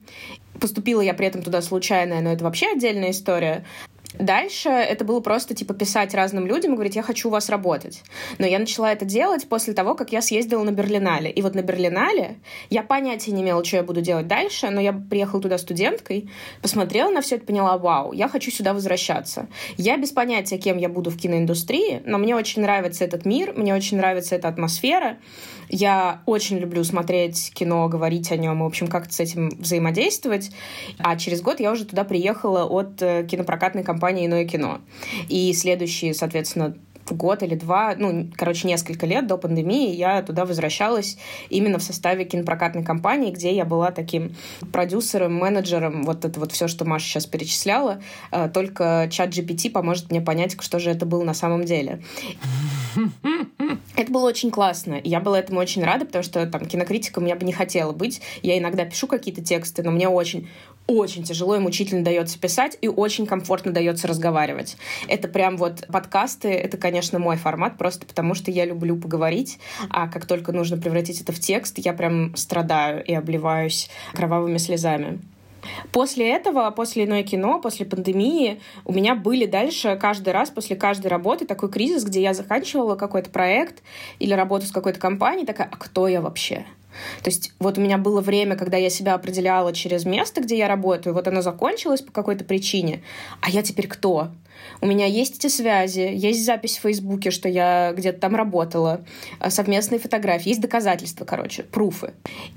Поступила 0.60 1.00
я 1.00 1.14
при 1.14 1.26
этом 1.26 1.42
туда 1.42 1.62
случайно, 1.62 2.20
но 2.20 2.32
это 2.32 2.42
вообще 2.44 2.72
отдельная 2.72 3.12
история. 3.12 3.64
Дальше 4.14 4.70
это 4.70 5.04
было 5.04 5.20
просто 5.20 5.54
типа 5.54 5.74
писать 5.74 6.14
разным 6.14 6.46
людям 6.46 6.72
и 6.72 6.74
говорить, 6.74 6.96
я 6.96 7.02
хочу 7.02 7.28
у 7.28 7.30
вас 7.30 7.50
работать. 7.50 8.02
Но 8.38 8.46
я 8.46 8.58
начала 8.58 8.90
это 8.90 9.04
делать 9.04 9.48
после 9.48 9.74
того, 9.74 9.94
как 9.94 10.12
я 10.12 10.22
съездила 10.22 10.62
на 10.64 10.70
Берлинале. 10.70 11.30
И 11.30 11.42
вот 11.42 11.54
на 11.54 11.62
Берлинале 11.62 12.38
я 12.70 12.82
понятия 12.82 13.32
не 13.32 13.42
имела, 13.42 13.62
что 13.64 13.76
я 13.76 13.82
буду 13.82 14.00
делать 14.00 14.26
дальше, 14.26 14.70
но 14.70 14.80
я 14.80 14.92
приехала 14.92 15.42
туда 15.42 15.58
студенткой, 15.58 16.30
посмотрела 16.62 17.10
на 17.10 17.20
все 17.20 17.36
это, 17.36 17.44
поняла, 17.44 17.76
вау, 17.76 18.12
я 18.12 18.28
хочу 18.28 18.50
сюда 18.50 18.72
возвращаться. 18.72 19.46
Я 19.76 19.98
без 19.98 20.10
понятия, 20.10 20.56
кем 20.56 20.78
я 20.78 20.88
буду 20.88 21.10
в 21.10 21.18
киноиндустрии, 21.18 22.02
но 22.06 22.18
мне 22.18 22.34
очень 22.34 22.62
нравится 22.62 23.04
этот 23.04 23.26
мир, 23.26 23.52
мне 23.54 23.74
очень 23.74 23.98
нравится 23.98 24.34
эта 24.34 24.48
атмосфера. 24.48 25.18
Я 25.68 26.22
очень 26.24 26.58
люблю 26.58 26.82
смотреть 26.82 27.52
кино, 27.54 27.88
говорить 27.88 28.32
о 28.32 28.36
нем 28.36 28.60
в 28.60 28.64
общем, 28.64 28.88
как-то 28.88 29.12
с 29.12 29.20
этим 29.20 29.50
взаимодействовать. 29.50 30.50
А 30.98 31.16
через 31.16 31.42
год 31.42 31.60
я 31.60 31.70
уже 31.72 31.84
туда 31.84 32.04
приехала 32.04 32.64
от 32.64 33.02
э, 33.02 33.26
кинопрокатной 33.30 33.82
компании 33.82 33.98
компании 34.08 34.26
«Иное 34.26 34.44
кино». 34.46 34.80
И 35.28 35.52
следующие, 35.52 36.14
соответственно, 36.14 36.74
год 37.10 37.42
или 37.42 37.54
два, 37.54 37.94
ну, 37.96 38.30
короче, 38.36 38.66
несколько 38.68 39.06
лет 39.06 39.26
до 39.26 39.36
пандемии 39.36 39.94
я 39.94 40.22
туда 40.22 40.44
возвращалась 40.44 41.16
именно 41.50 41.78
в 41.78 41.82
составе 41.82 42.24
кинопрокатной 42.24 42.84
компании, 42.84 43.30
где 43.30 43.54
я 43.54 43.64
была 43.64 43.90
таким 43.90 44.34
продюсером, 44.72 45.34
менеджером, 45.34 46.04
вот 46.04 46.24
это 46.24 46.40
вот 46.40 46.52
все, 46.52 46.68
что 46.68 46.84
Маша 46.84 47.06
сейчас 47.06 47.26
перечисляла, 47.26 48.02
э, 48.30 48.50
только 48.52 49.08
чат 49.10 49.30
GPT 49.30 49.70
поможет 49.70 50.10
мне 50.10 50.20
понять, 50.20 50.56
что 50.60 50.78
же 50.78 50.90
это 50.90 51.06
было 51.06 51.24
на 51.24 51.34
самом 51.34 51.64
деле. 51.64 52.02
Это 53.96 54.12
было 54.12 54.28
очень 54.28 54.50
классно. 54.50 55.00
Я 55.02 55.20
была 55.20 55.38
этому 55.38 55.60
очень 55.60 55.84
рада, 55.84 56.04
потому 56.04 56.22
что 56.22 56.46
там 56.46 56.64
кинокритиком 56.66 57.26
я 57.26 57.36
бы 57.36 57.44
не 57.44 57.52
хотела 57.52 57.92
быть. 57.92 58.20
Я 58.42 58.58
иногда 58.58 58.84
пишу 58.84 59.06
какие-то 59.06 59.42
тексты, 59.42 59.82
но 59.82 59.90
мне 59.90 60.08
очень 60.08 60.48
очень 60.88 61.22
тяжело 61.22 61.54
и 61.54 61.58
мучительно 61.60 62.02
дается 62.02 62.40
писать, 62.40 62.76
и 62.80 62.88
очень 62.88 63.26
комфортно 63.26 63.72
дается 63.72 64.08
разговаривать. 64.08 64.76
Это 65.06 65.28
прям 65.28 65.56
вот 65.58 65.86
подкасты, 65.86 66.48
это, 66.48 66.78
конечно, 66.78 67.18
мой 67.18 67.36
формат, 67.36 67.76
просто 67.76 68.06
потому 68.06 68.34
что 68.34 68.50
я 68.50 68.64
люблю 68.64 68.96
поговорить, 68.96 69.58
а 69.90 70.08
как 70.08 70.26
только 70.26 70.52
нужно 70.52 70.78
превратить 70.78 71.20
это 71.20 71.32
в 71.32 71.38
текст, 71.38 71.78
я 71.78 71.92
прям 71.92 72.34
страдаю 72.36 73.04
и 73.04 73.12
обливаюсь 73.12 73.90
кровавыми 74.14 74.56
слезами. 74.56 75.20
После 75.92 76.30
этого, 76.30 76.70
после 76.70 77.04
иное 77.04 77.22
кино, 77.22 77.60
после 77.60 77.86
пандемии, 77.86 78.60
у 78.84 78.92
меня 78.92 79.14
были 79.14 79.46
дальше 79.46 79.98
каждый 80.00 80.32
раз, 80.32 80.50
после 80.50 80.76
каждой 80.76 81.08
работы, 81.08 81.46
такой 81.46 81.70
кризис, 81.70 82.04
где 82.04 82.22
я 82.22 82.34
заканчивала 82.34 82.96
какой-то 82.96 83.30
проект 83.30 83.82
или 84.18 84.32
работу 84.34 84.66
с 84.66 84.72
какой-то 84.72 85.00
компанией, 85.00 85.46
такая, 85.46 85.68
а 85.70 85.76
кто 85.76 86.08
я 86.08 86.20
вообще? 86.20 86.64
То 87.22 87.30
есть 87.30 87.52
вот 87.58 87.78
у 87.78 87.80
меня 87.80 87.98
было 87.98 88.20
время, 88.20 88.56
когда 88.56 88.76
я 88.76 88.90
себя 88.90 89.14
определяла 89.14 89.72
через 89.72 90.04
место, 90.04 90.40
где 90.40 90.56
я 90.56 90.68
работаю, 90.68 91.14
вот 91.14 91.28
оно 91.28 91.42
закончилось 91.42 92.00
по 92.00 92.12
какой-то 92.12 92.44
причине, 92.44 93.02
а 93.40 93.50
я 93.50 93.62
теперь 93.62 93.88
кто? 93.88 94.28
У 94.80 94.86
меня 94.86 95.06
есть 95.06 95.38
эти 95.38 95.46
связи, 95.48 96.10
есть 96.12 96.44
запись 96.44 96.78
в 96.78 96.82
Фейсбуке, 96.82 97.30
что 97.30 97.48
я 97.48 97.92
где-то 97.92 98.18
там 98.18 98.34
работала, 98.34 99.04
э, 99.40 99.50
совместные 99.50 99.98
фотографии, 99.98 100.48
есть 100.48 100.60
доказательства, 100.60 101.24
короче, 101.24 101.62
пруфы. 101.62 102.14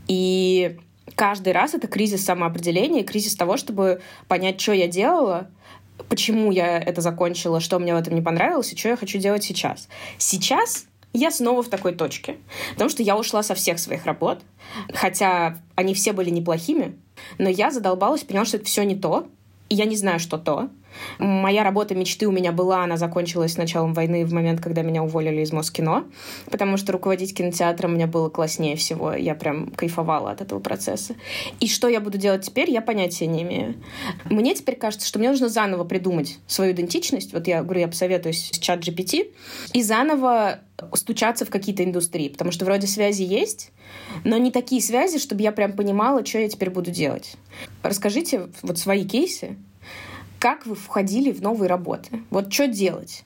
И 0.08 0.78
каждый 1.16 1.54
раз 1.54 1.74
это 1.74 1.88
кризис 1.88 2.24
самоопределения, 2.24 3.04
кризис 3.04 3.36
того, 3.36 3.58
чтобы 3.58 4.02
понять, 4.28 4.60
что 4.60 4.74
я 4.74 4.88
делала, 4.88 5.50
почему 6.10 6.52
я 6.52 6.80
это 6.80 7.02
закончила, 7.02 7.60
что 7.60 7.80
мне 7.80 7.94
в 7.94 7.98
этом 7.98 8.16
не 8.16 8.22
понравилось 8.22 8.74
и 8.74 8.78
что 8.78 8.90
я 8.90 8.98
хочу 8.98 9.20
делать 9.20 9.44
сейчас. 9.44 9.88
Сейчас 10.18 10.86
я 11.14 11.32
снова 11.32 11.62
в 11.64 11.70
такой 11.70 11.94
точке. 11.94 12.38
Потому 12.74 12.90
что 12.90 13.04
я 13.04 13.18
ушла 13.18 13.44
со 13.44 13.56
всех 13.56 13.80
своих 13.80 14.06
работ, 14.06 14.42
хотя 14.94 15.58
они 15.76 15.94
все 15.94 16.14
были 16.14 16.30
неплохими, 16.30 16.98
но 17.38 17.50
я 17.50 17.72
задолбалась, 17.72 18.24
поняла, 18.24 18.46
что 18.46 18.58
это 18.58 18.66
все 18.66 18.84
не 18.84 18.96
то, 18.96 19.28
и 19.70 19.76
я 19.76 19.86
не 19.86 19.96
знаю, 19.96 20.20
что 20.20 20.38
то. 20.38 20.70
Моя 21.20 21.64
работа 21.64 21.96
мечты 21.96 22.28
у 22.28 22.32
меня 22.32 22.52
была, 22.52 22.84
она 22.84 22.98
закончилась 22.98 23.54
с 23.54 23.58
началом 23.58 23.94
войны 23.94 24.26
в 24.26 24.34
момент, 24.34 24.62
когда 24.62 24.82
меня 24.82 25.04
уволили 25.04 25.42
из 25.42 25.52
Москино, 25.52 26.06
потому 26.50 26.78
что 26.78 26.92
руководить 26.92 27.36
кинотеатром 27.36 27.94
мне 27.94 28.08
было 28.08 28.30
класснее 28.30 28.76
всего. 28.76 29.14
Я 29.14 29.36
прям 29.36 29.68
кайфовала 29.72 30.32
от 30.32 30.42
этого 30.42 30.60
процесса. 30.60 31.16
И 31.60 31.68
что 31.68 31.88
я 31.88 32.00
буду 32.00 32.18
делать 32.18 32.46
теперь, 32.46 32.70
я 32.70 32.82
понятия 32.82 33.28
не 33.28 33.44
имею. 33.44 33.76
Мне 34.26 34.56
теперь 34.56 34.76
кажется, 34.76 35.08
что 35.08 35.20
мне 35.20 35.30
нужно 35.30 35.50
заново 35.50 35.84
придумать 35.84 36.40
свою 36.48 36.74
идентичность. 36.74 37.34
Вот 37.34 37.48
я 37.48 37.64
говорю, 37.64 37.82
я 37.82 37.88
посоветуюсь 37.88 38.50
с 38.52 38.60
чат 38.60 38.80
GPT. 38.80 39.32
И 39.74 39.84
заново 39.84 40.60
стучаться 40.94 41.46
в 41.46 41.50
какие-то 41.50 41.84
индустрии, 41.84 42.30
потому 42.30 42.52
что 42.52 42.66
вроде 42.66 42.88
связи 42.88 43.24
есть, 43.24 43.72
но 44.24 44.38
не 44.38 44.52
такие 44.52 44.82
связи, 44.82 45.20
чтобы 45.20 45.42
я 45.42 45.52
прям 45.52 45.74
понимала, 45.74 46.26
что 46.26 46.40
я 46.40 46.50
теперь 46.50 46.70
буду 46.70 46.92
делать. 46.92 47.36
Расскажите 47.84 48.50
вот 48.62 48.78
свои 48.78 49.06
кейсы, 49.06 49.58
как 50.42 50.66
вы 50.66 50.74
входили 50.74 51.32
в 51.32 51.40
новые 51.44 51.70
работы? 51.70 52.24
Вот 52.32 52.52
что 52.52 52.68
делать? 52.68 53.24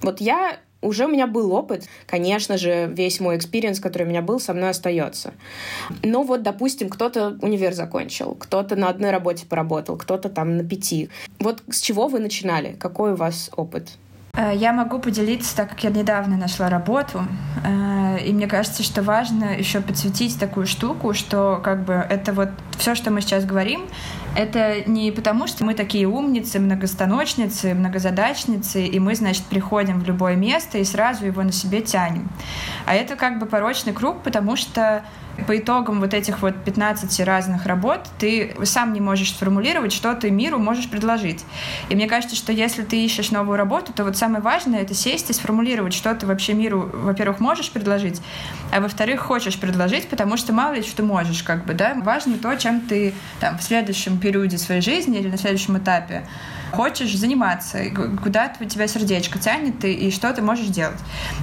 Вот 0.00 0.22
я 0.22 0.56
уже 0.80 1.04
у 1.04 1.08
меня 1.08 1.26
был 1.26 1.52
опыт. 1.52 1.86
Конечно 2.06 2.56
же, 2.56 2.90
весь 2.90 3.20
мой 3.20 3.36
experience, 3.36 3.80
который 3.80 4.04
у 4.04 4.06
меня 4.08 4.22
был, 4.22 4.40
со 4.40 4.54
мной 4.54 4.70
остается. 4.70 5.34
Но 6.02 6.22
вот, 6.22 6.42
допустим, 6.42 6.88
кто-то 6.88 7.36
универ 7.42 7.74
закончил, 7.74 8.34
кто-то 8.34 8.76
на 8.76 8.88
одной 8.88 9.10
работе 9.10 9.44
поработал, 9.44 9.98
кто-то 9.98 10.30
там 10.30 10.56
на 10.56 10.64
пяти. 10.64 11.10
Вот 11.38 11.62
с 11.68 11.80
чего 11.80 12.08
вы 12.08 12.18
начинали? 12.18 12.74
Какой 12.78 13.12
у 13.12 13.16
вас 13.16 13.50
опыт? 13.54 13.98
Э, 14.38 14.52
я 14.54 14.72
могу 14.72 15.00
поделиться, 15.00 15.56
так 15.56 15.70
как 15.70 15.84
я 15.84 15.90
недавно 15.90 16.36
нашла 16.36 16.70
работу, 16.70 17.20
э, 17.64 18.20
и 18.24 18.32
мне 18.32 18.46
кажется, 18.46 18.82
что 18.82 19.02
важно 19.02 19.56
еще 19.58 19.80
подсветить 19.80 20.38
такую 20.38 20.66
штуку, 20.66 21.12
что 21.12 21.60
как 21.62 21.84
бы 21.84 21.94
это 21.94 22.32
вот 22.32 22.50
все, 22.78 22.94
что 22.94 23.10
мы 23.10 23.20
сейчас 23.20 23.44
говорим, 23.44 23.86
это 24.38 24.88
не 24.88 25.10
потому, 25.10 25.48
что 25.48 25.64
мы 25.64 25.74
такие 25.74 26.06
умницы, 26.06 26.60
многостаночницы, 26.60 27.74
многозадачницы, 27.74 28.86
и 28.86 29.00
мы, 29.00 29.16
значит, 29.16 29.42
приходим 29.46 29.98
в 29.98 30.04
любое 30.06 30.36
место 30.36 30.78
и 30.78 30.84
сразу 30.84 31.26
его 31.26 31.42
на 31.42 31.50
себе 31.50 31.80
тянем. 31.80 32.28
А 32.86 32.94
это 32.94 33.16
как 33.16 33.40
бы 33.40 33.46
порочный 33.46 33.92
круг, 33.92 34.22
потому 34.22 34.54
что 34.54 35.02
по 35.46 35.56
итогам 35.56 36.00
вот 36.00 36.14
этих 36.14 36.40
вот 36.40 36.54
15 36.64 37.20
разных 37.20 37.66
работ 37.66 38.00
ты 38.18 38.54
сам 38.64 38.92
не 38.92 39.00
можешь 39.00 39.30
сформулировать, 39.30 39.92
что 39.92 40.14
ты 40.14 40.30
миру 40.30 40.58
можешь 40.58 40.88
предложить. 40.88 41.44
И 41.88 41.94
мне 41.94 42.06
кажется, 42.06 42.36
что 42.36 42.52
если 42.52 42.82
ты 42.82 43.04
ищешь 43.04 43.30
новую 43.30 43.56
работу, 43.56 43.92
то 43.92 44.04
вот 44.04 44.16
самое 44.16 44.42
важное— 44.42 44.80
это 44.82 44.94
сесть 44.94 45.30
и 45.30 45.32
сформулировать, 45.32 45.94
что 45.94 46.14
ты 46.14 46.26
вообще 46.26 46.54
миру, 46.54 46.90
во-первых, 46.92 47.40
можешь 47.40 47.70
предложить, 47.70 48.20
а 48.72 48.80
во-вторых, 48.80 49.20
хочешь 49.20 49.58
предложить, 49.58 50.08
потому 50.08 50.36
что 50.36 50.52
мало 50.52 50.74
ли 50.74 50.82
что 50.82 51.02
можешь, 51.02 51.42
как 51.42 51.64
бы, 51.64 51.74
да. 51.74 51.94
Важно 52.02 52.38
то, 52.38 52.54
чем 52.56 52.80
ты 52.80 53.14
там 53.40 53.58
в 53.58 53.62
следующем 53.62 54.18
периоде 54.18 54.58
своей 54.58 54.80
жизни 54.80 55.18
или 55.18 55.28
на 55.28 55.38
следующем 55.38 55.78
этапе 55.78 56.26
хочешь 56.72 57.16
заниматься, 57.16 57.78
куда 58.22 58.48
тебя 58.48 58.86
сердечко 58.86 59.38
тянет 59.38 59.84
и, 59.84 59.92
и 59.92 60.10
что 60.10 60.32
ты 60.32 60.42
можешь 60.42 60.66
делать. 60.66 60.98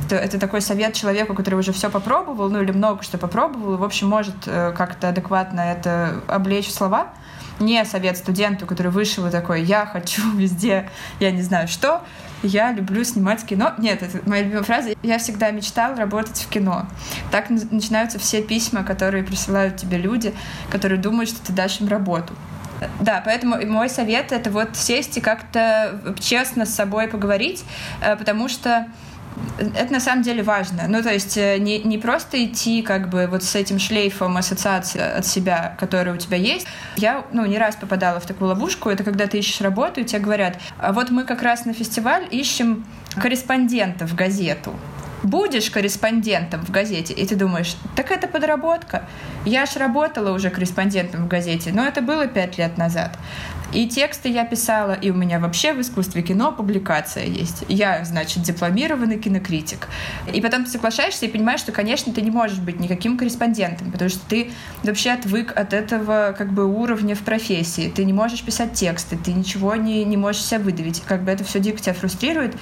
Это, 0.05 0.15
это 0.15 0.39
такой 0.39 0.61
совет 0.61 0.93
человеку, 0.93 1.33
который 1.33 1.55
уже 1.55 1.73
все 1.73 1.89
попробовал, 1.89 2.49
ну 2.49 2.61
или 2.61 2.71
много 2.71 3.03
что 3.03 3.17
попробовал, 3.17 3.77
общем, 3.85 4.07
может 4.07 4.35
э, 4.45 4.73
как-то 4.75 5.09
адекватно 5.09 5.61
это 5.61 6.21
облечь 6.27 6.67
в 6.67 6.71
слова. 6.71 7.09
Не 7.59 7.85
совет 7.85 8.17
студенту, 8.17 8.65
который 8.65 8.91
вышел 8.91 9.25
и 9.27 9.31
такой, 9.31 9.63
я 9.63 9.85
хочу 9.85 10.21
везде, 10.35 10.89
я 11.19 11.31
не 11.31 11.41
знаю 11.41 11.67
что, 11.67 12.03
я 12.43 12.71
люблю 12.71 13.03
снимать 13.03 13.45
кино. 13.45 13.73
Нет, 13.77 14.03
это 14.03 14.27
моя 14.29 14.43
любимая 14.43 14.63
фраза. 14.63 14.89
Я 15.01 15.17
всегда 15.17 15.51
мечтал 15.51 15.95
работать 15.95 16.37
в 16.37 16.49
кино. 16.49 16.85
Так 17.31 17.49
начинаются 17.49 18.19
все 18.19 18.41
письма, 18.41 18.83
которые 18.83 19.23
присылают 19.23 19.77
тебе 19.77 19.97
люди, 19.97 20.33
которые 20.69 20.99
думают, 20.99 21.29
что 21.29 21.45
ты 21.45 21.53
дашь 21.53 21.79
им 21.81 21.87
работу. 21.87 22.33
Да, 22.99 23.21
поэтому 23.23 23.65
мой 23.65 23.89
совет— 23.89 24.31
это 24.33 24.51
вот 24.51 24.75
сесть 24.75 25.17
и 25.17 25.21
как-то 25.21 26.13
честно 26.19 26.65
с 26.65 26.73
собой 26.73 27.07
поговорить, 27.07 27.63
э, 28.01 28.15
потому 28.17 28.49
что 28.49 28.87
это 29.57 29.91
на 29.91 29.99
самом 29.99 30.23
деле 30.23 30.43
важно. 30.43 30.83
Ну, 30.87 31.01
то 31.01 31.13
есть 31.13 31.37
э, 31.37 31.57
не, 31.57 31.79
не 31.79 31.97
просто 31.97 32.43
идти 32.43 32.81
как 32.81 33.09
бы 33.09 33.27
вот 33.27 33.43
с 33.43 33.55
этим 33.55 33.79
шлейфом 33.79 34.37
ассоциации 34.37 34.99
от 35.01 35.25
себя, 35.25 35.75
который 35.79 36.13
у 36.13 36.17
тебя 36.17 36.37
есть. 36.37 36.67
Я, 36.97 37.25
ну, 37.31 37.45
не 37.45 37.57
раз 37.57 37.75
попадала 37.75 38.19
в 38.19 38.25
такую 38.25 38.49
ловушку. 38.49 38.89
Это 38.89 39.03
когда 39.03 39.27
ты 39.27 39.39
ищешь 39.39 39.61
работу, 39.61 40.01
и 40.01 40.05
тебе 40.05 40.19
говорят, 40.19 40.57
а 40.77 40.93
вот 40.93 41.09
мы 41.09 41.23
как 41.23 41.41
раз 41.41 41.65
на 41.65 41.73
фестиваль 41.73 42.27
ищем 42.31 42.85
корреспондента 43.17 44.05
в 44.07 44.15
газету 44.15 44.73
будешь 45.25 45.71
корреспондентом 45.71 46.63
в 46.63 46.71
газете, 46.71 47.13
и 47.13 47.25
ты 47.25 47.35
думаешь, 47.35 47.75
так 47.95 48.11
это 48.11 48.27
подработка. 48.27 49.07
Я 49.43 49.65
ж 49.65 49.77
работала 49.77 50.31
уже 50.31 50.49
корреспондентом 50.49 51.25
в 51.25 51.27
газете, 51.27 51.71
но 51.73 51.85
это 51.85 52.01
было 52.01 52.27
пять 52.27 52.57
лет 52.57 52.77
назад. 52.77 53.17
И 53.73 53.87
тексты 53.87 54.29
я 54.29 54.45
писала, 54.45 54.93
и 54.93 55.09
у 55.09 55.13
меня 55.13 55.39
вообще 55.39 55.73
в 55.73 55.81
искусстве 55.81 56.21
кино 56.21 56.51
публикация 56.51 57.25
есть. 57.25 57.65
Я, 57.67 58.05
значит, 58.05 58.43
дипломированный 58.43 59.19
кинокритик. 59.19 59.87
И 60.31 60.41
потом 60.41 60.65
ты 60.65 60.71
соглашаешься 60.71 61.25
и 61.25 61.29
понимаешь, 61.29 61.59
что, 61.59 61.71
конечно, 61.71 62.13
ты 62.13 62.21
не 62.21 62.31
можешь 62.31 62.59
быть 62.59 62.79
никаким 62.79 63.17
корреспондентом, 63.17 63.91
потому 63.91 64.09
что 64.09 64.19
ты 64.27 64.51
вообще 64.83 65.11
отвык 65.11 65.51
от 65.55 65.73
этого 65.73 66.35
как 66.37 66.53
бы 66.53 66.65
уровня 66.65 67.15
в 67.15 67.21
профессии. 67.21 67.91
Ты 67.93 68.05
не 68.05 68.13
можешь 68.13 68.43
писать 68.43 68.73
тексты, 68.73 69.17
ты 69.17 69.33
ничего 69.33 69.75
не, 69.75 70.03
не 70.05 70.17
можешь 70.17 70.43
себя 70.43 70.59
выдавить. 70.59 71.01
Как 71.01 71.23
бы 71.23 71.31
это 71.31 71.43
все 71.43 71.59
дико 71.59 71.79
тебя 71.79 71.93
фрустрирует. 71.93 72.55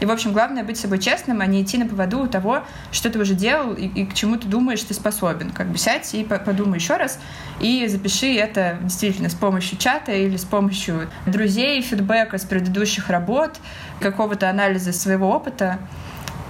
И, 0.00 0.06
в 0.06 0.10
общем, 0.10 0.32
главное 0.32 0.64
быть 0.64 0.76
собой 0.76 0.98
честным, 0.98 1.40
а 1.40 1.46
не 1.46 1.62
идти 1.62 1.78
на 1.78 1.86
поводу 1.86 2.20
у 2.20 2.26
того, 2.26 2.64
что 2.92 3.10
ты 3.10 3.18
уже 3.18 3.34
делал 3.34 3.74
и, 3.74 3.86
и 3.86 4.06
к 4.06 4.14
чему 4.14 4.36
ты 4.36 4.46
думаешь, 4.46 4.82
ты 4.82 4.94
способен. 4.94 5.50
Как 5.50 5.68
бы 5.68 5.78
сядь 5.78 6.14
и 6.14 6.24
подумай 6.24 6.78
еще 6.78 6.96
раз 6.96 7.18
и 7.60 7.86
запиши 7.88 8.34
это 8.34 8.78
действительно 8.82 9.28
с 9.28 9.34
помощью 9.34 9.78
чата 9.78 10.12
или 10.12 10.36
с 10.36 10.44
помощью 10.48 11.08
друзей, 11.26 11.80
фидбэка 11.82 12.38
с 12.38 12.44
предыдущих 12.44 13.08
работ, 13.10 13.58
какого-то 14.00 14.50
анализа 14.50 14.92
своего 14.92 15.30
опыта 15.30 15.78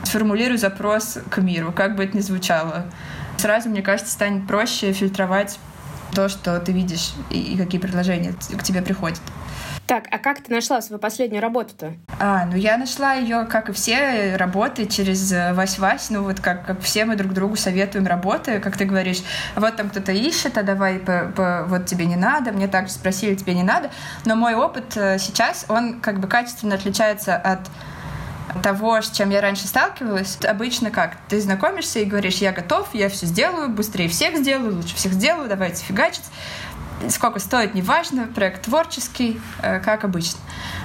сформулирую 0.04 0.58
запрос 0.58 1.18
к 1.30 1.38
миру, 1.38 1.72
как 1.72 1.96
бы 1.96 2.04
это 2.04 2.16
ни 2.16 2.20
звучало. 2.20 2.86
Сразу, 3.36 3.68
мне 3.68 3.82
кажется, 3.82 4.12
станет 4.12 4.46
проще 4.46 4.92
фильтровать 4.92 5.58
то, 6.12 6.28
что 6.28 6.58
ты 6.58 6.72
видишь 6.72 7.12
и 7.30 7.56
какие 7.56 7.80
предложения 7.80 8.32
к 8.32 8.62
тебе 8.62 8.82
приходят. 8.82 9.20
Так, 9.88 10.04
а 10.10 10.18
как 10.18 10.42
ты 10.42 10.52
нашла 10.52 10.82
свою 10.82 11.00
последнюю 11.00 11.40
работу-то? 11.40 11.94
А, 12.20 12.44
ну 12.44 12.56
я 12.56 12.76
нашла 12.76 13.14
ее, 13.14 13.46
как 13.46 13.70
и 13.70 13.72
все 13.72 14.36
работы, 14.36 14.84
через 14.84 15.32
э, 15.32 15.54
Вась-Вась. 15.54 16.08
Ну 16.10 16.24
вот 16.24 16.40
как, 16.40 16.66
как 16.66 16.82
все 16.82 17.06
мы 17.06 17.16
друг 17.16 17.32
другу 17.32 17.56
советуем 17.56 18.06
работы, 18.06 18.60
как 18.60 18.76
ты 18.76 18.84
говоришь, 18.84 19.22
вот 19.56 19.76
там 19.76 19.88
кто-то 19.88 20.12
ищет, 20.12 20.58
а 20.58 20.62
давай 20.62 20.98
по, 20.98 21.32
по, 21.34 21.64
вот 21.66 21.86
тебе 21.86 22.04
не 22.04 22.16
надо, 22.16 22.52
мне 22.52 22.68
также 22.68 22.92
спросили, 22.92 23.34
тебе 23.34 23.54
не 23.54 23.62
надо. 23.62 23.90
Но 24.26 24.36
мой 24.36 24.54
опыт 24.56 24.94
э, 24.94 25.18
сейчас, 25.18 25.64
он 25.70 26.00
как 26.00 26.20
бы 26.20 26.28
качественно 26.28 26.74
отличается 26.74 27.34
от 27.34 27.60
того, 28.62 29.00
с 29.00 29.10
чем 29.10 29.30
я 29.30 29.40
раньше 29.40 29.66
сталкивалась, 29.66 30.38
обычно 30.44 30.90
как? 30.90 31.16
Ты 31.28 31.40
знакомишься 31.40 32.00
и 32.00 32.04
говоришь, 32.04 32.36
я 32.36 32.52
готов, 32.52 32.88
я 32.92 33.08
все 33.08 33.26
сделаю, 33.26 33.68
быстрее 33.68 34.08
всех 34.08 34.36
сделаю, 34.36 34.76
лучше 34.76 34.94
всех 34.96 35.12
сделаю, 35.12 35.48
давайте 35.48 35.82
фигачить 35.84 36.24
сколько 37.08 37.38
стоит, 37.38 37.74
неважно, 37.74 38.26
проект 38.34 38.62
творческий, 38.62 39.40
э, 39.62 39.80
как 39.80 40.04
обычно. 40.04 40.40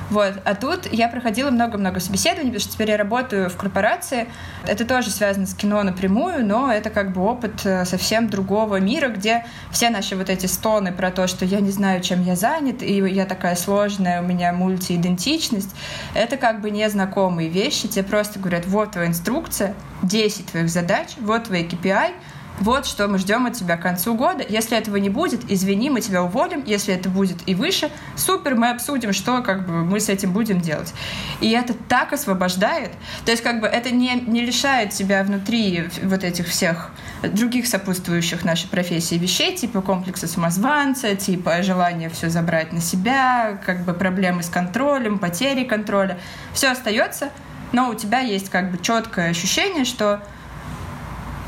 Вот. 0.09 0.33
А 0.45 0.55
тут 0.55 0.91
я 0.91 1.07
проходила 1.07 1.49
много-много 1.49 1.99
собеседований, 1.99 2.51
потому 2.51 2.59
что 2.59 2.73
теперь 2.73 2.91
я 2.91 2.97
работаю 2.97 3.49
в 3.49 3.57
корпорации. 3.57 4.27
Это 4.67 4.85
тоже 4.85 5.09
связано 5.09 5.47
с 5.47 5.53
кино 5.53 5.81
напрямую, 5.83 6.45
но 6.45 6.71
это 6.71 6.89
как 6.89 7.13
бы 7.13 7.21
опыт 7.21 7.65
э, 7.65 7.85
совсем 7.85 8.29
другого 8.29 8.79
мира, 8.79 9.07
где 9.07 9.45
все 9.71 9.89
наши 9.89 10.15
вот 10.15 10.29
эти 10.29 10.45
стоны 10.45 10.91
про 10.91 11.09
то, 11.09 11.27
что 11.27 11.45
я 11.45 11.59
не 11.59 11.71
знаю, 11.71 12.01
чем 12.01 12.21
я 12.23 12.35
занят, 12.35 12.81
и 12.83 12.93
я 12.93 13.25
такая 13.25 13.55
сложная, 13.55 14.21
у 14.21 14.25
меня 14.25 14.53
мультиидентичность, 14.53 15.73
это 16.13 16.37
как 16.37 16.61
бы 16.61 16.69
незнакомые 16.69 17.49
вещи. 17.49 17.87
Тебе 17.87 18.03
просто 18.03 18.39
говорят, 18.39 18.65
вот 18.67 18.91
твоя 18.91 19.07
инструкция, 19.07 19.73
10 20.03 20.47
твоих 20.47 20.69
задач, 20.69 21.09
вот 21.19 21.45
твои 21.45 21.65
KPI, 21.67 22.11
вот 22.59 22.85
что 22.85 23.07
мы 23.07 23.17
ждем 23.17 23.45
от 23.45 23.53
тебя 23.53 23.77
к 23.77 23.81
концу 23.81 24.15
года. 24.15 24.45
Если 24.47 24.77
этого 24.77 24.97
не 24.97 25.09
будет, 25.09 25.49
извини, 25.49 25.89
мы 25.89 26.01
тебя 26.01 26.23
уволим. 26.23 26.63
Если 26.65 26.93
это 26.93 27.09
будет 27.09 27.37
и 27.47 27.55
выше, 27.55 27.89
супер, 28.15 28.55
мы 28.55 28.69
обсудим, 28.69 29.11
что 29.13 29.41
как 29.41 29.65
бы 29.65 29.83
мы 29.83 29.99
с 29.99 30.09
этим 30.09 30.31
будем 30.33 30.61
делать. 30.61 30.93
И 31.41 31.49
это 31.51 31.73
так 31.73 32.13
освобождает. 32.13 32.91
То 33.25 33.31
есть 33.31 33.43
как 33.43 33.59
бы 33.59 33.67
это 33.67 33.91
не, 33.91 34.15
не 34.15 34.41
лишает 34.45 34.91
тебя 34.91 35.23
внутри 35.23 35.89
вот 36.03 36.23
этих 36.23 36.47
всех 36.47 36.91
других 37.23 37.67
сопутствующих 37.67 38.45
нашей 38.45 38.69
профессии 38.69 39.15
вещей, 39.15 39.55
типа 39.55 39.81
комплекса 39.81 40.27
самозванца, 40.27 41.15
типа 41.15 41.63
желания 41.63 42.09
все 42.09 42.29
забрать 42.29 42.71
на 42.71 42.81
себя, 42.81 43.59
как 43.65 43.83
бы 43.83 43.93
проблемы 43.93 44.43
с 44.43 44.49
контролем, 44.49 45.19
потери 45.19 45.63
контроля. 45.63 46.19
Все 46.53 46.69
остается, 46.69 47.29
но 47.71 47.89
у 47.89 47.95
тебя 47.95 48.19
есть 48.19 48.49
как 48.49 48.71
бы 48.71 48.77
четкое 48.77 49.31
ощущение, 49.31 49.85
что 49.85 50.21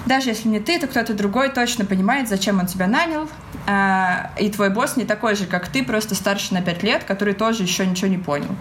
даже 0.05 0.29
если 0.29 0.47
не 0.47 0.59
ты, 0.59 0.79
то 0.79 0.87
кто-то 0.87 1.13
другой 1.13 1.49
точно 1.49 1.85
понимает, 1.85 2.29
зачем 2.29 2.59
он 2.59 2.67
тебя 2.67 2.87
нанял, 2.87 3.27
а, 3.67 4.31
и 4.39 4.49
твой 4.49 4.69
босс 4.69 4.97
не 4.97 5.05
такой 5.05 5.35
же, 5.35 5.45
как 5.45 5.67
ты, 5.67 5.83
просто 5.83 6.15
старше 6.15 6.53
на 6.53 6.61
пять 6.61 6.83
лет, 6.83 7.03
который 7.03 7.33
тоже 7.33 7.63
еще 7.63 7.85
ничего 7.85 8.07
не 8.07 8.17
понял. 8.17 8.55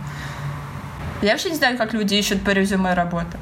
Я 1.22 1.32
вообще 1.32 1.50
не 1.50 1.56
знаю, 1.56 1.76
как 1.76 1.92
люди 1.92 2.14
ищут 2.14 2.42
по 2.42 2.50
резюме 2.50 2.94
работы. 2.94 3.38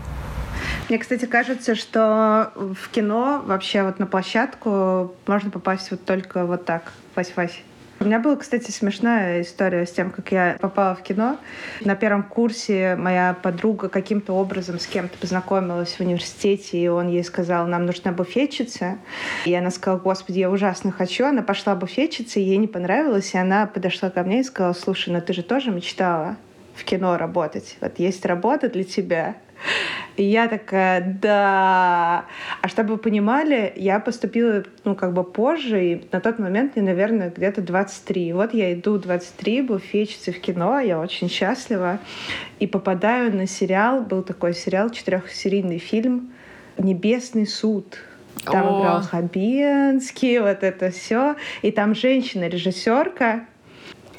Мне, 0.89 0.99
кстати, 0.99 1.25
кажется, 1.25 1.75
что 1.75 2.53
в 2.55 2.89
кино 2.91 3.43
вообще 3.45 3.83
вот 3.83 3.99
на 3.99 4.07
площадку 4.07 5.15
можно 5.27 5.51
попасть 5.51 5.91
вот 5.91 6.05
только 6.05 6.45
вот 6.45 6.65
так, 6.65 6.93
вась-вась. 7.15 7.63
У 8.03 8.05
меня 8.05 8.19
была, 8.19 8.35
кстати, 8.35 8.73
смешная 8.73 9.43
история 9.43 9.87
с 9.87 9.93
тем, 9.93 10.11
как 10.11 10.33
я 10.33 10.57
попала 10.61 10.97
в 10.97 11.03
кино. 11.05 11.39
На 11.83 11.95
первом 11.95 12.25
курсе 12.25 12.97
моя 12.97 13.37
подруга 13.41 13.89
каким-то 13.89 14.33
образом 14.33 14.81
с 14.81 14.89
кем-то 14.89 15.17
познакомилась 15.19 15.95
в 15.95 16.01
университете, 16.01 16.79
и 16.79 16.89
он 16.89 17.07
ей 17.07 17.23
сказал, 17.23 17.69
нам 17.69 17.87
нужна 17.87 18.11
буфетчица. 18.11 18.99
И 19.45 19.55
она 19.55 19.71
сказала, 19.71 20.01
господи, 20.01 20.41
я 20.41 20.51
ужасно 20.51 20.91
хочу. 20.91 21.27
Она 21.27 21.43
пошла 21.43 21.77
буфетчица, 21.77 22.41
ей 22.41 22.57
не 22.57 22.67
понравилось, 22.67 23.35
и 23.35 23.39
она 23.39 23.67
подошла 23.69 24.11
ко 24.11 24.25
мне 24.25 24.41
и 24.41 24.43
сказала, 24.43 24.73
слушай, 24.73 25.11
ну 25.13 25.21
ты 25.21 25.33
же 25.33 25.45
тоже 25.45 25.71
мечтала 25.71 26.37
в 26.75 26.83
кино 26.83 27.17
работать. 27.17 27.77
Вот 27.81 28.01
есть 28.01 28.27
работа 28.27 28.69
для 28.69 28.83
тебя. 28.83 29.37
И 30.17 30.25
я 30.25 30.49
такая, 30.49 31.19
да. 31.21 32.27
А 32.61 32.69
чтобы 32.69 32.95
вы 32.95 32.99
понимали, 32.99 33.73
я 33.77 33.99
поступила, 33.99 34.63
ну, 34.85 34.95
как 34.95 35.15
бы 35.15 35.25
позже, 35.25 35.85
и 35.85 36.09
на 36.13 36.21
тот 36.21 36.39
момент 36.39 36.77
мне, 36.77 36.85
наверное, 36.85 37.33
где-то 37.35 37.63
23. 37.63 38.29
И 38.29 38.33
вот 38.33 38.53
я 38.53 38.73
иду 38.75 38.99
23, 38.99 39.63
буфетчица 39.63 40.33
в 40.33 40.39
кино, 40.39 40.81
я 40.81 41.01
очень 41.01 41.31
счастлива, 41.31 41.99
и 42.59 42.67
попадаю 42.67 43.35
на 43.35 43.47
сериал, 43.47 44.03
был 44.03 44.23
такой 44.23 44.55
сериал, 44.55 44.91
четырехсерийный 44.91 45.79
фильм 45.79 46.33
«Небесный 46.79 47.47
суд». 47.47 47.99
Там 48.45 48.67
О. 48.67 48.81
играл 48.81 49.03
Хабенский, 49.03 50.39
вот 50.41 50.63
это 50.63 50.91
все. 50.91 51.37
И 51.61 51.71
там 51.71 51.95
женщина-режиссерка, 51.95 53.47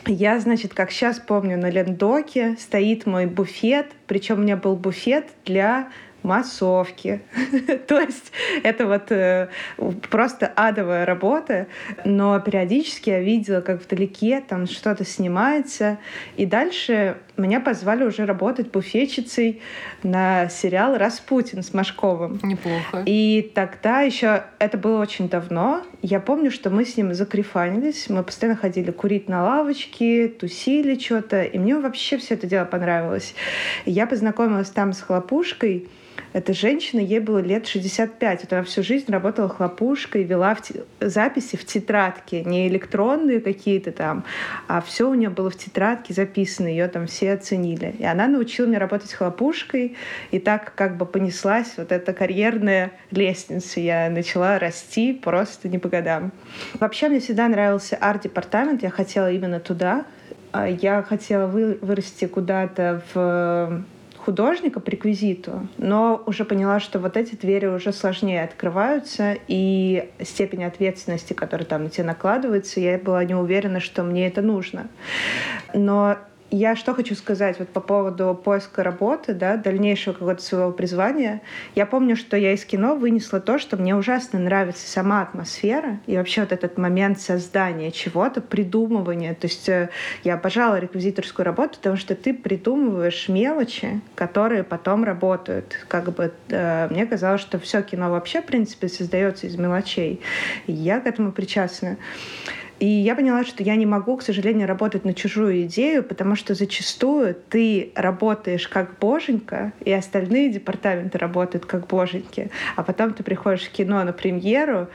я, 0.06 0.40
значит, 0.40 0.74
как 0.74 0.92
сейчас 0.92 1.20
помню, 1.20 1.58
на 1.58 1.70
лендоке 1.70 2.56
стоит 2.60 3.06
мой 3.06 3.26
буфет, 3.26 3.88
причем 4.08 4.40
у 4.40 4.42
меня 4.42 4.58
был 4.58 4.76
буфет 4.76 5.28
для 5.46 5.90
массовки. 6.24 7.22
То 7.88 8.00
есть 8.00 8.32
это 8.64 8.88
вот 8.88 9.12
э, 9.12 9.50
просто 10.10 10.48
адовая 10.48 11.06
работа, 11.06 11.68
но 12.06 12.40
периодически 12.40 13.10
я 13.10 13.20
видела, 13.20 13.62
как 13.62 13.84
вдалеке 13.84 14.42
там 14.42 14.66
что-то 14.66 15.06
снимается, 15.06 16.00
и 16.38 16.46
дальше 16.46 17.18
меня 17.38 17.60
позвали 17.60 18.04
уже 18.04 18.26
работать 18.26 18.72
буфетчицей 18.72 19.62
на 20.02 20.50
сериал 20.50 20.98
«Распутин» 20.98 21.64
с 21.64 21.74
Машковым. 21.74 22.40
Неплохо. 22.44 23.04
И 23.06 23.52
тогда 23.54 24.02
еще, 24.02 24.46
это 24.60 24.78
было 24.78 25.02
очень 25.02 25.30
давно, 25.30 25.84
я 26.04 26.20
помню, 26.20 26.52
что 26.52 26.70
мы 26.70 26.84
с 26.84 26.98
ним 26.98 27.14
закрифанились, 27.14 28.10
мы 28.10 28.24
постоянно 28.24 28.58
ходили 28.60 28.92
курить 28.92 29.30
на 29.30 29.42
лавочке, 29.42 30.28
тусили 30.28 31.00
что-то, 31.00 31.44
и 31.44 31.58
мне 31.58 31.78
вообще 31.78 32.18
все 32.18 32.34
это 32.34 32.46
дело 32.46 32.66
понравилось. 32.66 33.34
Я 33.86 34.06
познакомилась 34.06 34.70
там 34.70 34.92
с 34.92 35.00
Хлопушкой, 35.00 35.88
Эта 36.34 36.54
женщина, 36.54 37.00
ей 37.00 37.20
было 37.20 37.38
лет 37.38 37.68
65. 37.68 38.42
Вот 38.42 38.54
она 38.54 38.64
всю 38.64 38.82
жизнь 38.82 39.12
работала 39.12 39.48
хлопушкой, 39.48 40.24
вела 40.24 40.56
в 40.56 40.64
те... 40.64 40.84
записи 41.00 41.56
в 41.56 41.66
тетрадке. 41.66 42.44
Не 42.44 42.68
электронные 42.68 43.40
какие-то 43.40 43.92
там, 43.92 44.26
а 44.68 44.82
все 44.82 45.08
у 45.08 45.14
нее 45.14 45.30
было 45.30 45.52
в 45.52 45.56
тетрадке 45.56 46.14
записано. 46.14 46.68
Ее 46.68 46.88
там 46.88 47.06
все 47.06 47.34
оценили. 47.34 47.96
И 48.00 48.04
она 48.04 48.28
научила 48.28 48.66
меня 48.66 48.80
работать 48.80 49.14
хлопушкой. 49.14 49.96
И 50.32 50.40
так 50.40 50.74
как 50.76 50.98
бы 50.98 51.06
понеслась 51.06 51.74
вот 51.78 51.92
эта 51.92 52.14
карьерная 52.14 52.92
лестница. 53.12 53.80
Я 53.80 54.10
начала 54.10 54.58
расти 54.58 55.14
просто 55.14 55.70
не 55.70 55.78
по 55.78 55.88
годам. 55.88 56.32
Вообще 56.80 57.10
мне 57.10 57.20
всегда 57.20 57.48
нравился 57.48 57.96
арт-департамент. 57.96 58.82
Я 58.82 58.90
хотела 58.90 59.32
именно 59.32 59.60
туда. 59.60 60.06
А 60.52 60.68
я 60.68 61.04
хотела 61.04 61.48
вы, 61.48 61.78
вырасти 61.82 62.26
куда-то 62.26 63.04
в 63.14 63.84
художника 64.24 64.80
по 64.80 64.90
реквизиту, 64.90 65.68
но 65.78 66.24
уже 66.26 66.46
поняла, 66.46 66.80
что 66.80 67.00
вот 67.00 67.18
эти 67.18 67.36
двери 67.36 67.68
уже 67.68 67.92
сложнее 67.92 68.44
открываются, 68.44 69.36
и 69.48 70.10
степень 70.22 70.64
ответственности, 70.64 71.34
которая 71.34 71.66
там 71.66 71.84
на 71.84 71.90
тебя 71.90 72.06
накладывается, 72.06 72.80
я 72.80 72.98
была 72.98 73.24
не 73.26 73.36
уверена, 73.36 73.80
что 73.80 74.04
мне 74.04 74.28
это 74.28 74.42
нужно. 74.42 74.88
Но 75.74 76.18
я 76.56 76.76
что 76.76 76.94
хочу 76.94 77.16
сказать 77.16 77.58
вот 77.58 77.70
по 77.70 77.80
поводу 77.80 78.40
поиска 78.42 78.84
работы, 78.84 79.34
да, 79.34 79.58
дальнейшего 79.58 80.14
какого-то 80.14 80.42
своего 80.44 80.72
призвания. 80.72 81.42
Я 81.74 81.88
помню, 81.88 82.16
что 82.16 82.38
я 82.38 82.54
из 82.54 82.64
кино 82.64 82.96
вынесла 82.96 83.40
то, 83.40 83.58
что 83.58 83.76
мне 83.76 83.96
ужасно 83.96 84.38
нравится 84.38 84.88
сама 84.88 85.24
атмосфера 85.24 86.00
и 86.06 86.16
вообще 86.16 86.42
вот 86.42 86.52
этот 86.52 86.78
момент 86.78 87.20
создания 87.20 87.92
чего-то, 87.92 88.40
придумывания. 88.40 89.34
То 89.34 89.48
есть 89.48 89.68
э, 89.68 89.90
я 90.24 90.36
обожала 90.36 90.80
реквизиторскую 90.80 91.44
работу, 91.44 91.78
потому 91.78 91.98
что 91.98 92.14
ты 92.14 92.36
придумываешь 92.36 93.30
мелочи, 93.30 94.02
которые 94.14 94.64
потом 94.64 95.04
работают. 95.04 95.76
Как 95.88 96.14
бы 96.14 96.32
э, 96.50 96.88
мне 96.92 97.08
казалось, 97.08 97.42
что 97.42 97.58
все 97.58 97.82
кино 97.82 98.12
вообще, 98.12 98.42
в 98.42 98.46
принципе, 98.46 98.90
создается 98.90 99.48
из 99.48 99.58
мелочей. 99.58 100.22
И 100.68 100.72
я 100.72 101.00
к 101.00 101.08
этому 101.08 101.32
причастна. 101.32 101.98
И 102.84 102.86
я 102.86 103.16
поняла, 103.16 103.46
что 103.46 103.64
я 103.64 103.78
не 103.78 103.86
могу, 103.86 104.18
к 104.18 104.22
сожалению, 104.22 104.68
работать 104.68 105.06
на 105.06 105.14
чужую 105.14 105.62
идею, 105.62 106.04
потому 106.04 106.36
что 106.36 106.54
зачастую 106.54 107.34
ты 107.34 107.94
работаешь 107.96 108.68
как 108.68 109.00
боженька, 109.00 109.72
и 109.86 109.94
остальные 109.94 110.50
департаменты 110.50 111.18
работают 111.18 111.66
как 111.66 111.88
боженьки. 111.88 112.52
А 112.76 112.84
потом 112.84 113.14
ты 113.14 113.24
приходишь 113.24 113.68
в 113.68 113.72
кино 113.72 114.04
на 114.04 114.12
премьеру, 114.12 114.90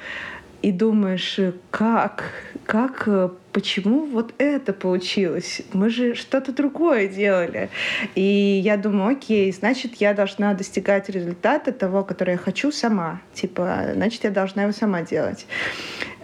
и 0.62 0.72
думаешь, 0.72 1.38
как, 1.70 2.24
как, 2.66 3.09
почему 3.52 4.06
вот 4.06 4.34
это 4.38 4.72
получилось? 4.72 5.62
Мы 5.72 5.88
же 5.88 6.14
что-то 6.14 6.52
другое 6.52 7.09
делали. 7.09 7.70
И 8.14 8.61
я 8.64 8.76
думаю, 8.76 9.16
окей, 9.16 9.52
значит, 9.52 9.96
я 9.96 10.14
должна 10.14 10.54
достигать 10.54 11.09
результата 11.09 11.72
того, 11.72 12.02
который 12.02 12.32
я 12.32 12.38
хочу 12.38 12.72
сама. 12.72 13.20
Типа, 13.32 13.90
значит, 13.94 14.24
я 14.24 14.30
должна 14.30 14.64
его 14.64 14.72
сама 14.72 15.02
делать. 15.02 15.46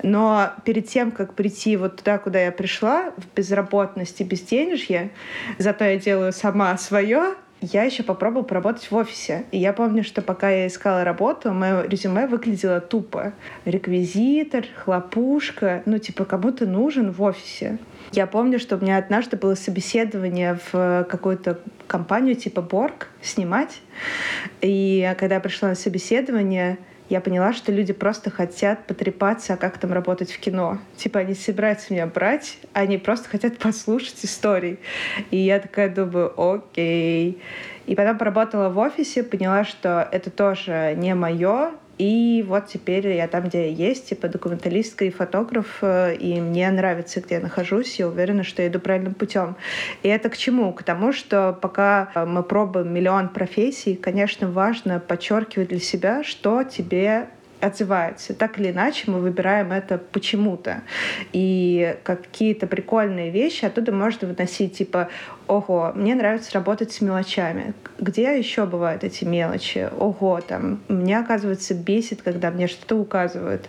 Но 0.03 0.53
перед 0.65 0.89
тем, 0.89 1.13
как 1.13 1.35
прийти 1.35 1.77
вот 1.77 1.97
туда, 1.97 2.19
куда 2.19 2.41
я 2.45 2.53
пришла, 2.53 3.13
в 3.17 3.35
безработность 3.37 4.21
и 4.21 4.25
безденежье, 4.25 5.11
зато 5.59 5.85
я 5.85 5.97
делаю 5.97 6.33
сама 6.33 6.77
свое, 6.77 7.35
я 7.73 7.85
еще 7.85 8.03
попробовала 8.03 8.45
поработать 8.45 8.91
в 8.91 8.95
офисе. 8.95 9.45
И 9.51 9.59
я 9.59 9.73
помню, 9.73 10.05
что 10.05 10.23
пока 10.23 10.51
я 10.51 10.67
искала 10.67 11.05
работу, 11.05 11.53
мое 11.53 11.83
резюме 11.83 12.27
выглядело 12.27 12.81
тупо. 12.81 13.33
Реквизитор, 13.65 14.65
хлопушка, 14.85 15.83
ну, 15.87 15.99
типа, 15.99 16.25
кому-то 16.25 16.67
нужен 16.67 17.11
в 17.11 17.23
офисе. 17.23 17.79
Я 18.13 18.27
помню, 18.27 18.59
что 18.59 18.77
у 18.77 18.81
меня 18.81 18.99
однажды 18.99 19.37
было 19.37 19.55
собеседование 19.55 20.59
в 20.73 21.07
какую-то 21.09 21.59
компанию 21.87 22.37
типа 22.37 22.63
Борг 22.63 23.09
снимать. 23.23 23.81
И 24.61 25.13
когда 25.19 25.37
я 25.37 25.41
пришла 25.41 25.71
на 25.71 25.75
собеседование, 25.75 26.79
я 27.09 27.21
поняла, 27.21 27.53
что 27.53 27.71
люди 27.71 27.93
просто 27.93 28.31
хотят 28.31 28.87
потрепаться, 28.87 29.55
а 29.55 29.57
как 29.57 29.79
там 29.79 29.93
работать 29.93 30.33
в 30.33 30.39
кино. 30.41 30.79
Типа 30.97 31.21
они 31.21 31.35
собираются 31.35 31.93
меня 31.93 32.07
брать, 32.07 32.59
они 32.73 32.99
просто 32.99 33.29
хотят 33.29 33.59
послушать 33.59 34.25
истории. 34.25 34.79
И 35.31 35.37
я 35.37 35.61
такая 35.61 35.89
думаю, 35.89 36.33
окей. 36.41 37.41
И 37.87 37.95
потом 37.95 38.17
поработала 38.17 38.71
в 38.71 38.79
офисе, 38.79 39.23
поняла, 39.23 39.65
что 39.65 40.09
это 40.11 40.31
тоже 40.31 40.95
не 40.97 41.15
мое, 41.15 41.73
и 41.99 42.45
вот 42.47 42.67
теперь 42.67 43.09
я 43.09 43.29
там, 43.29 43.45
где 43.45 43.71
я 43.71 43.89
есть, 43.89 44.09
типа 44.09 44.29
документалистка 44.29 45.05
и 45.05 45.11
фотограф, 45.11 45.79
э, 45.83 46.15
и 46.17 46.41
мне 46.41 46.71
нравится, 46.71 47.21
где 47.21 47.37
я 47.37 47.41
нахожусь, 47.41 47.99
я 47.99 48.09
уверена, 48.09 48.43
что 48.43 48.63
я 48.63 48.69
иду 48.69 48.81
правильным 48.81 49.15
путем. 49.15 49.57
И 50.03 50.09
это 50.09 50.29
к 50.29 50.37
чему? 50.37 50.73
К 50.73 50.83
тому, 50.83 51.13
что 51.13 51.57
пока 51.61 52.11
мы 52.27 52.43
пробуем 52.43 52.93
миллион 52.93 53.29
профессий, 53.29 53.95
конечно, 53.95 54.51
важно 54.51 55.01
подчеркивать 55.01 55.69
для 55.69 55.81
себя, 55.81 56.25
что 56.25 56.65
тебе 56.65 57.29
отзывается. 57.65 58.35
Так 58.35 58.59
или 58.59 58.71
иначе 58.71 59.11
мы 59.11 59.21
выбираем 59.21 59.73
это 59.73 59.99
почему-то. 59.99 60.83
И 61.33 61.97
какие-то 62.03 62.67
прикольные 62.67 63.31
вещи 63.31 63.65
оттуда 63.65 63.93
можно 63.93 64.29
выносить, 64.29 64.79
типа, 64.79 65.09
ого, 65.47 65.93
мне 65.95 66.15
нравится 66.15 66.53
работать 66.55 66.93
с 66.93 67.01
мелочами. 67.01 67.75
Где 67.99 68.37
еще 68.39 68.67
бывают 68.67 69.05
эти 69.05 69.25
мелочи? 69.25 69.89
Ого, 69.99 70.41
там, 70.41 70.81
меня, 70.89 71.21
оказывается, 71.21 71.75
бесит, 71.75 72.23
когда 72.23 72.51
мне 72.51 72.67
что-то 72.67 72.97
указывают. 72.97 73.69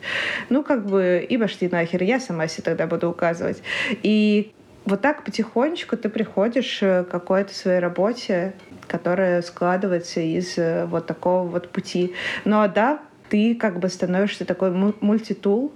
Ну, 0.50 0.64
как 0.64 0.86
бы, 0.86 1.26
и 1.28 1.38
пошли 1.38 1.70
нахер, 1.70 2.04
я 2.04 2.20
сама 2.20 2.48
себе 2.48 2.64
тогда 2.64 2.88
буду 2.88 3.10
указывать. 3.10 3.62
И 4.04 4.52
вот 4.86 5.02
так 5.02 5.24
потихонечку 5.24 5.98
ты 5.98 6.10
приходишь 6.10 6.80
к 6.80 7.06
какой-то 7.06 7.54
своей 7.54 7.80
работе, 7.80 8.54
которая 8.88 9.42
складывается 9.42 10.20
из 10.20 10.58
э, 10.58 10.86
вот 10.86 11.08
такого 11.08 11.48
вот 11.48 11.70
пути. 11.70 12.14
Но 12.46 12.68
да, 12.68 13.00
ты 13.30 13.56
как 13.56 13.80
бы 13.80 13.90
становишься 13.90 14.46
такой 14.46 14.72
multitool, 14.72 15.72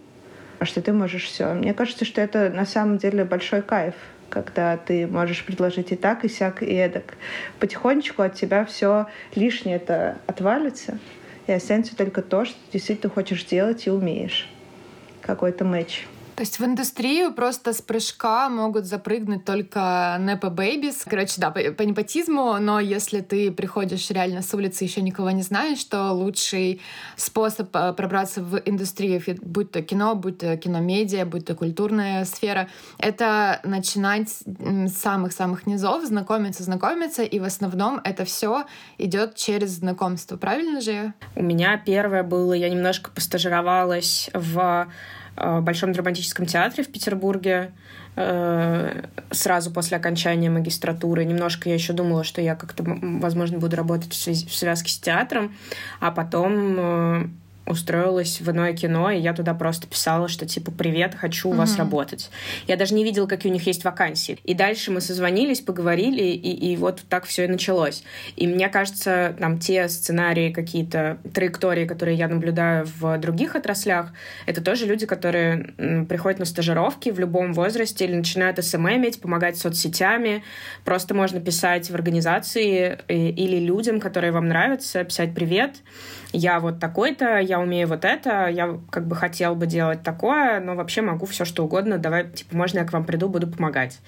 что 0.61 0.81
ты 0.81 0.93
можешь 0.93 1.25
все. 1.25 1.53
Мне 1.53 1.73
кажется, 1.73 2.05
что 2.05 2.21
это 2.21 2.49
на 2.49 2.65
самом 2.65 2.97
деле 2.97 3.23
большой 3.23 3.61
кайф, 3.61 3.95
когда 4.29 4.77
ты 4.77 5.07
можешь 5.07 5.43
предложить 5.45 5.91
и 5.91 5.95
так, 5.95 6.25
и 6.25 6.29
сяк, 6.29 6.61
и 6.61 6.73
эдак. 6.73 7.15
Потихонечку 7.59 8.21
от 8.21 8.35
тебя 8.35 8.65
все 8.65 9.07
лишнее 9.35 9.77
это 9.77 10.17
отвалится, 10.27 10.99
и 11.47 11.51
останется 11.51 11.95
только 11.95 12.21
то, 12.21 12.45
что 12.45 12.55
ты 12.55 12.73
действительно 12.73 13.11
хочешь 13.11 13.43
делать 13.45 13.87
и 13.87 13.89
умеешь. 13.89 14.49
Какой-то 15.21 15.65
матч. 15.65 16.05
То 16.39 16.43
есть 16.43 16.57
в 16.57 16.63
индустрию 16.63 17.33
просто 17.33 17.73
с 17.73 17.81
прыжка 17.81 18.47
могут 18.47 18.85
запрыгнуть 18.85 19.43
только 19.43 20.15
nepo 20.21 20.49
babies. 20.49 21.03
Короче, 21.03 21.33
да, 21.35 21.51
по, 21.51 21.59
по 21.73 21.81
непотизму, 21.81 22.57
но 22.61 22.79
если 22.79 23.19
ты 23.19 23.51
приходишь 23.51 24.09
реально 24.09 24.41
с 24.41 24.53
улицы, 24.53 24.85
еще 24.85 25.01
никого 25.01 25.31
не 25.31 25.41
знаешь, 25.41 25.83
то 25.83 26.13
лучший 26.13 26.79
способ 27.17 27.75
э, 27.75 27.91
пробраться 27.91 28.41
в 28.41 28.55
индустрию, 28.63 29.21
будь 29.41 29.71
то 29.71 29.81
кино, 29.81 30.15
будь 30.15 30.37
то 30.37 30.55
киномедиа, 30.55 31.25
будь 31.25 31.45
то 31.45 31.55
культурная 31.55 32.23
сфера, 32.23 32.69
это 32.99 33.59
начинать 33.65 34.29
с 34.29 34.93
самых-самых 34.93 35.67
низов, 35.67 36.05
знакомиться, 36.05 36.63
знакомиться, 36.63 37.21
и 37.21 37.37
в 37.39 37.43
основном 37.43 37.99
это 38.05 38.23
все 38.23 38.63
идет 38.97 39.35
через 39.35 39.71
знакомство. 39.71 40.37
Правильно 40.37 40.79
же? 40.79 41.13
У 41.35 41.43
меня 41.43 41.75
первое 41.85 42.23
было, 42.23 42.53
я 42.53 42.69
немножко 42.69 43.11
постажировалась 43.11 44.29
в 44.33 44.87
Э, 45.39 45.61
Большом 45.61 45.93
драматическом 45.93 46.45
театре 46.45 46.83
в 46.83 46.91
Петербурге 46.91 47.71
э, 48.15 49.03
сразу 49.31 49.71
после 49.71 49.97
окончания 49.97 50.49
магистратуры. 50.49 51.23
Немножко 51.23 51.69
я 51.69 51.75
еще 51.75 51.93
думала, 51.93 52.23
что 52.23 52.41
я 52.41 52.55
как-то, 52.55 52.83
возможно, 52.85 53.57
буду 53.57 53.77
работать 53.77 54.13
в 54.13 54.53
связке 54.55 54.91
с 54.91 54.99
театром, 54.99 55.55
а 56.01 56.11
потом 56.11 56.75
э, 56.77 57.27
устроилась 57.69 58.41
в 58.41 58.49
иное 58.49 58.73
кино, 58.73 59.11
и 59.11 59.19
я 59.19 59.33
туда 59.33 59.53
просто 59.53 59.87
писала, 59.87 60.27
что 60.27 60.45
типа 60.45 60.71
«Привет, 60.71 61.15
хочу 61.15 61.49
у 61.49 61.53
вас 61.53 61.77
работать». 61.77 62.31
Я 62.67 62.75
даже 62.75 62.95
не 62.95 63.03
видела, 63.03 63.27
какие 63.27 63.51
у 63.51 63.53
них 63.53 63.65
есть 63.67 63.83
вакансии. 63.83 64.39
И 64.43 64.53
дальше 64.53 64.91
мы 64.91 65.01
созвонились, 65.01 65.61
поговорили, 65.61 66.23
и, 66.23 66.71
и 66.71 66.75
вот 66.77 67.03
так 67.07 67.25
все 67.25 67.45
и 67.45 67.47
началось. 67.47 68.03
И 68.35 68.47
мне 68.47 68.69
кажется, 68.69 69.35
там 69.39 69.59
те 69.59 69.87
сценарии, 69.87 70.51
какие-то 70.51 71.19
траектории, 71.33 71.85
которые 71.85 72.17
я 72.17 72.27
наблюдаю 72.27 72.87
в 72.99 73.17
других 73.19 73.55
отраслях, 73.55 74.11
это 74.47 74.61
тоже 74.61 74.85
люди, 74.85 75.05
которые 75.05 75.73
приходят 76.09 76.39
на 76.39 76.45
стажировки 76.45 77.09
в 77.09 77.19
любом 77.19 77.53
возрасте 77.53 78.05
или 78.05 78.15
начинают 78.15 78.63
СММить, 78.63 79.21
помогать 79.21 79.57
соцсетями. 79.57 80.43
Просто 80.85 81.13
можно 81.13 81.39
писать 81.39 81.89
в 81.89 81.95
организации 81.95 82.97
э, 83.07 83.15
или 83.15 83.59
людям, 83.59 83.99
которые 83.99 84.31
вам 84.31 84.47
нравятся, 84.47 85.03
писать 85.03 85.35
«Привет, 85.35 85.75
я 86.31 86.59
вот 86.59 86.79
такой-то, 86.79 87.39
я 87.39 87.59
умею 87.59 87.87
вот 87.87 88.05
это, 88.05 88.47
я 88.47 88.79
как 88.91 89.07
бы 89.07 89.15
хотел 89.15 89.55
бы 89.55 89.65
делать 89.65 90.03
такое, 90.03 90.59
но 90.59 90.75
вообще 90.75 91.01
могу 91.01 91.25
все 91.25 91.43
что 91.43 91.63
угодно, 91.63 91.97
давай, 91.97 92.29
типа, 92.29 92.55
можно 92.55 92.79
я 92.79 92.85
к 92.85 92.93
вам 92.93 93.03
приду, 93.03 93.29
буду 93.29 93.47
помогать. 93.47 93.99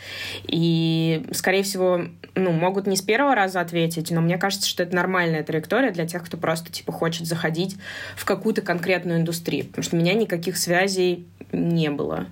И, 0.43 1.25
скорее 1.31 1.63
всего, 1.63 2.01
ну, 2.35 2.51
могут 2.51 2.85
не 2.85 2.95
с 2.95 3.01
первого 3.01 3.33
раза 3.33 3.59
ответить, 3.59 4.11
но 4.11 4.21
мне 4.21 4.37
кажется, 4.37 4.69
что 4.69 4.83
это 4.83 4.95
нормальная 4.95 5.43
траектория 5.43 5.91
для 5.91 6.05
тех, 6.05 6.23
кто 6.23 6.37
просто, 6.37 6.71
типа, 6.71 6.91
хочет 6.91 7.25
заходить 7.25 7.77
в 8.15 8.25
какую-то 8.25 8.61
конкретную 8.61 9.19
индустрию, 9.19 9.65
потому 9.65 9.83
что 9.83 9.95
у 9.95 9.99
меня 9.99 10.13
никаких 10.13 10.57
связей 10.57 11.27
не 11.51 11.89
было. 11.89 12.27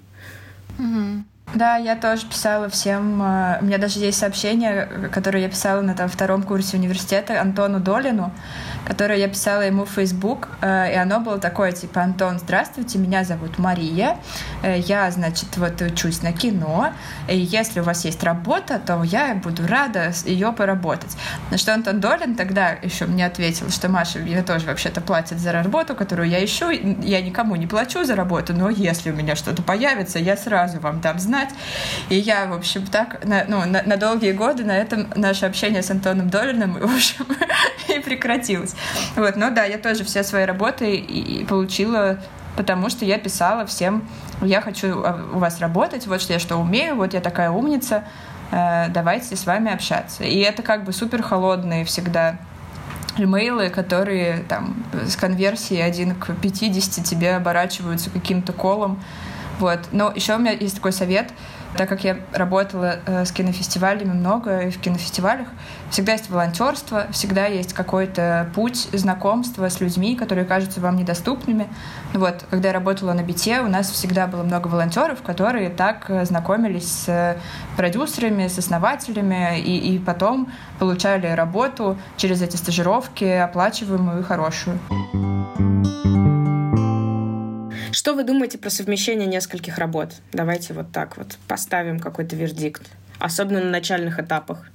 Угу. 0.77 1.23
Да, 1.55 1.77
я 1.77 1.95
тоже 1.95 2.27
писала 2.27 2.69
всем. 2.69 3.21
Э, 3.23 3.57
у 3.59 3.65
меня 3.65 3.79
даже 3.79 3.99
есть 3.99 4.19
сообщение, 4.19 5.09
которое 5.11 5.41
я 5.41 5.49
писала 5.49 5.81
на 5.81 5.95
там, 5.95 6.07
втором 6.07 6.43
курсе 6.43 6.77
университета 6.77 7.41
Антону 7.41 7.79
Долину, 7.79 8.31
которое 8.85 9.17
я 9.17 9.27
писала 9.27 9.61
ему 9.61 9.85
в 9.85 9.89
Facebook, 9.89 10.49
э, 10.61 10.93
и 10.93 10.95
оно 10.95 11.19
было 11.19 11.39
такое, 11.39 11.71
типа, 11.71 12.01
Антон, 12.01 12.37
здравствуйте, 12.37 12.99
меня 12.99 13.23
зовут 13.23 13.57
Мария, 13.57 14.17
э, 14.61 14.79
я, 14.79 15.09
значит, 15.09 15.57
вот 15.57 15.81
учусь 15.81 16.21
на 16.21 16.33
кино, 16.33 16.91
и 17.27 17.37
если 17.37 17.79
у 17.79 17.83
вас 17.83 18.05
есть 18.05 18.23
работа, 18.23 18.79
то 18.79 19.01
я 19.03 19.33
буду 19.33 19.65
рада 19.67 20.11
ее 20.25 20.51
поработать. 20.51 21.17
На 21.49 21.57
что 21.57 21.73
Антон 21.73 21.99
Долин 21.99 22.35
тогда 22.35 22.71
еще 22.81 23.05
мне 23.05 23.25
ответил, 23.25 23.71
что 23.71 23.89
Маша, 23.89 24.19
мне 24.19 24.43
тоже 24.43 24.67
вообще-то 24.67 25.01
платят 25.01 25.39
за 25.39 25.51
работу, 25.51 25.95
которую 25.95 26.29
я 26.29 26.43
ищу, 26.45 26.69
я 26.69 27.21
никому 27.21 27.55
не 27.55 27.65
плачу 27.65 28.03
за 28.03 28.15
работу, 28.15 28.53
но 28.53 28.69
если 28.69 29.09
у 29.09 29.15
меня 29.15 29.35
что-то 29.35 29.63
появится, 29.63 30.19
я 30.19 30.37
сразу 30.37 30.79
вам 30.79 31.01
дам 31.01 31.17
знать, 31.17 31.38
знать. 31.39 31.49
И 32.09 32.15
я, 32.15 32.45
в 32.45 32.53
общем, 32.53 32.85
так, 32.85 33.25
на, 33.25 33.45
ну, 33.47 33.65
на, 33.65 33.83
на 33.83 33.97
долгие 33.97 34.31
годы 34.31 34.63
на 34.63 34.77
этом 34.77 35.07
наше 35.15 35.45
общение 35.45 35.81
с 35.81 35.91
Антоном 35.91 36.29
Долиным, 36.29 36.73
в 36.79 36.95
общем, 36.95 37.25
и 37.87 37.99
прекратилось. 37.99 38.75
Вот, 39.15 39.35
но 39.35 39.49
да, 39.49 39.65
я 39.65 39.77
тоже 39.77 40.03
все 40.03 40.23
свои 40.23 40.45
работы 40.45 40.95
и, 40.95 41.41
и 41.41 41.45
получила 41.45 42.19
потому 42.55 42.89
что 42.89 43.05
я 43.05 43.17
писала 43.17 43.65
всем, 43.65 44.05
я 44.41 44.59
хочу 44.59 45.01
а, 45.01 45.29
у 45.33 45.39
вас 45.39 45.61
работать, 45.61 46.07
вот 46.07 46.21
что 46.21 46.33
я 46.33 46.39
что 46.39 46.57
умею, 46.57 46.95
вот 46.97 47.13
я 47.13 47.21
такая 47.21 47.51
умница, 47.51 48.03
э, 48.51 48.89
давайте 48.89 49.37
с 49.37 49.45
вами 49.45 49.71
общаться. 49.71 50.25
И 50.25 50.39
это 50.39 50.61
как 50.61 50.83
бы 50.83 50.91
супер 50.91 51.21
холодные 51.21 51.85
всегда 51.85 52.37
имейлы, 53.17 53.69
которые 53.69 54.39
там 54.49 54.83
с 55.07 55.15
конверсией 55.15 55.85
1 55.85 56.15
к 56.15 56.33
50 56.33 57.05
тебе 57.05 57.35
оборачиваются 57.35 58.09
каким-то 58.09 58.51
колом, 58.51 58.99
вот. 59.59 59.79
Но 59.91 60.11
еще 60.15 60.35
у 60.35 60.39
меня 60.39 60.51
есть 60.51 60.75
такой 60.75 60.93
совет, 60.93 61.31
так 61.75 61.87
как 61.87 62.03
я 62.03 62.17
работала 62.33 62.99
э, 63.05 63.25
с 63.25 63.31
кинофестивалями 63.31 64.11
много 64.11 64.61
и 64.61 64.71
в 64.71 64.79
кинофестивалях, 64.79 65.47
всегда 65.91 66.13
есть 66.13 66.29
волонтерство, 66.29 67.07
всегда 67.11 67.45
есть 67.45 67.73
какой-то 67.73 68.49
путь 68.55 68.87
знакомства 68.93 69.69
с 69.69 69.79
людьми, 69.79 70.15
которые 70.15 70.45
кажутся 70.45 70.79
вам 70.79 70.95
недоступными. 70.95 71.67
Вот, 72.13 72.45
когда 72.49 72.69
я 72.69 72.73
работала 72.73 73.13
на 73.13 73.21
бите, 73.21 73.61
у 73.61 73.67
нас 73.67 73.91
всегда 73.91 74.27
было 74.27 74.43
много 74.43 74.67
волонтеров, 74.67 75.21
которые 75.21 75.69
так 75.69 76.05
э, 76.09 76.25
знакомились 76.25 76.89
с 76.89 77.37
продюсерами, 77.77 78.47
с 78.47 78.57
основателями 78.57 79.59
и, 79.59 79.95
и 79.95 79.99
потом 79.99 80.51
получали 80.79 81.27
работу 81.27 81.97
через 82.17 82.41
эти 82.41 82.55
стажировки, 82.55 83.25
оплачиваемую 83.25 84.21
и 84.21 84.23
хорошую. 84.23 84.79
Что 87.91 88.13
вы 88.13 88.23
думаете 88.23 88.57
про 88.57 88.69
совмещение 88.69 89.27
нескольких 89.27 89.77
работ? 89.77 90.13
Давайте 90.31 90.73
вот 90.73 90.91
так 90.91 91.17
вот 91.17 91.37
поставим 91.47 91.99
какой-то 91.99 92.35
вердикт. 92.35 92.83
Особенно 93.19 93.61
на 93.61 93.69
начальных 93.69 94.19
этапах. 94.19 94.67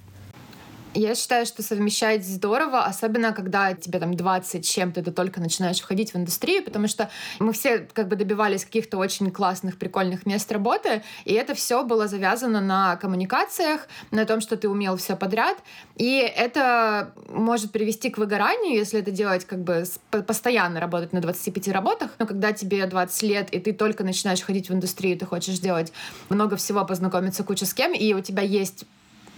Я 0.97 1.16
считаю, 1.16 1.45
что 1.45 1.64
совмещать 1.64 2.24
здорово, 2.24 2.84
особенно 2.84 3.32
когда 3.32 3.74
тебе 3.74 3.99
там 3.99 4.14
20 4.14 4.64
чем-то, 4.64 5.03
ты 5.03 5.11
только 5.11 5.40
начинаешь 5.40 5.80
входить 5.80 6.14
в 6.14 6.16
индустрию, 6.16 6.62
потому 6.62 6.86
что 6.86 7.11
мы 7.40 7.53
все 7.53 7.78
как 7.78 8.07
бы 8.07 8.14
добивались 8.14 8.64
каких-то 8.64 8.99
очень 8.99 9.32
классных, 9.32 9.76
прикольных 9.76 10.24
мест 10.24 10.53
работы, 10.53 11.03
и 11.24 11.32
это 11.32 11.55
все 11.55 11.82
было 11.82 12.07
завязано 12.07 12.61
на 12.61 12.95
коммуникациях, 12.97 13.88
на 14.12 14.24
том, 14.24 14.40
что 14.40 14.57
ты 14.57 14.68
умел 14.68 14.97
все 14.97 15.16
подряд, 15.16 15.59
и 15.97 16.18
это 16.18 17.12
может 17.28 17.72
привести 17.72 18.11
к 18.11 18.18
выгоранию, 18.18 18.76
если 18.76 19.01
это 19.01 19.11
делать 19.11 19.45
как 19.45 19.64
бы 19.64 19.84
постоянно 20.11 20.78
работать 20.78 21.12
на 21.12 21.20
25 21.20 21.68
работах, 21.68 22.12
но 22.20 22.26
когда 22.26 22.53
тебе 22.53 22.86
20 22.86 23.22
лет, 23.24 23.51
и 23.53 23.59
ты 23.59 23.72
только 23.72 24.05
начинаешь 24.05 24.42
ходить 24.42 24.70
в 24.70 24.72
индустрию, 24.72 25.18
ты 25.18 25.26
хочешь 25.26 25.59
делать 25.59 25.92
много 26.28 26.55
всего, 26.57 26.84
познакомиться 26.84 27.42
куча 27.42 27.66
с 27.66 27.74
кем, 27.74 27.92
и 27.92 28.14
у 28.14 28.20
тебя 28.20 28.42
есть 28.42 28.84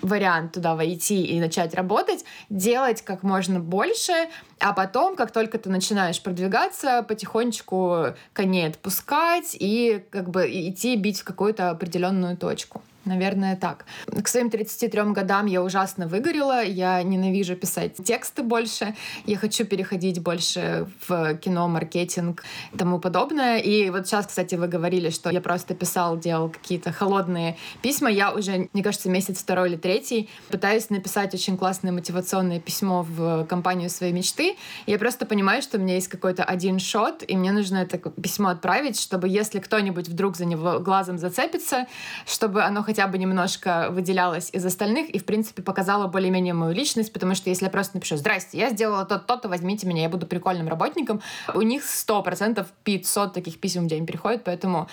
вариант 0.03 0.53
туда 0.53 0.75
войти 0.75 1.25
и 1.25 1.41
начать 1.41 1.75
работать, 1.75 2.25
делать 2.51 3.03
как 3.03 3.23
можно 3.23 3.61
больше, 3.61 4.13
а 4.61 4.73
потом, 4.73 5.17
как 5.17 5.33
только 5.33 5.59
ты 5.59 5.71
начинаешь 5.71 6.23
продвигаться, 6.23 7.05
потихонечку 7.07 8.15
коней 8.33 8.69
отпускать 8.69 9.57
и 9.59 10.05
как 10.11 10.31
бы 10.31 10.47
идти 10.47 10.97
бить 10.97 11.21
в 11.21 11.25
какую-то 11.25 11.71
определенную 11.71 12.37
точку. 12.37 12.83
Наверное, 13.07 13.55
так. 13.55 13.85
К 14.07 14.27
своим 14.27 14.51
33 14.51 15.03
годам 15.13 15.47
я 15.47 15.63
ужасно 15.63 16.09
выгорела, 16.09 16.65
я 16.65 17.01
ненавижу 17.05 17.55
писать 17.55 17.95
тексты 18.05 18.43
больше, 18.43 18.97
я 19.27 19.37
хочу 19.37 19.65
переходить 19.65 20.21
больше 20.21 20.89
в 21.07 21.37
кино, 21.37 21.69
маркетинг 21.69 22.43
и 22.73 22.77
тому 22.77 22.99
подобное. 22.99 23.59
И 23.59 23.91
вот 23.91 24.09
сейчас, 24.09 24.27
кстати, 24.27 24.57
вы 24.57 24.67
говорили, 24.67 25.11
что 25.11 25.31
я 25.31 25.41
просто 25.41 25.75
писал, 25.75 26.19
делал 26.19 26.49
какие-то 26.49 26.91
холодные 26.91 27.57
письма. 27.81 28.11
Я 28.11 28.33
уже, 28.33 28.69
мне 28.73 28.83
кажется, 28.83 29.09
месяц 29.09 29.39
второй 29.39 29.69
или 29.69 29.77
третий 29.77 30.29
пытаюсь 30.49 30.91
написать 30.91 31.33
очень 31.33 31.57
классное 31.57 31.93
мотивационное 31.93 32.59
письмо 32.59 33.07
в 33.09 33.45
компанию 33.45 33.89
своей 33.89 34.13
мечты. 34.13 34.57
Я 34.87 34.99
просто 34.99 35.27
понимаю, 35.27 35.63
что 35.63 35.79
у 35.79 35.81
меня 35.81 35.95
есть 35.95 36.09
какой-то 36.09 36.43
один 36.43 36.81
шот, 36.81 37.23
и 37.29 37.37
мне 37.37 37.53
нужно 37.53 37.77
это 37.77 37.99
письмо 37.99 38.49
отправить, 38.49 39.01
чтобы 39.01 39.29
если 39.29 39.61
кто-нибудь 39.61 40.09
вдруг 40.09 40.37
за 40.37 40.45
него 40.45 40.81
глазом 40.81 41.19
зацепится, 41.19 41.87
чтобы 42.27 42.65
оно 42.65 42.83
хотя 42.83 42.96
хотя 42.97 43.09
бы 43.09 43.19
немножко 43.19 43.89
выделялась 43.91 44.49
из 44.55 44.65
остальных 44.65 45.11
и, 45.11 45.19
в 45.19 45.27
принципе, 45.27 45.63
показала 45.63 46.07
более-менее 46.07 46.55
мою 46.55 46.73
личность, 46.73 47.13
потому 47.13 47.35
что 47.35 47.51
если 47.51 47.67
я 47.67 47.71
просто 47.71 47.97
напишу 47.97 48.17
«Здрасте, 48.17 48.57
я 48.57 48.71
сделала 48.71 49.05
то-то, 49.05 49.49
возьмите 49.51 49.87
меня, 49.87 50.03
я 50.03 50.09
буду 50.09 50.27
прикольным 50.27 50.67
работником», 50.67 51.21
у 51.53 51.61
них 51.61 51.83
100%, 51.85 52.67
500 52.85 53.35
таких 53.35 53.61
писем 53.61 53.85
в 53.85 53.89
день 53.89 54.07
приходит, 54.07 54.45
поэтому 54.45 54.89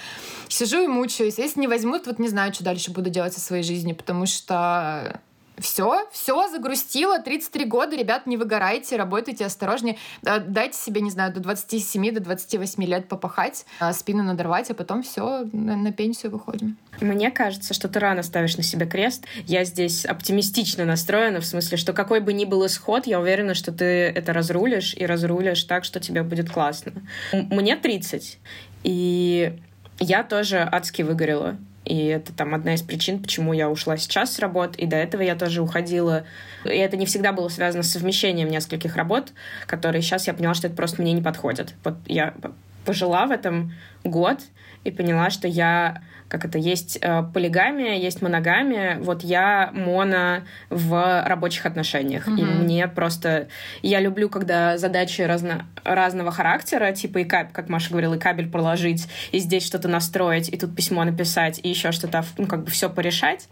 сижу 0.50 0.84
и 0.84 0.88
мучаюсь. 0.88 1.38
Если 1.38 1.62
не 1.62 1.70
возьмут, 1.70 2.06
вот 2.06 2.20
не 2.20 2.28
знаю, 2.28 2.54
что 2.54 2.66
дальше 2.66 2.92
буду 2.92 3.10
делать 3.10 3.34
со 3.34 3.40
своей 3.40 3.64
жизнью, 3.64 3.96
потому 3.96 4.26
что 4.26 5.22
все, 5.64 6.08
все, 6.12 6.50
загрустило, 6.50 7.20
33 7.20 7.66
года, 7.66 7.96
ребят, 7.96 8.28
не 8.28 8.36
выгорайте, 8.36 8.98
работайте 8.98 9.46
осторожнее, 9.46 9.98
дайте 10.22 10.78
себе, 10.78 11.02
не 11.02 11.10
знаю, 11.10 11.34
до 11.34 11.40
27, 11.40 12.14
до 12.14 12.20
28 12.20 12.84
лет 12.84 13.08
попахать, 13.08 13.66
а, 13.80 13.94
спину 13.94 14.24
надорвать, 14.24 14.70
а 14.70 14.74
потом 14.74 15.04
все, 15.04 15.48
на 15.54 15.92
пенсию 15.94 16.34
выходим. 16.34 16.78
Мне 17.00 17.32
кажется, 17.32 17.74
что 17.74 17.88
ты 17.88 18.00
рано 18.00 18.24
ставишь 18.24 18.58
на 18.58 18.64
себя 18.64 18.86
крест. 18.86 19.26
Я 19.46 19.64
здесь 19.64 20.06
оптимистично 20.06 20.86
настроена, 20.86 21.40
в 21.40 21.46
смысле, 21.46 21.78
что 21.78 21.94
какой 21.94 22.20
бы 22.20 22.34
ни 22.34 22.44
был 22.44 22.66
исход, 22.66 23.08
я 23.08 23.20
уверена, 23.20 23.54
что 23.54 23.72
ты 23.72 23.86
это 23.86 24.34
разрулишь 24.34 24.94
и 24.94 25.06
разрулишь 25.06 25.64
так, 25.64 25.86
что 25.86 26.00
тебе 26.00 26.24
будет 26.24 26.52
классно. 26.52 26.92
Мне 27.32 27.78
30, 27.78 28.38
и 28.84 29.58
я 30.00 30.24
тоже 30.24 30.58
адски 30.60 31.04
выгорела. 31.04 31.58
И 31.86 32.06
это 32.06 32.34
там 32.34 32.56
одна 32.56 32.76
из 32.76 32.82
причин, 32.82 33.22
почему 33.22 33.54
я 33.54 33.70
ушла 33.70 33.98
сейчас 33.98 34.34
с 34.34 34.40
работы, 34.40 34.82
и 34.82 34.86
до 34.86 34.96
этого 34.96 35.22
я 35.22 35.36
тоже 35.36 35.62
уходила. 35.62 36.24
И 36.64 36.70
это 36.70 36.96
не 36.96 37.06
всегда 37.06 37.34
было 37.34 37.50
связано 37.50 37.84
с 37.84 37.92
совмещением 37.92 38.50
нескольких 38.50 38.96
работ, 38.96 39.34
которые 39.68 40.02
сейчас 40.02 40.28
я 40.28 40.34
поняла, 40.34 40.54
что 40.54 40.68
это 40.68 40.76
просто 40.76 41.02
мне 41.02 41.14
не 41.14 41.22
подходит. 41.22 41.74
Вот 41.84 41.96
я 42.06 42.34
пожила 42.86 43.26
в 43.26 43.32
этом 43.32 43.74
год 44.04 44.40
и 44.84 44.92
поняла, 44.92 45.30
что 45.30 45.48
я 45.48 46.02
как 46.34 46.46
это, 46.46 46.58
есть 46.58 46.98
э, 47.00 47.24
полигамия, 47.32 47.94
есть 47.94 48.24
моногамия. 48.24 48.98
Вот 49.02 49.24
я 49.24 49.70
моно 49.72 50.42
в 50.72 51.24
рабочих 51.28 51.68
отношениях. 51.68 52.28
Mm-hmm. 52.28 52.40
И 52.40 52.44
мне 52.44 52.88
просто... 52.88 53.50
Я 53.84 54.00
люблю, 54.00 54.30
когда 54.30 54.80
задачи 54.80 55.22
разно... 55.22 55.68
разного 55.84 56.32
характера, 56.32 56.92
типа, 56.92 57.20
и 57.20 57.24
кабель, 57.24 57.54
как 57.54 57.70
Маша 57.70 57.92
говорила, 57.92 58.16
и 58.16 58.20
кабель 58.20 58.50
проложить, 58.50 59.08
и 59.32 59.38
здесь 59.38 59.64
что-то 59.64 59.88
настроить, 59.88 60.50
и 60.50 60.58
тут 60.58 60.76
письмо 60.76 61.04
написать, 61.04 61.60
и 61.62 61.70
еще 61.70 61.92
что-то, 61.92 62.26
ну, 62.40 62.48
как 62.48 62.64
бы 62.64 62.72
все 62.72 62.90
порешать. 62.90 63.48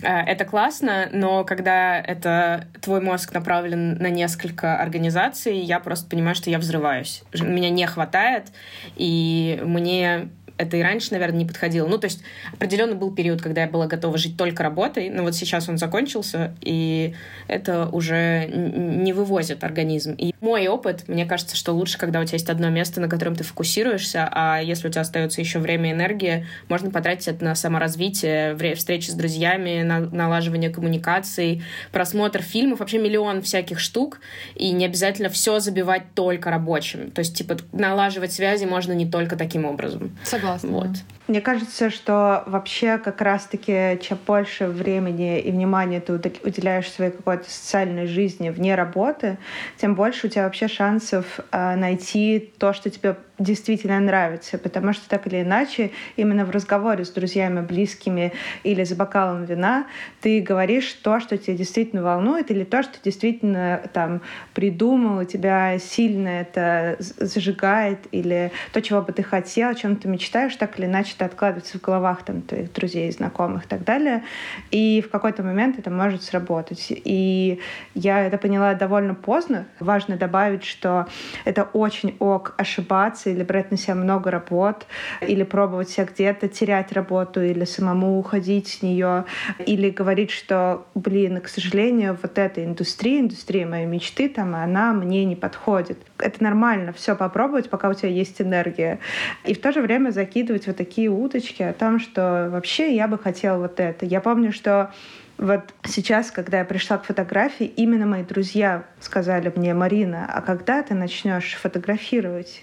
Э, 0.00 0.20
это 0.20 0.44
классно, 0.44 1.08
но 1.12 1.42
когда 1.42 1.98
это 1.98 2.68
твой 2.80 3.00
мозг 3.00 3.34
направлен 3.34 3.94
на 3.94 4.08
несколько 4.08 4.80
организаций, 4.80 5.58
я 5.58 5.80
просто 5.80 6.08
понимаю, 6.08 6.36
что 6.36 6.48
я 6.48 6.60
взрываюсь. 6.60 7.24
Меня 7.34 7.70
не 7.70 7.88
хватает, 7.88 8.52
и 8.94 9.60
мне 9.64 10.28
это 10.60 10.76
и 10.76 10.82
раньше, 10.82 11.08
наверное, 11.12 11.38
не 11.38 11.46
подходило. 11.46 11.88
Ну, 11.88 11.96
то 11.96 12.04
есть 12.04 12.22
определенно 12.52 12.94
был 12.94 13.14
период, 13.14 13.40
когда 13.40 13.62
я 13.62 13.66
была 13.66 13.86
готова 13.86 14.18
жить 14.18 14.36
только 14.36 14.62
работой, 14.62 15.08
но 15.08 15.22
вот 15.22 15.34
сейчас 15.34 15.68
он 15.68 15.78
закончился, 15.78 16.54
и 16.60 17.14
это 17.48 17.88
уже 17.88 18.46
не 18.46 19.14
вывозит 19.14 19.64
организм. 19.64 20.12
И 20.18 20.34
мой 20.40 20.68
опыт, 20.68 21.08
мне 21.08 21.24
кажется, 21.24 21.56
что 21.56 21.72
лучше, 21.72 21.96
когда 21.96 22.20
у 22.20 22.24
тебя 22.24 22.34
есть 22.34 22.50
одно 22.50 22.68
место, 22.68 23.00
на 23.00 23.08
котором 23.08 23.36
ты 23.36 23.44
фокусируешься, 23.44 24.28
а 24.30 24.60
если 24.60 24.88
у 24.88 24.90
тебя 24.90 25.00
остается 25.00 25.40
еще 25.40 25.58
время 25.60 25.90
и 25.90 25.92
энергия, 25.92 26.46
можно 26.68 26.90
потратить 26.90 27.28
это 27.28 27.42
на 27.42 27.54
саморазвитие, 27.54 28.54
встречи 28.74 29.10
с 29.10 29.14
друзьями, 29.14 29.82
на 29.82 30.00
налаживание 30.00 30.68
коммуникаций, 30.68 31.62
просмотр 31.90 32.42
фильмов, 32.42 32.80
вообще 32.80 32.98
миллион 32.98 33.40
всяких 33.40 33.80
штук, 33.80 34.20
и 34.54 34.72
не 34.72 34.84
обязательно 34.84 35.30
все 35.30 35.58
забивать 35.58 36.02
только 36.14 36.50
рабочим. 36.50 37.10
То 37.10 37.20
есть, 37.20 37.34
типа, 37.34 37.56
налаживать 37.72 38.32
связи 38.32 38.66
можно 38.66 38.92
не 38.92 39.06
только 39.10 39.36
таким 39.36 39.64
образом. 39.64 40.16
Согласна 40.24 40.49
Согласна. 40.58 40.70
Вот. 40.70 40.96
Мне 41.30 41.40
кажется, 41.40 41.90
что 41.90 42.42
вообще 42.48 42.98
как 42.98 43.20
раз-таки 43.20 44.00
чем 44.02 44.18
больше 44.26 44.66
времени 44.66 45.38
и 45.38 45.52
внимания 45.52 46.00
ты 46.00 46.14
уделяешь 46.14 46.90
своей 46.90 47.12
какой-то 47.12 47.48
социальной 47.48 48.08
жизни 48.08 48.50
вне 48.50 48.74
работы, 48.74 49.38
тем 49.76 49.94
больше 49.94 50.26
у 50.26 50.30
тебя 50.30 50.42
вообще 50.42 50.66
шансов 50.66 51.38
э, 51.52 51.76
найти 51.76 52.52
то, 52.58 52.72
что 52.72 52.90
тебе 52.90 53.14
действительно 53.40 53.98
нравится, 53.98 54.58
потому 54.58 54.92
что 54.92 55.08
так 55.08 55.26
или 55.26 55.42
иначе 55.42 55.90
именно 56.16 56.44
в 56.44 56.50
разговоре 56.50 57.04
с 57.04 57.10
друзьями, 57.10 57.60
близкими 57.60 58.32
или 58.62 58.84
за 58.84 58.94
бокалом 58.94 59.44
вина 59.44 59.86
ты 60.20 60.40
говоришь 60.40 60.92
то, 61.02 61.20
что 61.20 61.38
тебя 61.38 61.56
действительно 61.56 62.02
волнует, 62.02 62.50
или 62.50 62.64
то, 62.64 62.82
что 62.82 62.98
действительно 63.02 63.82
там 63.92 64.20
придумал, 64.52 65.24
тебя 65.24 65.78
сильно 65.78 66.28
это 66.28 66.96
зажигает, 66.98 68.00
или 68.12 68.52
то, 68.72 68.82
чего 68.82 69.00
бы 69.00 69.12
ты 69.12 69.22
хотел, 69.22 69.70
о 69.70 69.74
чем 69.74 69.96
ты 69.96 70.08
мечтаешь, 70.08 70.54
так 70.56 70.78
или 70.78 70.86
иначе 70.86 71.14
это 71.20 71.26
откладывается 71.26 71.78
в 71.78 71.82
головах 71.82 72.22
там, 72.24 72.40
твоих 72.42 72.72
друзей, 72.72 73.10
знакомых 73.12 73.66
и 73.66 73.68
так 73.68 73.84
далее. 73.84 74.24
И 74.70 75.02
в 75.02 75.10
какой-то 75.10 75.42
момент 75.42 75.78
это 75.78 75.90
может 75.90 76.22
сработать. 76.22 76.86
И 76.88 77.60
я 77.94 78.26
это 78.26 78.38
поняла 78.38 78.74
довольно 78.74 79.14
поздно. 79.14 79.66
Важно 79.80 80.16
добавить, 80.16 80.64
что 80.64 81.06
это 81.44 81.64
очень 81.64 82.16
ок 82.18 82.54
ошибаться 82.56 83.30
или 83.30 83.42
брать 83.42 83.70
на 83.70 83.76
себя 83.76 83.94
много 83.94 84.30
работ, 84.30 84.86
или 85.20 85.42
пробовать 85.42 85.90
себя 85.90 86.06
где-то 86.06 86.48
терять 86.48 86.92
работу, 86.92 87.42
или 87.42 87.64
самому 87.64 88.18
уходить 88.18 88.68
с 88.68 88.82
нее, 88.82 89.24
или 89.66 89.90
говорить, 89.90 90.30
что, 90.30 90.86
блин, 90.94 91.40
к 91.40 91.48
сожалению, 91.48 92.16
вот 92.20 92.38
эта 92.38 92.64
индустрия, 92.64 93.20
индустрия 93.20 93.66
моей 93.66 93.86
мечты, 93.86 94.28
там, 94.28 94.54
она 94.54 94.92
мне 94.92 95.24
не 95.24 95.36
подходит. 95.36 95.98
Это 96.18 96.42
нормально, 96.42 96.92
все 96.92 97.14
попробовать, 97.14 97.68
пока 97.68 97.88
у 97.88 97.94
тебя 97.94 98.08
есть 98.08 98.40
энергия. 98.40 99.00
И 99.44 99.54
в 99.54 99.60
то 99.60 99.72
же 99.72 99.82
время 99.82 100.10
закидывать 100.10 100.66
вот 100.66 100.76
такие 100.76 101.09
уточки 101.12 101.62
о 101.62 101.72
том, 101.72 102.00
что 102.00 102.48
вообще 102.50 102.94
я 102.94 103.08
бы 103.08 103.18
хотела 103.18 103.58
вот 103.58 103.80
это. 103.80 104.06
Я 104.06 104.20
помню, 104.20 104.52
что 104.52 104.92
вот 105.38 105.62
сейчас, 105.84 106.30
когда 106.30 106.58
я 106.58 106.64
пришла 106.64 106.98
к 106.98 107.04
фотографии, 107.04 107.64
именно 107.64 108.04
мои 108.04 108.22
друзья 108.22 108.84
сказали 109.00 109.52
мне, 109.56 109.72
Марина, 109.72 110.30
а 110.30 110.42
когда 110.42 110.82
ты 110.82 110.94
начнешь 110.94 111.54
фотографировать? 111.54 112.62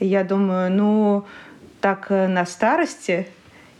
И 0.00 0.06
я 0.06 0.24
думаю, 0.24 0.72
ну, 0.72 1.26
так 1.80 2.06
э, 2.10 2.26
на 2.26 2.46
старости. 2.46 3.28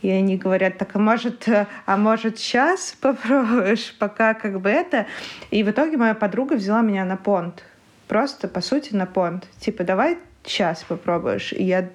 И 0.03 0.09
они 0.09 0.37
говорят, 0.37 0.79
так, 0.79 0.95
а 0.95 0.99
может, 0.99 1.49
э, 1.49 1.67
а 1.87 1.97
может 1.97 2.39
сейчас 2.39 2.97
попробуешь, 3.01 3.97
пока 3.99 4.35
как 4.35 4.61
бы 4.61 4.71
это. 4.71 5.07
И 5.51 5.63
в 5.63 5.71
итоге 5.71 5.97
моя 5.97 6.15
подруга 6.15 6.55
взяла 6.55 6.83
меня 6.83 7.05
на 7.05 7.17
понт. 7.17 7.65
Просто, 8.09 8.49
по 8.49 8.61
сути, 8.61 8.95
на 8.95 9.07
понт. 9.07 9.47
Типа, 9.59 9.85
давай 9.85 10.19
сейчас 10.45 10.85
попробуешь. 10.85 11.53
И 11.53 11.65
я, 11.65 11.89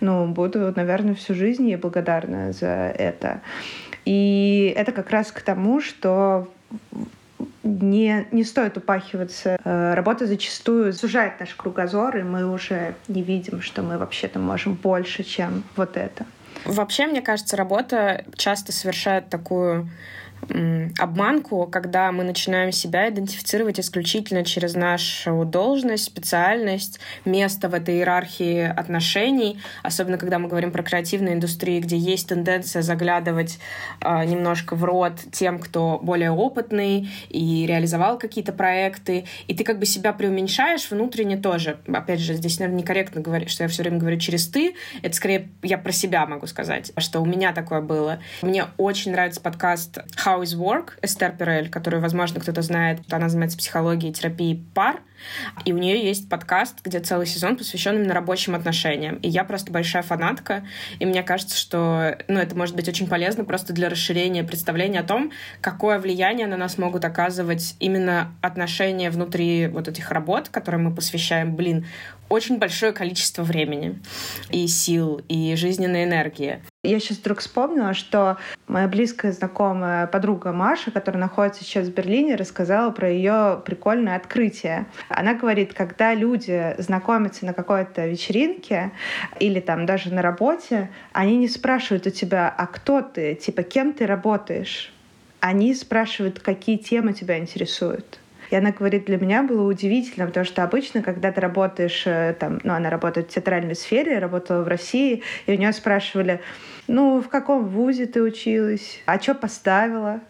ну, 0.00 0.26
буду, 0.26 0.72
наверное, 0.74 1.14
всю 1.14 1.34
жизнь 1.34 1.68
ей 1.68 1.76
благодарна 1.76 2.52
за 2.52 2.66
это. 2.66 3.40
И 4.04 4.74
это 4.76 4.92
как 4.92 5.10
раз 5.10 5.30
к 5.30 5.42
тому, 5.42 5.80
что 5.80 6.48
не, 7.62 8.26
не 8.32 8.44
стоит 8.44 8.76
упахиваться. 8.76 9.58
Э, 9.64 9.94
работа 9.94 10.26
зачастую 10.26 10.92
сужает 10.92 11.38
наш 11.40 11.54
кругозор, 11.54 12.16
и 12.16 12.22
мы 12.22 12.50
уже 12.52 12.94
не 13.08 13.22
видим, 13.22 13.62
что 13.62 13.82
мы 13.82 13.98
вообще-то 13.98 14.38
можем 14.38 14.74
больше, 14.74 15.22
чем 15.22 15.62
вот 15.76 15.96
это. 15.96 16.24
Вообще, 16.64 17.06
мне 17.06 17.22
кажется, 17.22 17.56
работа 17.56 18.24
часто 18.36 18.72
совершает 18.72 19.28
такую 19.28 19.88
обманку, 20.98 21.66
когда 21.66 22.10
мы 22.12 22.24
начинаем 22.24 22.72
себя 22.72 23.08
идентифицировать 23.08 23.78
исключительно 23.78 24.44
через 24.44 24.74
нашу 24.74 25.44
должность, 25.44 26.04
специальность, 26.04 26.98
место 27.24 27.68
в 27.68 27.74
этой 27.74 27.96
иерархии 27.96 28.60
отношений, 28.62 29.60
особенно 29.82 30.18
когда 30.18 30.38
мы 30.38 30.48
говорим 30.48 30.72
про 30.72 30.82
креативные 30.82 31.34
индустрии, 31.34 31.80
где 31.80 31.96
есть 31.96 32.28
тенденция 32.28 32.82
заглядывать 32.82 33.58
э, 34.00 34.24
немножко 34.24 34.74
в 34.74 34.84
рот 34.84 35.20
тем, 35.30 35.58
кто 35.58 36.00
более 36.02 36.32
опытный 36.32 37.08
и 37.28 37.66
реализовал 37.66 38.18
какие-то 38.18 38.52
проекты, 38.52 39.24
и 39.46 39.54
ты 39.54 39.64
как 39.64 39.78
бы 39.78 39.86
себя 39.86 40.12
преуменьшаешь 40.12 40.90
внутренне 40.90 41.36
тоже. 41.36 41.78
Опять 41.86 42.20
же, 42.20 42.34
здесь, 42.34 42.58
наверное, 42.58 42.80
некорректно 42.80 43.20
говорить, 43.20 43.50
что 43.50 43.62
я 43.62 43.68
все 43.68 43.82
время 43.82 43.98
говорю 43.98 44.18
через 44.18 44.48
«ты», 44.48 44.74
это 45.02 45.14
скорее 45.14 45.48
я 45.62 45.78
про 45.78 45.92
себя 45.92 46.26
могу 46.26 46.46
сказать, 46.46 46.92
что 46.98 47.20
у 47.20 47.24
меня 47.24 47.52
такое 47.52 47.80
было. 47.80 48.18
Мне 48.42 48.66
очень 48.76 49.12
нравится 49.12 49.40
подкаст 49.40 49.98
«How 50.24 50.31
How 50.32 50.42
is 50.42 50.56
Work 50.56 50.92
Эстер 51.02 51.32
Перель, 51.32 51.68
которую, 51.68 52.00
возможно, 52.00 52.40
кто-то 52.40 52.62
знает. 52.62 53.00
Она 53.10 53.28
занимается 53.28 53.58
психологией 53.58 54.14
терапией 54.14 54.64
пар. 54.74 55.02
И 55.66 55.72
у 55.72 55.78
нее 55.78 56.02
есть 56.02 56.28
подкаст, 56.28 56.78
где 56.82 57.00
целый 57.00 57.26
сезон 57.26 57.56
посвящен 57.56 57.96
именно 57.96 58.14
рабочим 58.14 58.54
отношениям. 58.54 59.16
И 59.16 59.28
я 59.28 59.44
просто 59.44 59.70
большая 59.70 60.02
фанатка. 60.02 60.66
И 61.00 61.04
мне 61.04 61.22
кажется, 61.22 61.58
что 61.58 62.16
ну, 62.28 62.40
это 62.40 62.56
может 62.56 62.74
быть 62.74 62.88
очень 62.88 63.06
полезно 63.06 63.44
просто 63.44 63.74
для 63.74 63.90
расширения 63.90 64.42
представления 64.42 65.00
о 65.00 65.04
том, 65.04 65.32
какое 65.60 65.98
влияние 65.98 66.46
на 66.46 66.56
нас 66.56 66.78
могут 66.78 67.04
оказывать 67.04 67.76
именно 67.78 68.34
отношения 68.40 69.10
внутри 69.10 69.66
вот 69.66 69.86
этих 69.86 70.10
работ, 70.10 70.48
которые 70.48 70.80
мы 70.80 70.94
посвящаем, 70.94 71.54
блин, 71.54 71.86
очень 72.30 72.58
большое 72.58 72.92
количество 72.92 73.42
времени 73.42 74.00
и 74.50 74.66
сил, 74.66 75.20
и 75.28 75.54
жизненной 75.56 76.04
энергии. 76.04 76.62
Я 76.84 76.98
сейчас 76.98 77.18
вдруг 77.18 77.38
вспомнила, 77.38 77.94
что 77.94 78.38
моя 78.66 78.88
близкая 78.88 79.30
знакомая 79.30 80.08
подруга 80.08 80.52
Маша, 80.52 80.90
которая 80.90 81.20
находится 81.20 81.62
сейчас 81.62 81.86
в 81.86 81.94
Берлине, 81.94 82.34
рассказала 82.34 82.90
про 82.90 83.08
ее 83.08 83.62
прикольное 83.64 84.16
открытие. 84.16 84.86
Она 85.08 85.34
говорит, 85.34 85.74
когда 85.74 86.12
люди 86.12 86.74
знакомятся 86.78 87.46
на 87.46 87.52
какой-то 87.52 88.08
вечеринке 88.08 88.90
или 89.38 89.60
там 89.60 89.86
даже 89.86 90.12
на 90.12 90.22
работе, 90.22 90.90
они 91.12 91.36
не 91.36 91.46
спрашивают 91.46 92.08
у 92.08 92.10
тебя, 92.10 92.52
а 92.58 92.66
кто 92.66 93.00
ты, 93.00 93.36
типа, 93.36 93.62
кем 93.62 93.92
ты 93.92 94.04
работаешь. 94.04 94.92
Они 95.38 95.76
спрашивают, 95.76 96.40
какие 96.40 96.78
темы 96.78 97.12
тебя 97.12 97.38
интересуют. 97.38 98.18
И 98.52 98.54
она 98.54 98.70
говорит, 98.70 99.06
для 99.06 99.16
меня 99.16 99.42
было 99.42 99.66
удивительно, 99.66 100.26
потому 100.26 100.44
что 100.44 100.62
обычно, 100.62 101.02
когда 101.02 101.32
ты 101.32 101.40
работаешь, 101.40 102.02
э, 102.04 102.36
там, 102.38 102.60
ну, 102.64 102.74
она 102.74 102.90
работает 102.90 103.30
в 103.30 103.34
театральной 103.34 103.74
сфере, 103.74 104.18
работала 104.18 104.62
в 104.62 104.68
России, 104.68 105.22
и 105.46 105.52
у 105.52 105.56
нее 105.56 105.72
спрашивали, 105.72 106.38
ну, 106.86 107.22
в 107.22 107.30
каком 107.30 107.64
вузе 107.64 108.04
ты 108.04 108.20
училась, 108.20 109.00
а 109.06 109.18
что 109.18 109.34
поставила, 109.34 110.20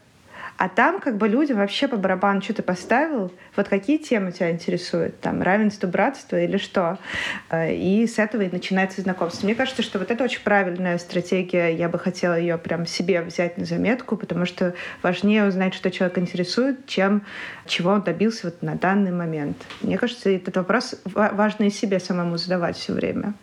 а 0.63 0.69
там 0.69 1.01
как 1.01 1.17
бы 1.17 1.27
людям 1.27 1.57
вообще 1.57 1.89
по 1.89 1.97
барабану, 1.97 2.41
что 2.41 2.55
ты 2.55 2.63
поставил, 2.63 3.33
вот 3.57 3.69
какие 3.69 3.99
темы 3.99 4.31
тебя 4.31 4.53
интересуют, 4.53 5.19
там, 5.19 5.43
равенство, 5.43 5.89
братство 5.89 6.41
или 6.41 6.57
что. 6.57 7.01
Э, 7.51 7.75
и 7.75 8.07
с 8.07 8.21
этого 8.21 8.43
и 8.43 8.49
начинается 8.49 9.01
знакомство. 9.01 9.45
Мне 9.45 9.57
кажется, 9.57 9.83
что 9.83 9.99
вот 9.99 10.13
это 10.13 10.23
очень 10.23 10.41
правильная 10.43 10.99
стратегия. 10.99 11.71
Я 11.71 11.89
бы 11.89 11.99
хотела 11.99 12.39
ее 12.39 12.59
прям 12.59 12.87
себе 12.87 13.23
взять 13.23 13.59
на 13.59 13.65
заметку, 13.65 14.17
потому 14.17 14.47
что 14.47 14.73
важнее 15.03 15.49
узнать, 15.49 15.75
что 15.75 15.91
человек 15.91 16.17
интересует, 16.19 16.87
чем 16.87 17.25
чего 17.67 17.91
он 17.91 18.03
добился 18.03 18.47
вот 18.47 18.63
на 18.63 18.77
данный 18.77 19.11
момент. 19.11 19.57
Мне 19.81 19.99
кажется, 19.99 20.31
этот 20.31 20.57
вопрос 20.59 20.95
важно 21.05 21.65
и 21.65 21.71
себе 21.71 21.99
самому 21.99 22.37
задавать 22.37 22.77
все 22.77 22.93
время. 22.93 23.35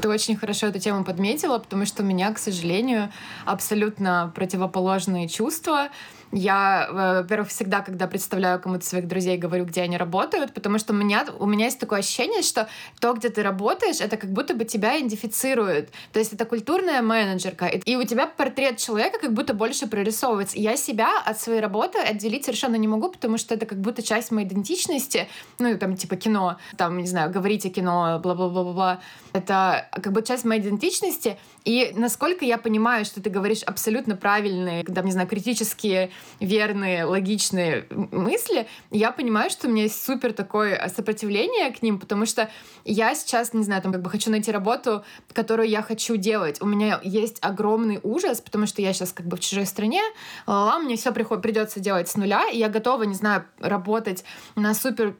Ты 0.00 0.08
очень 0.08 0.36
хорошо 0.36 0.68
эту 0.68 0.78
тему 0.78 1.04
подметила, 1.04 1.58
потому 1.58 1.84
что 1.84 2.02
у 2.02 2.06
меня, 2.06 2.32
к 2.32 2.38
сожалению, 2.38 3.12
абсолютно 3.44 4.32
противоположные 4.34 5.28
чувства. 5.28 5.90
Я, 6.32 6.88
во-первых, 6.90 7.50
всегда, 7.50 7.82
когда 7.82 8.06
представляю 8.06 8.58
кому-то 8.58 8.86
своих 8.86 9.06
друзей, 9.06 9.36
говорю, 9.36 9.66
где 9.66 9.82
они 9.82 9.98
работают, 9.98 10.54
потому 10.54 10.78
что 10.78 10.94
у 10.94 10.96
меня, 10.96 11.26
у 11.38 11.44
меня 11.44 11.66
есть 11.66 11.78
такое 11.78 11.98
ощущение, 11.98 12.40
что 12.40 12.68
то, 13.00 13.12
где 13.12 13.28
ты 13.28 13.42
работаешь, 13.42 14.00
это 14.00 14.16
как 14.16 14.30
будто 14.30 14.54
бы 14.54 14.64
тебя 14.64 14.98
идентифицирует. 14.98 15.90
То 16.12 16.18
есть 16.18 16.32
это 16.32 16.46
культурная 16.46 17.02
менеджерка, 17.02 17.66
и 17.66 17.96
у 17.96 18.04
тебя 18.04 18.26
портрет 18.26 18.78
человека 18.78 19.18
как 19.18 19.34
будто 19.34 19.52
больше 19.52 19.86
прорисовывается. 19.86 20.58
Я 20.58 20.76
себя 20.78 21.20
от 21.22 21.38
своей 21.38 21.60
работы 21.60 21.98
отделить 21.98 22.46
совершенно 22.46 22.76
не 22.76 22.88
могу, 22.88 23.10
потому 23.10 23.36
что 23.36 23.54
это 23.54 23.66
как 23.66 23.78
будто 23.78 24.02
часть 24.02 24.30
моей 24.30 24.48
идентичности. 24.48 25.28
Ну, 25.58 25.76
там, 25.76 25.96
типа 25.96 26.16
кино, 26.16 26.56
там, 26.78 26.96
не 26.96 27.06
знаю, 27.06 27.30
говорить 27.30 27.66
о 27.66 27.68
кино, 27.68 28.18
бла-бла-бла-бла. 28.22 29.00
Это 29.34 29.86
как 29.92 30.12
бы 30.12 30.22
часть 30.22 30.46
моей 30.46 30.62
идентичности. 30.62 31.36
И 31.64 31.92
насколько 31.94 32.44
я 32.44 32.56
понимаю, 32.58 33.04
что 33.04 33.22
ты 33.22 33.28
говоришь 33.28 33.62
абсолютно 33.62 34.16
правильные, 34.16 34.82
когда, 34.82 35.02
не 35.02 35.12
знаю, 35.12 35.28
критические 35.28 36.10
верные, 36.40 37.04
логичные 37.04 37.86
мысли, 37.90 38.66
я 38.90 39.12
понимаю, 39.12 39.50
что 39.50 39.68
у 39.68 39.70
меня 39.70 39.84
есть 39.84 40.04
супер 40.04 40.32
такое 40.32 40.90
сопротивление 40.94 41.72
к 41.72 41.82
ним, 41.82 41.98
потому 41.98 42.26
что 42.26 42.50
я 42.84 43.14
сейчас, 43.14 43.54
не 43.54 43.62
знаю, 43.62 43.82
там 43.82 43.92
как 43.92 44.02
бы 44.02 44.10
хочу 44.10 44.30
найти 44.30 44.50
работу, 44.50 45.04
которую 45.32 45.68
я 45.68 45.82
хочу 45.82 46.16
делать. 46.16 46.60
У 46.60 46.66
меня 46.66 47.00
есть 47.02 47.38
огромный 47.40 48.00
ужас, 48.02 48.40
потому 48.40 48.66
что 48.66 48.82
я 48.82 48.92
сейчас 48.92 49.12
как 49.12 49.26
бы 49.26 49.36
в 49.36 49.40
чужой 49.40 49.66
стране, 49.66 50.02
а 50.46 50.78
мне 50.78 50.96
все 50.96 51.12
придется 51.12 51.80
делать 51.80 52.08
с 52.08 52.16
нуля, 52.16 52.48
и 52.48 52.58
я 52.58 52.68
готова, 52.68 53.04
не 53.04 53.14
знаю, 53.14 53.44
работать 53.60 54.24
на 54.56 54.74
супер 54.74 55.14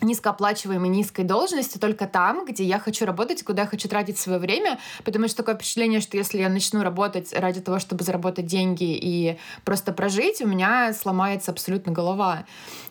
низкооплачиваемой, 0.00 0.88
низкой 0.88 1.24
должности 1.24 1.78
только 1.78 2.06
там, 2.06 2.44
где 2.44 2.64
я 2.64 2.78
хочу 2.78 3.06
работать, 3.06 3.42
куда 3.42 3.62
я 3.62 3.68
хочу 3.68 3.88
тратить 3.88 4.18
свое 4.18 4.38
время, 4.38 4.78
потому 5.04 5.28
что 5.28 5.38
такое 5.38 5.54
впечатление, 5.54 6.00
что 6.00 6.16
если 6.16 6.38
я 6.38 6.48
начну 6.48 6.82
работать 6.82 7.32
ради 7.32 7.60
того, 7.60 7.78
чтобы 7.78 8.04
заработать 8.04 8.46
деньги 8.46 8.96
и 8.96 9.38
просто 9.64 9.92
прожить, 9.92 10.40
у 10.42 10.46
меня 10.46 10.92
сломается 10.92 11.50
абсолютно 11.50 11.92
голова. 11.92 12.44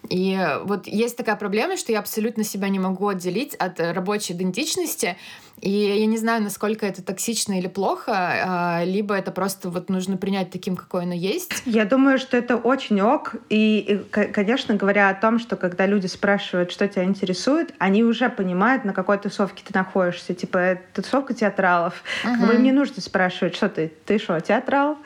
И 0.10 0.40
вот 0.64 0.88
есть 0.88 1.18
такая 1.18 1.36
проблема, 1.36 1.78
что 1.78 1.92
я 1.92 2.00
абсолютно 2.00 2.44
себя 2.44 2.70
не 2.70 2.80
могу 2.80 3.08
отделить 3.08 3.56
от 3.56 3.80
рабочей 3.80 4.34
идентичности, 4.34 5.18
и 5.62 5.70
я 5.70 6.06
не 6.06 6.18
знаю, 6.18 6.44
насколько 6.44 6.86
это 6.86 7.02
токсично 7.02 7.58
или 7.58 7.68
плохо, 7.68 8.12
а, 8.14 8.84
либо 8.84 9.16
это 9.16 9.32
просто 9.32 9.70
вот 9.70 9.90
нужно 9.90 10.18
принять 10.18 10.52
таким, 10.52 10.76
какой 10.76 11.04
оно 11.04 11.14
есть. 11.14 11.64
Я 11.66 11.86
думаю, 11.86 12.18
что 12.20 12.38
это 12.38 12.58
очень 12.58 13.02
ок. 13.02 13.36
И, 13.50 14.04
конечно, 14.12 14.76
говоря 14.76 15.10
о 15.10 15.14
том, 15.14 15.40
что 15.40 15.56
когда 15.56 15.86
люди 15.86 16.08
спрашивают, 16.08 16.72
что 16.72 16.88
тебя 16.88 17.06
интересует, 17.06 17.74
они 17.80 18.04
уже 18.04 18.30
понимают, 18.30 18.86
на 18.86 18.94
какой 18.94 19.18
тусовке 19.18 19.64
ты 19.66 19.74
находишься. 19.74 20.34
Типа, 20.34 20.78
тусовка 20.94 21.34
театралов. 21.34 22.04
Uh-huh. 22.24 22.40
Как 22.40 22.48
бы 22.48 22.54
мне 22.56 22.74
нужно 22.74 23.02
спрашивать, 23.02 23.56
что 23.56 23.70
ты? 23.70 23.92
Ты 24.06 24.20
что, 24.20 24.40
театрал? 24.40 24.98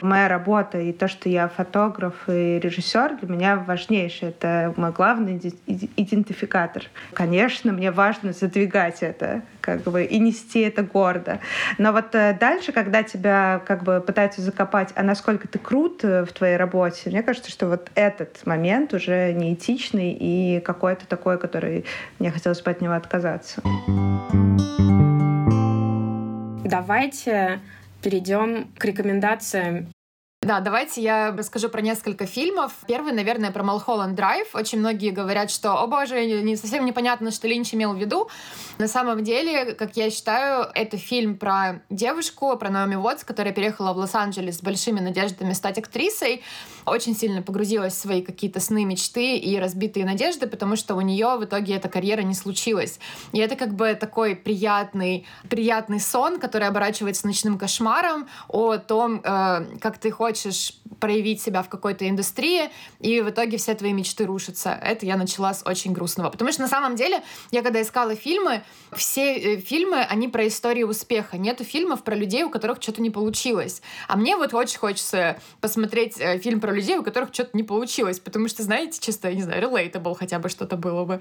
Моя 0.00 0.28
работа 0.28 0.78
и 0.78 0.92
то, 0.92 1.08
что 1.08 1.28
я 1.28 1.48
фотограф 1.48 2.14
и 2.28 2.58
режиссер, 2.60 3.18
для 3.22 3.28
меня 3.28 3.56
важнейшее. 3.56 4.30
Это 4.30 4.74
мой 4.76 4.92
главный 4.92 5.36
идентификатор. 5.66 6.84
Конечно, 7.12 7.72
мне 7.72 7.90
важно 7.90 8.32
задвигать 8.32 9.02
это 9.02 9.42
как 9.66 9.82
бы 9.82 10.04
и 10.04 10.18
нести 10.20 10.60
это 10.60 10.82
гордо. 10.82 11.40
Но 11.76 11.92
вот 11.92 12.14
э, 12.14 12.36
дальше, 12.38 12.70
когда 12.70 13.02
тебя 13.02 13.60
как 13.66 13.82
бы 13.82 14.00
пытаются 14.00 14.40
закопать, 14.40 14.92
а 14.94 15.02
насколько 15.02 15.48
ты 15.48 15.58
крут 15.58 16.04
э, 16.04 16.24
в 16.24 16.32
твоей 16.32 16.56
работе, 16.56 17.10
мне 17.10 17.24
кажется, 17.24 17.50
что 17.50 17.66
вот 17.66 17.90
этот 17.96 18.46
момент 18.46 18.94
уже 18.94 19.32
неэтичный 19.32 20.16
и 20.18 20.60
какой-то 20.60 21.06
такой, 21.08 21.36
который 21.38 21.84
мне 22.20 22.30
хотелось 22.30 22.62
бы 22.62 22.70
от 22.70 22.80
него 22.80 22.94
отказаться. 22.94 23.60
Давайте 26.64 27.60
перейдем 28.06 28.72
к 28.78 28.84
рекомендациям 28.84 29.88
да, 30.46 30.60
давайте 30.60 31.02
я 31.02 31.34
расскажу 31.36 31.68
про 31.68 31.80
несколько 31.80 32.24
фильмов. 32.24 32.72
Первый, 32.86 33.12
наверное, 33.12 33.50
про 33.50 33.64
Малхолланд 33.64 34.14
Драйв. 34.14 34.54
Очень 34.54 34.78
многие 34.78 35.10
говорят, 35.10 35.50
что, 35.50 35.72
о 35.72 35.88
боже, 35.88 36.24
не 36.24 36.54
совсем 36.54 36.84
непонятно, 36.84 37.32
что 37.32 37.48
Линч 37.48 37.74
имел 37.74 37.94
в 37.94 37.98
виду. 37.98 38.28
На 38.78 38.86
самом 38.86 39.24
деле, 39.24 39.72
как 39.72 39.96
я 39.96 40.08
считаю, 40.08 40.68
это 40.72 40.98
фильм 40.98 41.36
про 41.36 41.82
девушку, 41.90 42.56
про 42.56 42.70
Наоми 42.70 42.94
Уотс, 42.94 43.24
которая 43.24 43.52
переехала 43.52 43.92
в 43.92 43.96
Лос-Анджелес 43.96 44.58
с 44.58 44.62
большими 44.62 45.00
надеждами 45.00 45.52
стать 45.52 45.78
актрисой. 45.78 46.44
Очень 46.84 47.16
сильно 47.16 47.42
погрузилась 47.42 47.94
в 47.94 47.98
свои 47.98 48.22
какие-то 48.22 48.60
сны, 48.60 48.84
мечты 48.84 49.36
и 49.36 49.58
разбитые 49.58 50.06
надежды, 50.06 50.46
потому 50.46 50.76
что 50.76 50.94
у 50.94 51.00
нее 51.00 51.36
в 51.36 51.44
итоге 51.44 51.74
эта 51.74 51.88
карьера 51.88 52.22
не 52.22 52.34
случилась. 52.34 53.00
И 53.32 53.40
это 53.40 53.56
как 53.56 53.74
бы 53.74 53.94
такой 53.94 54.36
приятный, 54.36 55.26
приятный 55.50 55.98
сон, 55.98 56.38
который 56.38 56.68
оборачивается 56.68 57.26
ночным 57.26 57.58
кошмаром 57.58 58.28
о 58.46 58.76
том, 58.76 59.20
э, 59.24 59.66
как 59.80 59.98
ты 59.98 60.12
хочешь 60.12 60.35
хочешь 60.36 60.74
проявить 61.00 61.42
себя 61.42 61.62
в 61.62 61.68
какой-то 61.68 62.08
индустрии, 62.08 62.70
и 63.00 63.20
в 63.20 63.30
итоге 63.30 63.56
все 63.58 63.74
твои 63.74 63.92
мечты 63.92 64.24
рушатся. 64.24 64.70
Это 64.70 65.06
я 65.06 65.16
начала 65.16 65.52
с 65.52 65.62
очень 65.66 65.92
грустного. 65.92 66.30
Потому 66.30 66.52
что 66.52 66.62
на 66.62 66.68
самом 66.68 66.96
деле, 66.96 67.22
я 67.50 67.62
когда 67.62 67.82
искала 67.82 68.14
фильмы, 68.14 68.62
все 68.94 69.36
э, 69.36 69.56
фильмы, 69.58 70.00
они 70.00 70.28
про 70.28 70.46
историю 70.46 70.88
успеха. 70.88 71.38
Нету 71.38 71.64
фильмов 71.64 72.02
про 72.02 72.14
людей, 72.14 72.44
у 72.44 72.50
которых 72.50 72.82
что-то 72.82 73.02
не 73.02 73.10
получилось. 73.10 73.82
А 74.08 74.16
мне 74.16 74.36
вот 74.36 74.54
очень 74.54 74.78
хочется 74.78 75.38
посмотреть 75.60 76.18
э, 76.18 76.38
фильм 76.38 76.60
про 76.60 76.72
людей, 76.72 76.96
у 76.96 77.02
которых 77.02 77.32
что-то 77.32 77.50
не 77.56 77.62
получилось, 77.62 78.20
потому 78.20 78.48
что, 78.48 78.62
знаете, 78.62 78.98
чисто, 79.00 79.32
не 79.32 79.42
знаю, 79.42 79.62
relatable 79.62 80.14
хотя 80.14 80.38
бы 80.38 80.48
что-то 80.48 80.76
было 80.76 81.04
бы. 81.04 81.20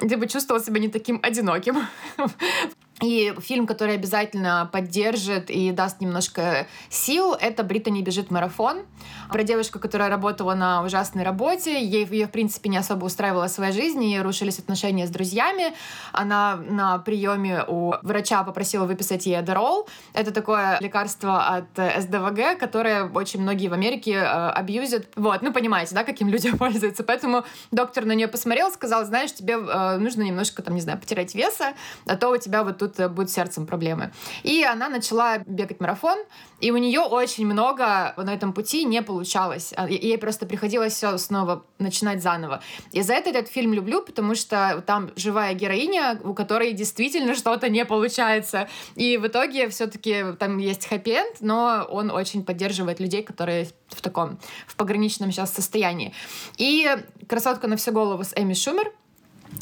Ты 0.00 0.16
бы 0.16 0.26
чувствовал 0.26 0.62
себя 0.62 0.80
не 0.80 0.88
таким 0.88 1.20
одиноким 1.22 1.86
И 3.02 3.34
фильм, 3.40 3.66
который 3.66 3.94
обязательно 3.94 4.68
поддержит 4.72 5.50
и 5.50 5.72
даст 5.72 6.00
немножко 6.00 6.68
сил, 6.88 7.34
это 7.34 7.64
«Британи 7.64 8.02
бежит 8.02 8.30
марафон». 8.30 8.82
Про 9.30 9.42
девушку, 9.42 9.80
которая 9.80 10.08
работала 10.08 10.54
на 10.54 10.82
ужасной 10.82 11.24
работе. 11.24 11.82
Ей, 11.82 12.06
ее, 12.06 12.26
в 12.26 12.30
принципе, 12.30 12.68
не 12.68 12.76
особо 12.76 13.06
устраивала 13.06 13.48
своя 13.48 13.72
жизнь, 13.72 14.02
ей 14.04 14.20
рушились 14.22 14.60
отношения 14.60 15.06
с 15.06 15.10
друзьями. 15.10 15.74
Она 16.12 16.56
на 16.56 16.98
приеме 16.98 17.64
у 17.66 17.94
врача 18.02 18.44
попросила 18.44 18.84
выписать 18.84 19.26
ей 19.26 19.38
Адерол. 19.38 19.88
Это 20.12 20.30
такое 20.30 20.78
лекарство 20.80 21.46
от 21.46 21.66
СДВГ, 21.76 22.58
которое 22.60 23.04
очень 23.04 23.40
многие 23.40 23.68
в 23.68 23.72
Америке 23.72 24.12
э, 24.12 24.50
абьюзят. 24.50 25.06
Вот, 25.16 25.42
ну 25.42 25.52
понимаете, 25.52 25.94
да, 25.94 26.04
каким 26.04 26.28
людям 26.28 26.56
пользуются. 26.58 27.02
Поэтому 27.02 27.44
доктор 27.72 28.04
на 28.04 28.12
нее 28.12 28.28
посмотрел, 28.28 28.70
сказал, 28.70 29.04
знаешь, 29.04 29.32
тебе 29.34 29.54
э, 29.54 29.96
нужно 29.96 30.22
немножко, 30.22 30.62
там, 30.62 30.74
не 30.74 30.80
знаю, 30.80 31.00
потерять 31.00 31.34
веса, 31.34 31.74
а 32.06 32.16
то 32.16 32.30
у 32.30 32.36
тебя 32.36 32.62
вот 32.62 32.83
тут 32.88 33.00
э, 33.00 33.08
будет 33.08 33.30
сердцем 33.30 33.66
проблемы. 33.66 34.12
И 34.42 34.62
она 34.64 34.88
начала 34.88 35.38
бегать 35.38 35.80
марафон, 35.80 36.18
и 36.60 36.70
у 36.70 36.76
нее 36.76 37.00
очень 37.00 37.46
много 37.46 38.14
на 38.16 38.32
этом 38.32 38.52
пути 38.52 38.84
не 38.84 39.02
получалось. 39.02 39.72
А, 39.76 39.88
ей 39.88 40.18
просто 40.18 40.46
приходилось 40.46 40.94
все 40.94 41.18
снова 41.18 41.64
начинать 41.78 42.22
заново. 42.22 42.62
И 42.92 43.02
за 43.02 43.14
это 43.14 43.30
этот 43.30 43.48
фильм 43.48 43.72
люблю, 43.74 44.02
потому 44.02 44.34
что 44.34 44.82
там 44.86 45.10
живая 45.16 45.54
героиня, 45.54 46.18
у 46.24 46.34
которой 46.34 46.72
действительно 46.72 47.34
что-то 47.40 47.68
не 47.68 47.84
получается. 47.84 48.68
И 48.94 49.16
в 49.16 49.26
итоге 49.26 49.68
все-таки 49.68 50.24
там 50.38 50.58
есть 50.58 50.86
хэппи 50.86 51.14
но 51.40 51.86
он 51.90 52.10
очень 52.10 52.44
поддерживает 52.44 53.00
людей, 53.00 53.22
которые 53.22 53.68
в 53.88 54.00
таком, 54.00 54.38
в 54.66 54.74
пограничном 54.76 55.30
сейчас 55.30 55.54
состоянии. 55.54 56.12
И 56.56 56.88
«Красотка 57.28 57.68
на 57.68 57.76
всю 57.76 57.92
голову» 57.92 58.24
с 58.24 58.32
Эми 58.34 58.54
Шумер— 58.54 58.92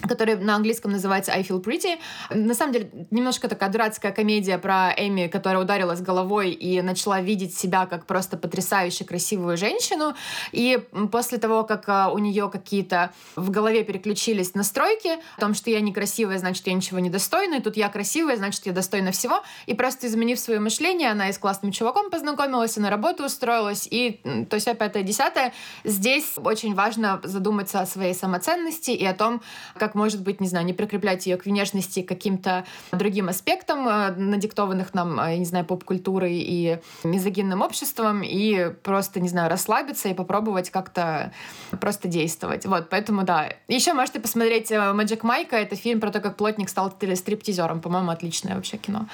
который 0.08 0.36
на 0.36 0.56
английском 0.56 0.92
называется 0.92 1.32
I 1.32 1.42
Feel 1.42 1.62
Pretty. 1.62 1.98
На 2.30 2.54
самом 2.54 2.72
деле, 2.72 2.90
немножко 3.10 3.48
такая 3.48 3.70
дурацкая 3.70 4.12
комедия 4.12 4.58
про 4.58 4.92
Эми, 4.96 5.28
которая 5.28 5.62
ударилась 5.62 6.00
головой 6.00 6.50
и 6.50 6.82
начала 6.82 7.20
видеть 7.20 7.56
себя 7.56 7.86
как 7.86 8.06
просто 8.06 8.36
потрясающе 8.36 9.04
красивую 9.04 9.56
женщину. 9.56 10.14
И 10.52 10.78
после 11.10 11.38
того, 11.38 11.64
как 11.64 11.84
а, 11.88 12.10
у 12.10 12.18
нее 12.18 12.48
какие-то 12.50 13.12
в 13.36 13.50
голове 13.50 13.84
переключились 13.84 14.54
настройки 14.54 15.18
о 15.36 15.40
том, 15.40 15.54
что 15.54 15.70
я 15.70 15.80
некрасивая, 15.80 16.38
значит, 16.38 16.66
я 16.66 16.74
ничего 16.74 16.98
не 16.98 17.10
достойна, 17.10 17.56
и 17.56 17.60
тут 17.60 17.76
я 17.76 17.88
красивая, 17.88 18.36
значит, 18.36 18.66
я 18.66 18.72
достойна 18.72 19.12
всего. 19.12 19.42
И 19.66 19.74
просто 19.74 20.06
изменив 20.06 20.38
свое 20.38 20.60
мышление, 20.60 21.10
она 21.10 21.28
и 21.28 21.32
с 21.32 21.38
классным 21.38 21.72
чуваком 21.72 22.10
познакомилась, 22.10 22.76
и 22.76 22.80
на 22.80 22.90
работу 22.90 23.24
устроилась, 23.24 23.86
и 23.90 24.20
то 24.48 24.56
есть, 24.56 24.66
пятое, 24.78 25.02
десятое. 25.02 25.52
Здесь 25.84 26.34
очень 26.36 26.74
важно 26.74 27.20
задуматься 27.22 27.80
о 27.80 27.86
своей 27.86 28.14
самоценности 28.14 28.90
и 28.90 29.04
о 29.04 29.14
том, 29.14 29.42
как, 29.82 29.96
может 29.96 30.22
быть, 30.22 30.40
не 30.40 30.46
знаю, 30.46 30.64
не 30.64 30.72
прикреплять 30.72 31.26
ее 31.26 31.36
к 31.36 31.44
внешности 31.44 32.02
каким-то 32.02 32.64
другим 32.92 33.28
аспектам, 33.28 33.88
э, 33.88 34.12
надиктованных 34.12 34.94
нам, 34.94 35.18
э, 35.18 35.32
я 35.32 35.38
не 35.38 35.44
знаю, 35.44 35.64
поп-культурой 35.64 36.36
и 36.36 36.78
мизогинным 37.02 37.62
обществом, 37.62 38.22
и 38.22 38.70
просто, 38.84 39.18
не 39.18 39.28
знаю, 39.28 39.50
расслабиться 39.50 40.08
и 40.08 40.14
попробовать 40.14 40.70
как-то 40.70 41.32
просто 41.80 42.06
действовать. 42.06 42.64
Вот, 42.64 42.90
поэтому 42.90 43.24
да. 43.24 43.48
Еще 43.66 43.92
можете 43.92 44.20
посмотреть 44.20 44.70
«Мэджик 44.70 45.24
Майка», 45.24 45.56
это 45.56 45.74
фильм 45.74 45.98
про 45.98 46.12
то, 46.12 46.20
как 46.20 46.36
плотник 46.36 46.68
стал 46.68 46.92
стриптизером. 46.92 47.80
По-моему, 47.80 48.12
отличное 48.12 48.54
вообще 48.54 48.76
кино. 48.76 49.08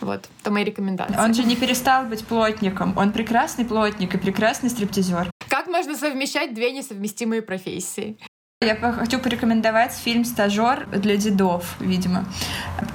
Вот, 0.00 0.28
это 0.42 0.50
мои 0.50 0.64
рекомендации. 0.64 1.16
Он 1.16 1.34
же 1.34 1.44
не 1.44 1.54
перестал 1.54 2.06
быть 2.06 2.24
плотником. 2.24 2.98
Он 2.98 3.12
прекрасный 3.12 3.64
плотник 3.64 4.12
и 4.12 4.18
прекрасный 4.18 4.70
стриптизер. 4.70 5.30
Как 5.48 5.68
можно 5.68 5.96
совмещать 5.96 6.52
две 6.52 6.72
несовместимые 6.72 7.42
профессии? 7.42 8.16
Я 8.62 8.76
хочу 8.76 9.18
порекомендовать 9.18 9.94
фильм 9.94 10.22
«Стажер» 10.26 10.86
для 10.92 11.16
дедов, 11.16 11.76
видимо. 11.80 12.26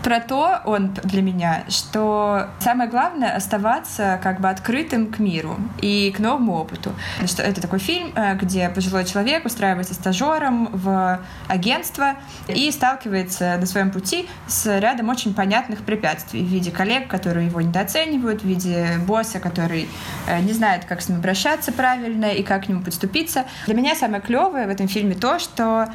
Про 0.04 0.20
то 0.20 0.62
он 0.64 0.94
для 1.04 1.24
меня, 1.24 1.64
что 1.70 2.50
самое 2.60 2.88
главное— 2.88 3.36
оставаться 3.36 4.20
как 4.22 4.42
бы 4.42 4.48
открытым 4.48 5.08
к 5.08 5.18
миру 5.18 5.58
и 5.82 6.14
к 6.16 6.20
новому 6.20 6.54
опыту. 6.54 6.92
Это 7.40 7.62
такой 7.62 7.80
фильм, 7.80 8.12
э, 8.16 8.36
где 8.36 8.70
пожилой 8.70 9.06
человек 9.06 9.44
устраивается 9.44 9.96
стажером 9.96 10.70
в 10.72 11.20
агентство 11.48 12.14
и 12.48 12.70
сталкивается 12.70 13.58
на 13.58 13.66
своем 13.66 13.90
пути 13.90 14.30
с 14.46 14.68
рядом 14.80 15.10
очень 15.10 15.34
понятных 15.34 15.80
препятствий 15.82 16.44
в 16.44 16.48
виде 16.48 16.70
коллег, 16.70 17.08
которые 17.08 17.48
его 17.48 17.60
недооценивают, 17.60 18.44
в 18.44 18.46
виде 18.46 19.00
босса, 19.08 19.40
который 19.40 19.90
э, 20.28 20.42
не 20.42 20.54
знает, 20.54 20.86
как 20.86 21.02
с 21.02 21.10
ним 21.10 21.18
обращаться 21.18 21.72
правильно 21.72 22.26
и 22.26 22.44
как 22.44 22.66
к 22.66 22.68
нему 22.68 22.84
подступиться. 22.84 23.46
Для 23.66 23.74
меня 23.74 23.96
самое 23.96 24.22
клевое 24.22 24.68
в 24.68 24.70
этом 24.70 24.88
фильме 24.88 25.16
то, 25.16 25.40
что 25.40 25.55
что 25.56 25.88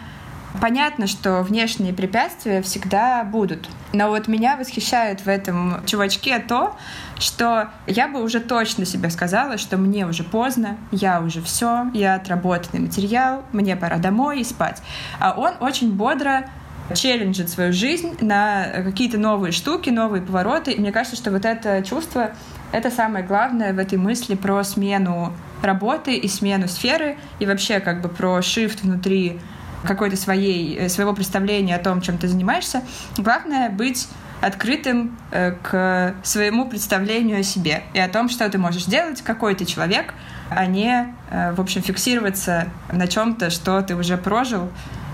Понятно, 0.61 1.07
что 1.07 1.43
внешние 1.43 1.93
препятствия 1.93 2.61
всегда 2.61 3.23
будут. 3.23 3.69
Но 3.93 4.09
вот 4.09 4.27
меня 4.27 4.57
восхищает 4.57 5.21
в 5.21 5.29
этом 5.29 5.81
чувачке 5.87 6.41
то, 6.41 6.77
что 7.21 7.69
я 7.87 8.09
бы 8.09 8.21
уже 8.21 8.41
точно 8.41 8.85
себе 8.85 9.11
сказала, 9.11 9.59
что 9.59 9.77
мне 9.77 10.07
уже 10.07 10.25
поздно, 10.25 10.77
я 10.91 11.21
уже 11.21 11.41
все, 11.41 11.87
я 11.95 12.17
отработанный 12.17 12.81
материал, 12.81 13.45
мне 13.53 13.77
пора 13.77 13.99
домой 13.99 14.41
и 14.41 14.45
спать. 14.45 14.83
А 15.21 15.35
он 15.39 15.53
очень 15.61 15.93
бодро 15.93 16.49
челленджит 16.95 17.49
свою 17.49 17.73
жизнь 17.73 18.17
на 18.21 18.65
какие-то 18.85 19.19
новые 19.19 19.53
штуки, 19.53 19.91
новые 19.91 20.21
повороты. 20.21 20.73
И 20.73 20.81
мне 20.81 20.91
кажется, 20.91 21.17
что 21.17 21.31
вот 21.31 21.45
это 21.45 21.85
чувство— 21.85 22.33
это 22.73 22.91
самое 22.91 23.25
главное 23.25 23.73
в 23.73 23.79
этой 23.79 23.99
мысли 23.99 24.35
про 24.35 24.63
смену 24.65 25.33
работы 25.63 26.17
и 26.17 26.29
смену 26.29 26.69
сферы, 26.69 27.17
и 27.39 27.47
вообще 27.47 27.81
как 27.81 28.01
бы 28.01 28.09
про 28.09 28.39
shift 28.39 28.81
внутри 28.83 29.39
какой-то 29.85 30.17
своей, 30.17 30.77
э, 30.77 30.89
своего 30.89 31.13
представления 31.13 31.77
о 31.77 31.79
том, 31.79 32.01
чем 32.01 32.19
ты 32.19 32.29
занимаешься. 32.29 32.83
Главное 33.17 33.71
быть 33.71 34.09
открытым 34.41 35.19
э, 35.31 35.53
к 35.63 36.15
своему 36.23 36.69
представлению 36.69 37.41
о 37.41 37.43
себе 37.43 37.83
и 37.93 37.99
о 37.99 38.09
том, 38.09 38.29
что 38.29 38.49
ты 38.49 38.59
можешь 38.59 38.85
делать, 38.85 39.23
какой 39.23 39.55
ты 39.55 39.65
человек, 39.65 40.15
а 40.49 40.67
не, 40.67 41.15
э, 41.31 41.53
в 41.53 41.61
общем, 41.61 41.83
фиксироваться 41.83 42.69
на 42.91 43.07
чем-то, 43.07 43.51
что 43.51 43.81
ты 43.83 43.95
уже 43.97 44.17
прожил 44.17 44.71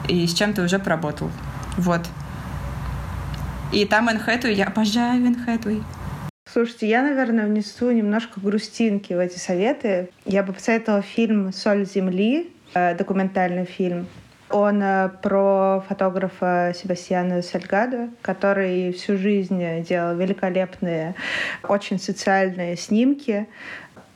и 0.09 0.27
с 0.27 0.35
чем 0.35 0.53
ты 0.53 0.63
уже 0.63 0.79
поработал. 0.79 1.31
Вот. 1.77 2.07
И 3.73 3.85
там 3.85 4.09
Энн 4.09 4.21
я 4.45 4.67
обожаю 4.67 5.27
Энн 5.27 5.37
Слушайте, 6.57 6.89
я, 6.89 7.03
наверное, 7.03 7.45
внесу 7.45 7.91
немножко 7.91 8.41
грустинки 8.41 9.13
в 9.13 9.19
эти 9.19 9.37
советы. 9.37 10.09
Я 10.25 10.43
бы 10.43 10.55
посоветовала 10.55 11.03
фильм 11.03 11.53
«Соль 11.53 11.85
земли», 11.85 12.51
э, 12.73 12.95
документальный 12.95 13.67
фильм. 13.67 14.07
Он 14.49 14.83
э, 14.83 15.11
про 15.23 15.85
фотографа 15.87 16.73
Себастьяна 16.75 17.43
Сальгадо, 17.43 18.09
который 18.23 18.91
всю 18.95 19.19
жизнь 19.19 19.83
делал 19.83 20.17
великолепные, 20.17 21.15
очень 21.63 21.99
социальные 21.99 22.79
снимки 22.79 23.47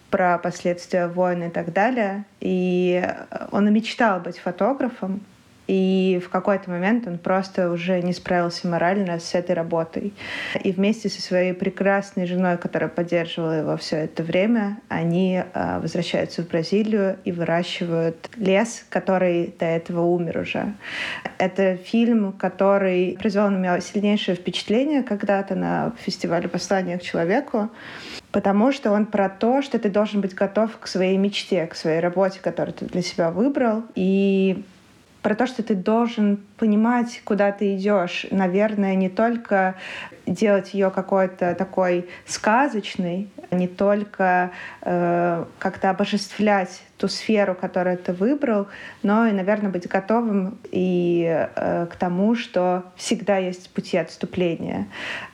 про 0.08 0.38
последствия 0.38 1.08
войны 1.08 1.48
и 1.48 1.50
так 1.50 1.74
далее. 1.74 2.24
И 2.40 3.06
он 3.50 3.68
и 3.68 3.70
мечтал 3.70 4.18
быть 4.18 4.38
фотографом, 4.38 5.26
и 5.70 6.18
в 6.18 6.30
какой-то 6.30 6.68
момент 6.68 7.06
он 7.06 7.16
просто 7.16 7.70
уже 7.70 8.02
не 8.02 8.12
справился 8.12 8.66
морально 8.66 9.20
с 9.20 9.36
этой 9.36 9.54
работой. 9.54 10.12
И 10.64 10.72
вместе 10.72 11.08
со 11.08 11.22
своей 11.22 11.52
прекрасной 11.52 12.26
женой, 12.26 12.58
которая 12.58 12.90
поддерживала 12.90 13.60
его 13.60 13.76
все 13.76 13.98
это 13.98 14.24
время, 14.24 14.80
они 14.88 15.40
э, 15.40 15.78
возвращаются 15.80 16.42
в 16.42 16.48
Бразилию 16.48 17.18
и 17.24 17.30
выращивают 17.30 18.30
лес, 18.36 18.84
который 18.88 19.54
до 19.60 19.64
этого 19.64 20.00
умер 20.00 20.38
уже. 20.38 20.74
Это 21.38 21.76
фильм, 21.76 22.32
который 22.32 23.16
произвел 23.20 23.48
на 23.48 23.58
меня 23.58 23.80
сильнейшее 23.80 24.34
впечатление 24.34 25.04
когда-то 25.04 25.54
на 25.54 25.92
фестивале 26.00 26.48
«Послание 26.48 26.98
к 26.98 27.02
человеку», 27.02 27.70
потому 28.32 28.72
что 28.72 28.90
он 28.90 29.06
про 29.06 29.28
то, 29.28 29.62
что 29.62 29.78
ты 29.78 29.88
должен 29.88 30.20
быть 30.20 30.34
готов 30.34 30.76
к 30.80 30.88
своей 30.88 31.16
мечте, 31.16 31.64
к 31.68 31.76
своей 31.76 32.00
работе, 32.00 32.40
которую 32.42 32.74
ты 32.74 32.86
для 32.86 33.02
себя 33.02 33.30
выбрал, 33.30 33.84
и 33.94 34.64
про 35.22 35.34
то, 35.34 35.46
что 35.46 35.62
ты 35.62 35.74
должен 35.74 36.38
понимать, 36.56 37.20
куда 37.24 37.52
ты 37.52 37.76
идешь. 37.76 38.26
Наверное, 38.30 38.94
не 38.94 39.08
только 39.08 39.74
делать 40.26 40.74
ее 40.74 40.90
какой-то 40.90 41.54
такой 41.54 42.08
сказочной, 42.26 43.28
не 43.50 43.68
только 43.68 44.52
э, 44.82 45.44
как-то 45.58 45.90
обожествлять 45.90 46.82
ту 47.00 47.08
сферу, 47.08 47.54
которую 47.54 47.96
ты 47.96 48.12
выбрал, 48.12 48.68
но 49.02 49.26
и, 49.26 49.32
наверное, 49.32 49.70
быть 49.70 49.88
готовым 49.88 50.58
и 50.70 51.48
э, 51.56 51.86
к 51.90 51.96
тому, 51.96 52.34
что 52.34 52.84
всегда 52.94 53.38
есть 53.38 53.70
пути 53.70 53.96
отступления. 53.96 54.86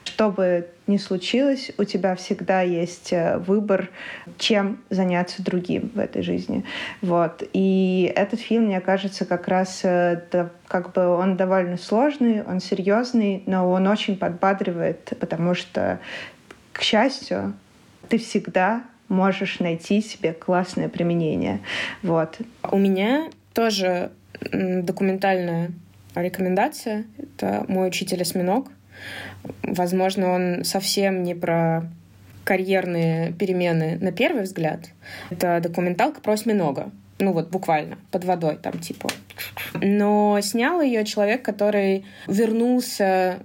Что 0.05 0.31
бы 0.31 0.69
ни 0.87 0.95
случилось, 0.95 1.71
у 1.77 1.83
тебя 1.83 2.15
всегда 2.15 2.61
есть 2.61 3.11
э, 3.11 3.37
выбор, 3.37 3.89
чем 4.37 4.79
заняться 4.89 5.43
другим 5.43 5.91
в 5.93 5.99
этой 5.99 6.21
жизни. 6.21 6.63
Вот. 7.01 7.43
И 7.51 8.13
этот 8.15 8.39
фильм, 8.39 8.67
мне 8.67 8.79
кажется, 8.79 9.25
как 9.25 9.49
раз 9.49 9.81
э, 9.83 10.21
как 10.69 10.93
бы 10.93 11.05
он 11.05 11.35
довольно 11.35 11.75
сложный, 11.75 12.43
он 12.43 12.61
серьезный, 12.61 13.43
но 13.45 13.69
он 13.69 13.87
очень 13.87 14.17
подбадривает, 14.17 15.17
потому 15.19 15.53
что, 15.53 15.99
к 16.71 16.81
счастью, 16.81 17.53
ты 18.07 18.17
всегда 18.19 18.83
можешь 19.09 19.59
найти 19.59 20.01
себе 20.01 20.33
классное 20.33 20.89
применение. 20.89 21.61
Вот. 22.03 22.37
У 22.69 22.77
меня 22.77 23.29
тоже 23.53 24.11
документальная 24.51 25.71
рекомендация. 26.15 27.05
Это 27.17 27.65
мой 27.67 27.87
учитель 27.87 28.21
осьминог. 28.21 28.67
Возможно, 29.63 30.31
он 30.31 30.63
совсем 30.63 31.23
не 31.23 31.35
про 31.35 31.89
карьерные 32.43 33.33
перемены 33.33 33.97
на 33.99 34.11
первый 34.11 34.43
взгляд. 34.43 34.89
Это 35.29 35.59
документалка 35.61 36.21
про 36.21 36.33
осьминога. 36.33 36.91
Ну 37.19 37.33
вот 37.33 37.49
буквально, 37.49 37.97
под 38.11 38.25
водой 38.25 38.57
там 38.61 38.79
типа. 38.79 39.09
Но 39.81 40.39
снял 40.41 40.81
ее 40.81 41.03
человек, 41.03 41.43
который 41.43 42.05
вернулся 42.27 43.39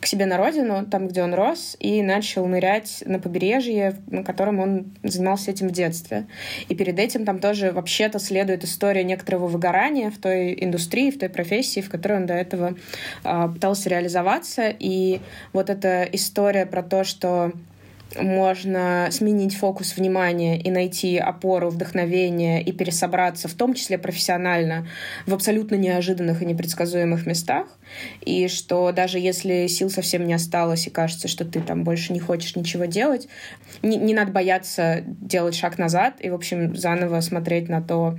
к 0.00 0.06
себе 0.06 0.26
на 0.26 0.38
родину, 0.38 0.86
там, 0.86 1.08
где 1.08 1.22
он 1.22 1.34
рос, 1.34 1.76
и 1.78 2.02
начал 2.02 2.46
нырять 2.46 3.02
на 3.06 3.18
побережье, 3.18 3.96
на 4.06 4.24
котором 4.24 4.58
он 4.58 4.92
занимался 5.02 5.50
этим 5.50 5.68
в 5.68 5.72
детстве. 5.72 6.26
И 6.68 6.74
перед 6.74 6.98
этим 6.98 7.24
там 7.24 7.38
тоже 7.38 7.70
вообще-то 7.72 8.18
следует 8.18 8.64
история 8.64 9.04
некоторого 9.04 9.46
выгорания 9.46 10.10
в 10.10 10.18
той 10.18 10.56
индустрии, 10.58 11.10
в 11.10 11.18
той 11.18 11.28
профессии, 11.28 11.80
в 11.80 11.90
которой 11.90 12.18
он 12.18 12.26
до 12.26 12.34
этого 12.34 12.76
э, 13.24 13.48
пытался 13.52 13.90
реализоваться. 13.90 14.74
И 14.78 15.20
вот 15.52 15.68
эта 15.68 16.04
история 16.04 16.66
про 16.66 16.82
то, 16.82 17.04
что 17.04 17.52
можно 18.18 19.08
сменить 19.10 19.56
фокус 19.56 19.96
внимания 19.96 20.60
и 20.60 20.70
найти 20.70 21.18
опору, 21.18 21.70
вдохновение 21.70 22.62
и 22.62 22.72
пересобраться, 22.72 23.48
в 23.48 23.54
том 23.54 23.74
числе 23.74 23.98
профессионально, 23.98 24.86
в 25.26 25.34
абсолютно 25.34 25.76
неожиданных 25.76 26.42
и 26.42 26.46
непредсказуемых 26.46 27.26
местах. 27.26 27.66
И 28.20 28.48
что 28.48 28.92
даже 28.92 29.18
если 29.18 29.66
сил 29.66 29.90
совсем 29.90 30.26
не 30.26 30.34
осталось 30.34 30.86
и 30.86 30.90
кажется, 30.90 31.28
что 31.28 31.44
ты 31.44 31.60
там 31.60 31.84
больше 31.84 32.12
не 32.12 32.20
хочешь 32.20 32.56
ничего 32.56 32.86
делать, 32.86 33.28
не, 33.82 33.96
не 33.96 34.14
надо 34.14 34.32
бояться 34.32 35.02
делать 35.06 35.54
шаг 35.54 35.78
назад 35.78 36.14
и, 36.20 36.30
в 36.30 36.34
общем, 36.34 36.76
заново 36.76 37.20
смотреть 37.20 37.68
на 37.68 37.82
то, 37.82 38.18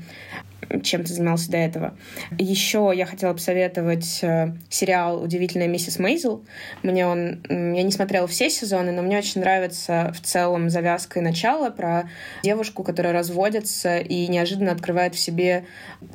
чем 0.80 1.04
ты 1.04 1.14
занимался 1.14 1.52
до 1.52 1.58
этого. 1.58 1.98
Еще 2.38 2.92
я 2.96 3.06
хотела 3.06 3.34
посоветовать 3.34 4.20
э, 4.22 4.54
сериал 4.70 5.22
«Удивительная 5.22 5.68
миссис 5.68 6.00
Мейзел». 6.00 6.46
Мне 6.84 7.06
он... 7.06 7.44
Я 7.50 7.84
не 7.84 7.92
смотрела 7.92 8.28
все 8.28 8.50
сезоны, 8.50 8.92
но 8.92 9.02
мне 9.02 9.18
очень 9.18 9.42
нравится 9.42 10.14
в 10.16 10.22
целом 10.22 10.70
завязка 10.70 11.20
и 11.20 11.22
начало 11.22 11.70
про 11.70 12.10
девушку, 12.44 12.84
которая 12.84 13.14
разводится 13.14 13.98
и 13.98 14.28
неожиданно 14.28 14.72
открывает 14.72 15.16
в 15.16 15.20
себе 15.20 15.66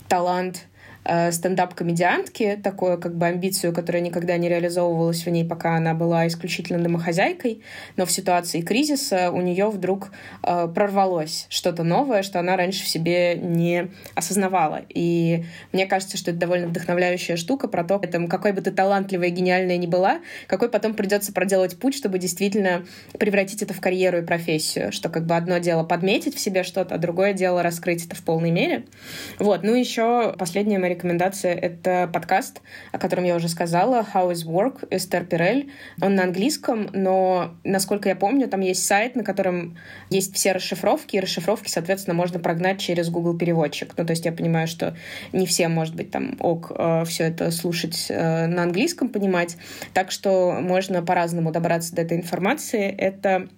талант 0.09 0.67
э, 1.07 1.33
стендап-комедиантки, 1.33 2.59
такую 2.63 2.99
как 2.99 3.17
бы 3.17 3.27
амбицию, 3.27 3.73
которая 3.73 4.03
никогда 4.03 4.37
не 4.37 4.49
реализовывалась 4.49 5.25
в 5.25 5.31
ней, 5.31 5.45
пока 5.45 5.77
она 5.77 5.95
была 5.95 6.27
исключительно 6.27 6.79
домохозяйкой, 6.79 7.63
но 7.97 8.07
в 8.07 8.11
ситуации 8.11 8.61
кризиса 8.61 9.31
у 9.31 9.41
нее 9.41 9.69
вдруг 9.71 10.11
э, 10.43 10.69
прорвалось 10.75 11.47
что-то 11.49 11.83
новое, 11.83 12.23
что 12.23 12.41
она 12.41 12.57
раньше 12.57 12.85
в 12.85 12.89
себе 12.89 13.37
не 13.37 13.91
осознавала. 14.15 14.83
И 14.89 15.45
мне 15.73 15.87
кажется, 15.87 16.17
что 16.17 16.31
это 16.31 16.41
довольно 16.41 16.69
вдохновляющая 16.69 17.37
штука 17.37 17.69
про 17.69 17.85
то, 17.85 17.99
этом, 18.03 18.29
какой 18.29 18.53
бы 18.53 18.61
ты 18.61 18.71
талантливая 18.71 19.29
и 19.29 19.31
гениальная 19.31 19.77
ни 19.77 19.87
была, 19.87 20.21
какой 20.47 20.69
потом 20.69 20.95
придется 20.95 21.33
проделать 21.33 21.79
путь, 21.79 21.95
чтобы 21.95 22.19
действительно 22.19 22.85
превратить 23.19 23.63
это 23.63 23.75
в 23.75 23.81
карьеру 23.81 24.19
и 24.19 24.23
профессию, 24.23 24.93
что 24.93 25.09
как 25.09 25.27
бы 25.27 25.37
одно 25.37 25.59
дело 25.59 25.85
подметить 25.85 26.35
в 26.35 26.41
себе 26.41 26.63
что-то, 26.63 26.95
а 26.95 26.99
другое 26.99 27.33
дело 27.33 27.63
раскрыть 27.63 28.07
это 28.07 28.17
в 28.17 28.23
полной 28.23 28.51
мере. 28.51 28.85
Вот. 29.39 29.63
Ну 29.63 29.75
еще 29.75 30.35
последняя 30.39 30.79
моя 30.79 30.96
рекомендация— 30.97 31.55
это 31.55 32.11
подкаст, 32.13 32.63
о 32.93 32.99
котором 32.99 33.25
я 33.25 33.37
уже 33.37 33.49
сказала, 33.49 34.07
«How 34.15 34.33
is 34.33 34.47
Work» 34.47 34.89
Эстер 34.91 35.25
Пирель. 35.25 35.71
Он 36.01 36.15
на 36.15 36.25
английском, 36.25 36.89
но, 36.93 37.55
насколько 37.65 38.09
я 38.09 38.17
помню, 38.17 38.49
там 38.49 38.61
есть 38.61 38.85
сайт, 38.85 39.15
на 39.15 39.23
котором 39.23 39.77
есть 40.11 40.35
все 40.35 40.53
расшифровки, 40.53 41.17
и 41.17 41.21
расшифровки, 41.21 41.69
соответственно, 41.69 42.15
можно 42.15 42.39
прогнать 42.41 42.81
через 42.81 43.11
Google 43.11 43.37
переводчик. 43.37 43.93
Ну, 43.97 44.05
то 44.05 44.13
есть 44.13 44.25
я 44.25 44.33
понимаю, 44.33 44.67
что 44.67 44.97
не 45.33 45.47
всем, 45.47 45.73
может 45.73 45.95
быть, 45.95 46.11
там 46.11 46.37
ок 46.41 46.73
э, 46.75 47.05
все 47.07 47.25
это 47.25 47.51
слушать 47.51 48.07
э, 48.09 48.47
на 48.47 48.63
английском, 48.63 49.09
понимать. 49.09 49.57
Так 49.93 50.11
что 50.11 50.59
можно 50.61 51.03
по-разному 51.03 51.53
добраться 51.53 51.95
до 51.95 52.03
этой 52.03 52.17
информации. 52.17 52.89
Это 52.89 53.49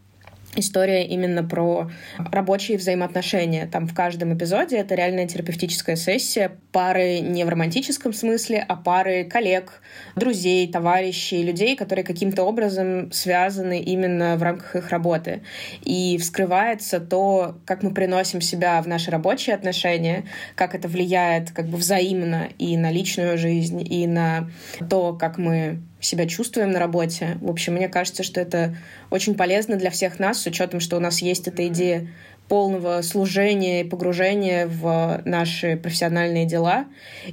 история 0.57 1.07
именно 1.07 1.45
про 1.45 1.91
рабочие 2.19 2.79
взаимоотношения. 2.79 3.67
Там 3.67 3.87
в 3.87 3.95
каждом 3.95 4.37
эпизоде 4.37 4.77
это 4.77 4.95
реальная 4.95 5.27
терапевтическая 5.27 5.97
сессия 5.97 6.53
пары 6.73 7.21
не 7.21 7.45
в 7.45 7.49
романтическом 7.49 8.13
смысле, 8.13 8.65
а 8.67 8.77
пары 8.77 9.25
коллег, 9.25 9.83
друзей, 10.17 10.71
товарищей, 10.71 11.43
людей, 11.43 11.77
которые 11.77 12.05
каким-то 12.05 12.45
образом 12.45 13.13
связаны 13.13 13.81
именно 13.81 14.37
в 14.37 14.43
рамках 14.43 14.77
их 14.77 14.91
работы. 14.91 15.43
И 15.83 16.19
вскрывается 16.19 17.01
то, 17.01 17.59
как 17.65 17.83
мы 17.83 17.93
приносим 17.93 18.41
себя 18.41 18.81
в 18.83 18.89
наши 18.89 19.11
рабочие 19.11 19.55
отношения, 19.55 20.25
как 20.55 20.75
это 20.75 20.89
влияет 20.89 21.51
как 21.51 21.67
бы 21.67 21.77
взаимно 21.77 22.49
и 22.59 22.77
на 22.77 22.91
личную 22.91 23.39
жизнь, 23.39 23.87
и 23.89 24.07
на 24.07 24.51
то, 24.89 25.15
как 25.15 25.39
мы 25.39 25.81
себя 26.01 26.27
чувствуем 26.27 26.71
на 26.71 26.79
работе. 26.79 27.39
В 27.41 27.51
общем, 27.51 27.75
мне 27.75 27.89
кажется, 27.89 28.23
что 28.23 28.41
это 28.41 28.77
очень 29.11 29.35
полезно 29.35 29.77
для 29.77 29.91
всех 29.91 30.19
нас, 30.19 30.41
с 30.41 30.47
учетом, 30.47 30.81
что 30.81 30.97
у 30.97 31.01
нас 31.01 31.21
есть 31.21 31.49
эта 31.49 31.67
идея 31.69 32.09
полного 32.49 33.03
служения 33.03 33.83
и 33.83 33.85
погружения 33.85 34.67
в 34.67 35.21
наши 35.25 35.77
профессиональные 35.77 36.47
дела 36.47 36.87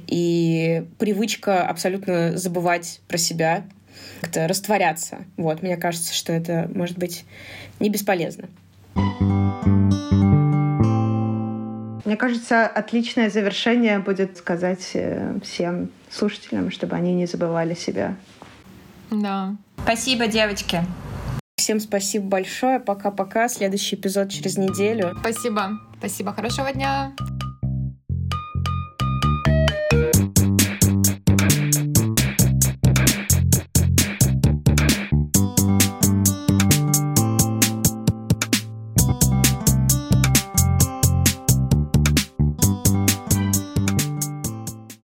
и 0.06 0.84
привычка 0.98 1.66
абсолютно 1.66 2.36
забывать 2.36 3.00
про 3.08 3.16
себя, 3.16 3.64
как-то 4.20 4.46
растворяться. 4.46 5.24
Вот, 5.36 5.62
мне 5.62 5.76
кажется, 5.76 6.14
что 6.14 6.32
это 6.32 6.70
может 6.74 6.98
быть 6.98 7.24
не 7.80 7.88
бесполезно. 7.88 8.48
Мне 12.04 12.16
кажется, 12.16 12.66
отличное 12.66 13.30
завершение 13.30 13.98
будет 13.98 14.36
сказать 14.36 14.90
э, 14.94 15.38
всем 15.42 15.90
слушателям, 16.08 16.70
чтобы 16.70 16.94
они 16.94 17.12
не 17.12 17.26
забывали 17.26 17.74
себя. 17.74 18.14
Да. 19.10 19.56
Спасибо, 19.82 20.26
девочки. 20.26 20.84
Всем 21.56 21.80
спасибо 21.80 22.26
большое. 22.26 22.80
Пока-пока. 22.80 23.48
Следующий 23.48 23.96
эпизод 23.96 24.30
через 24.30 24.56
неделю. 24.56 25.16
Спасибо. 25.20 25.80
Спасибо. 25.98 26.32
Хорошего 26.32 26.72
дня. 26.72 27.12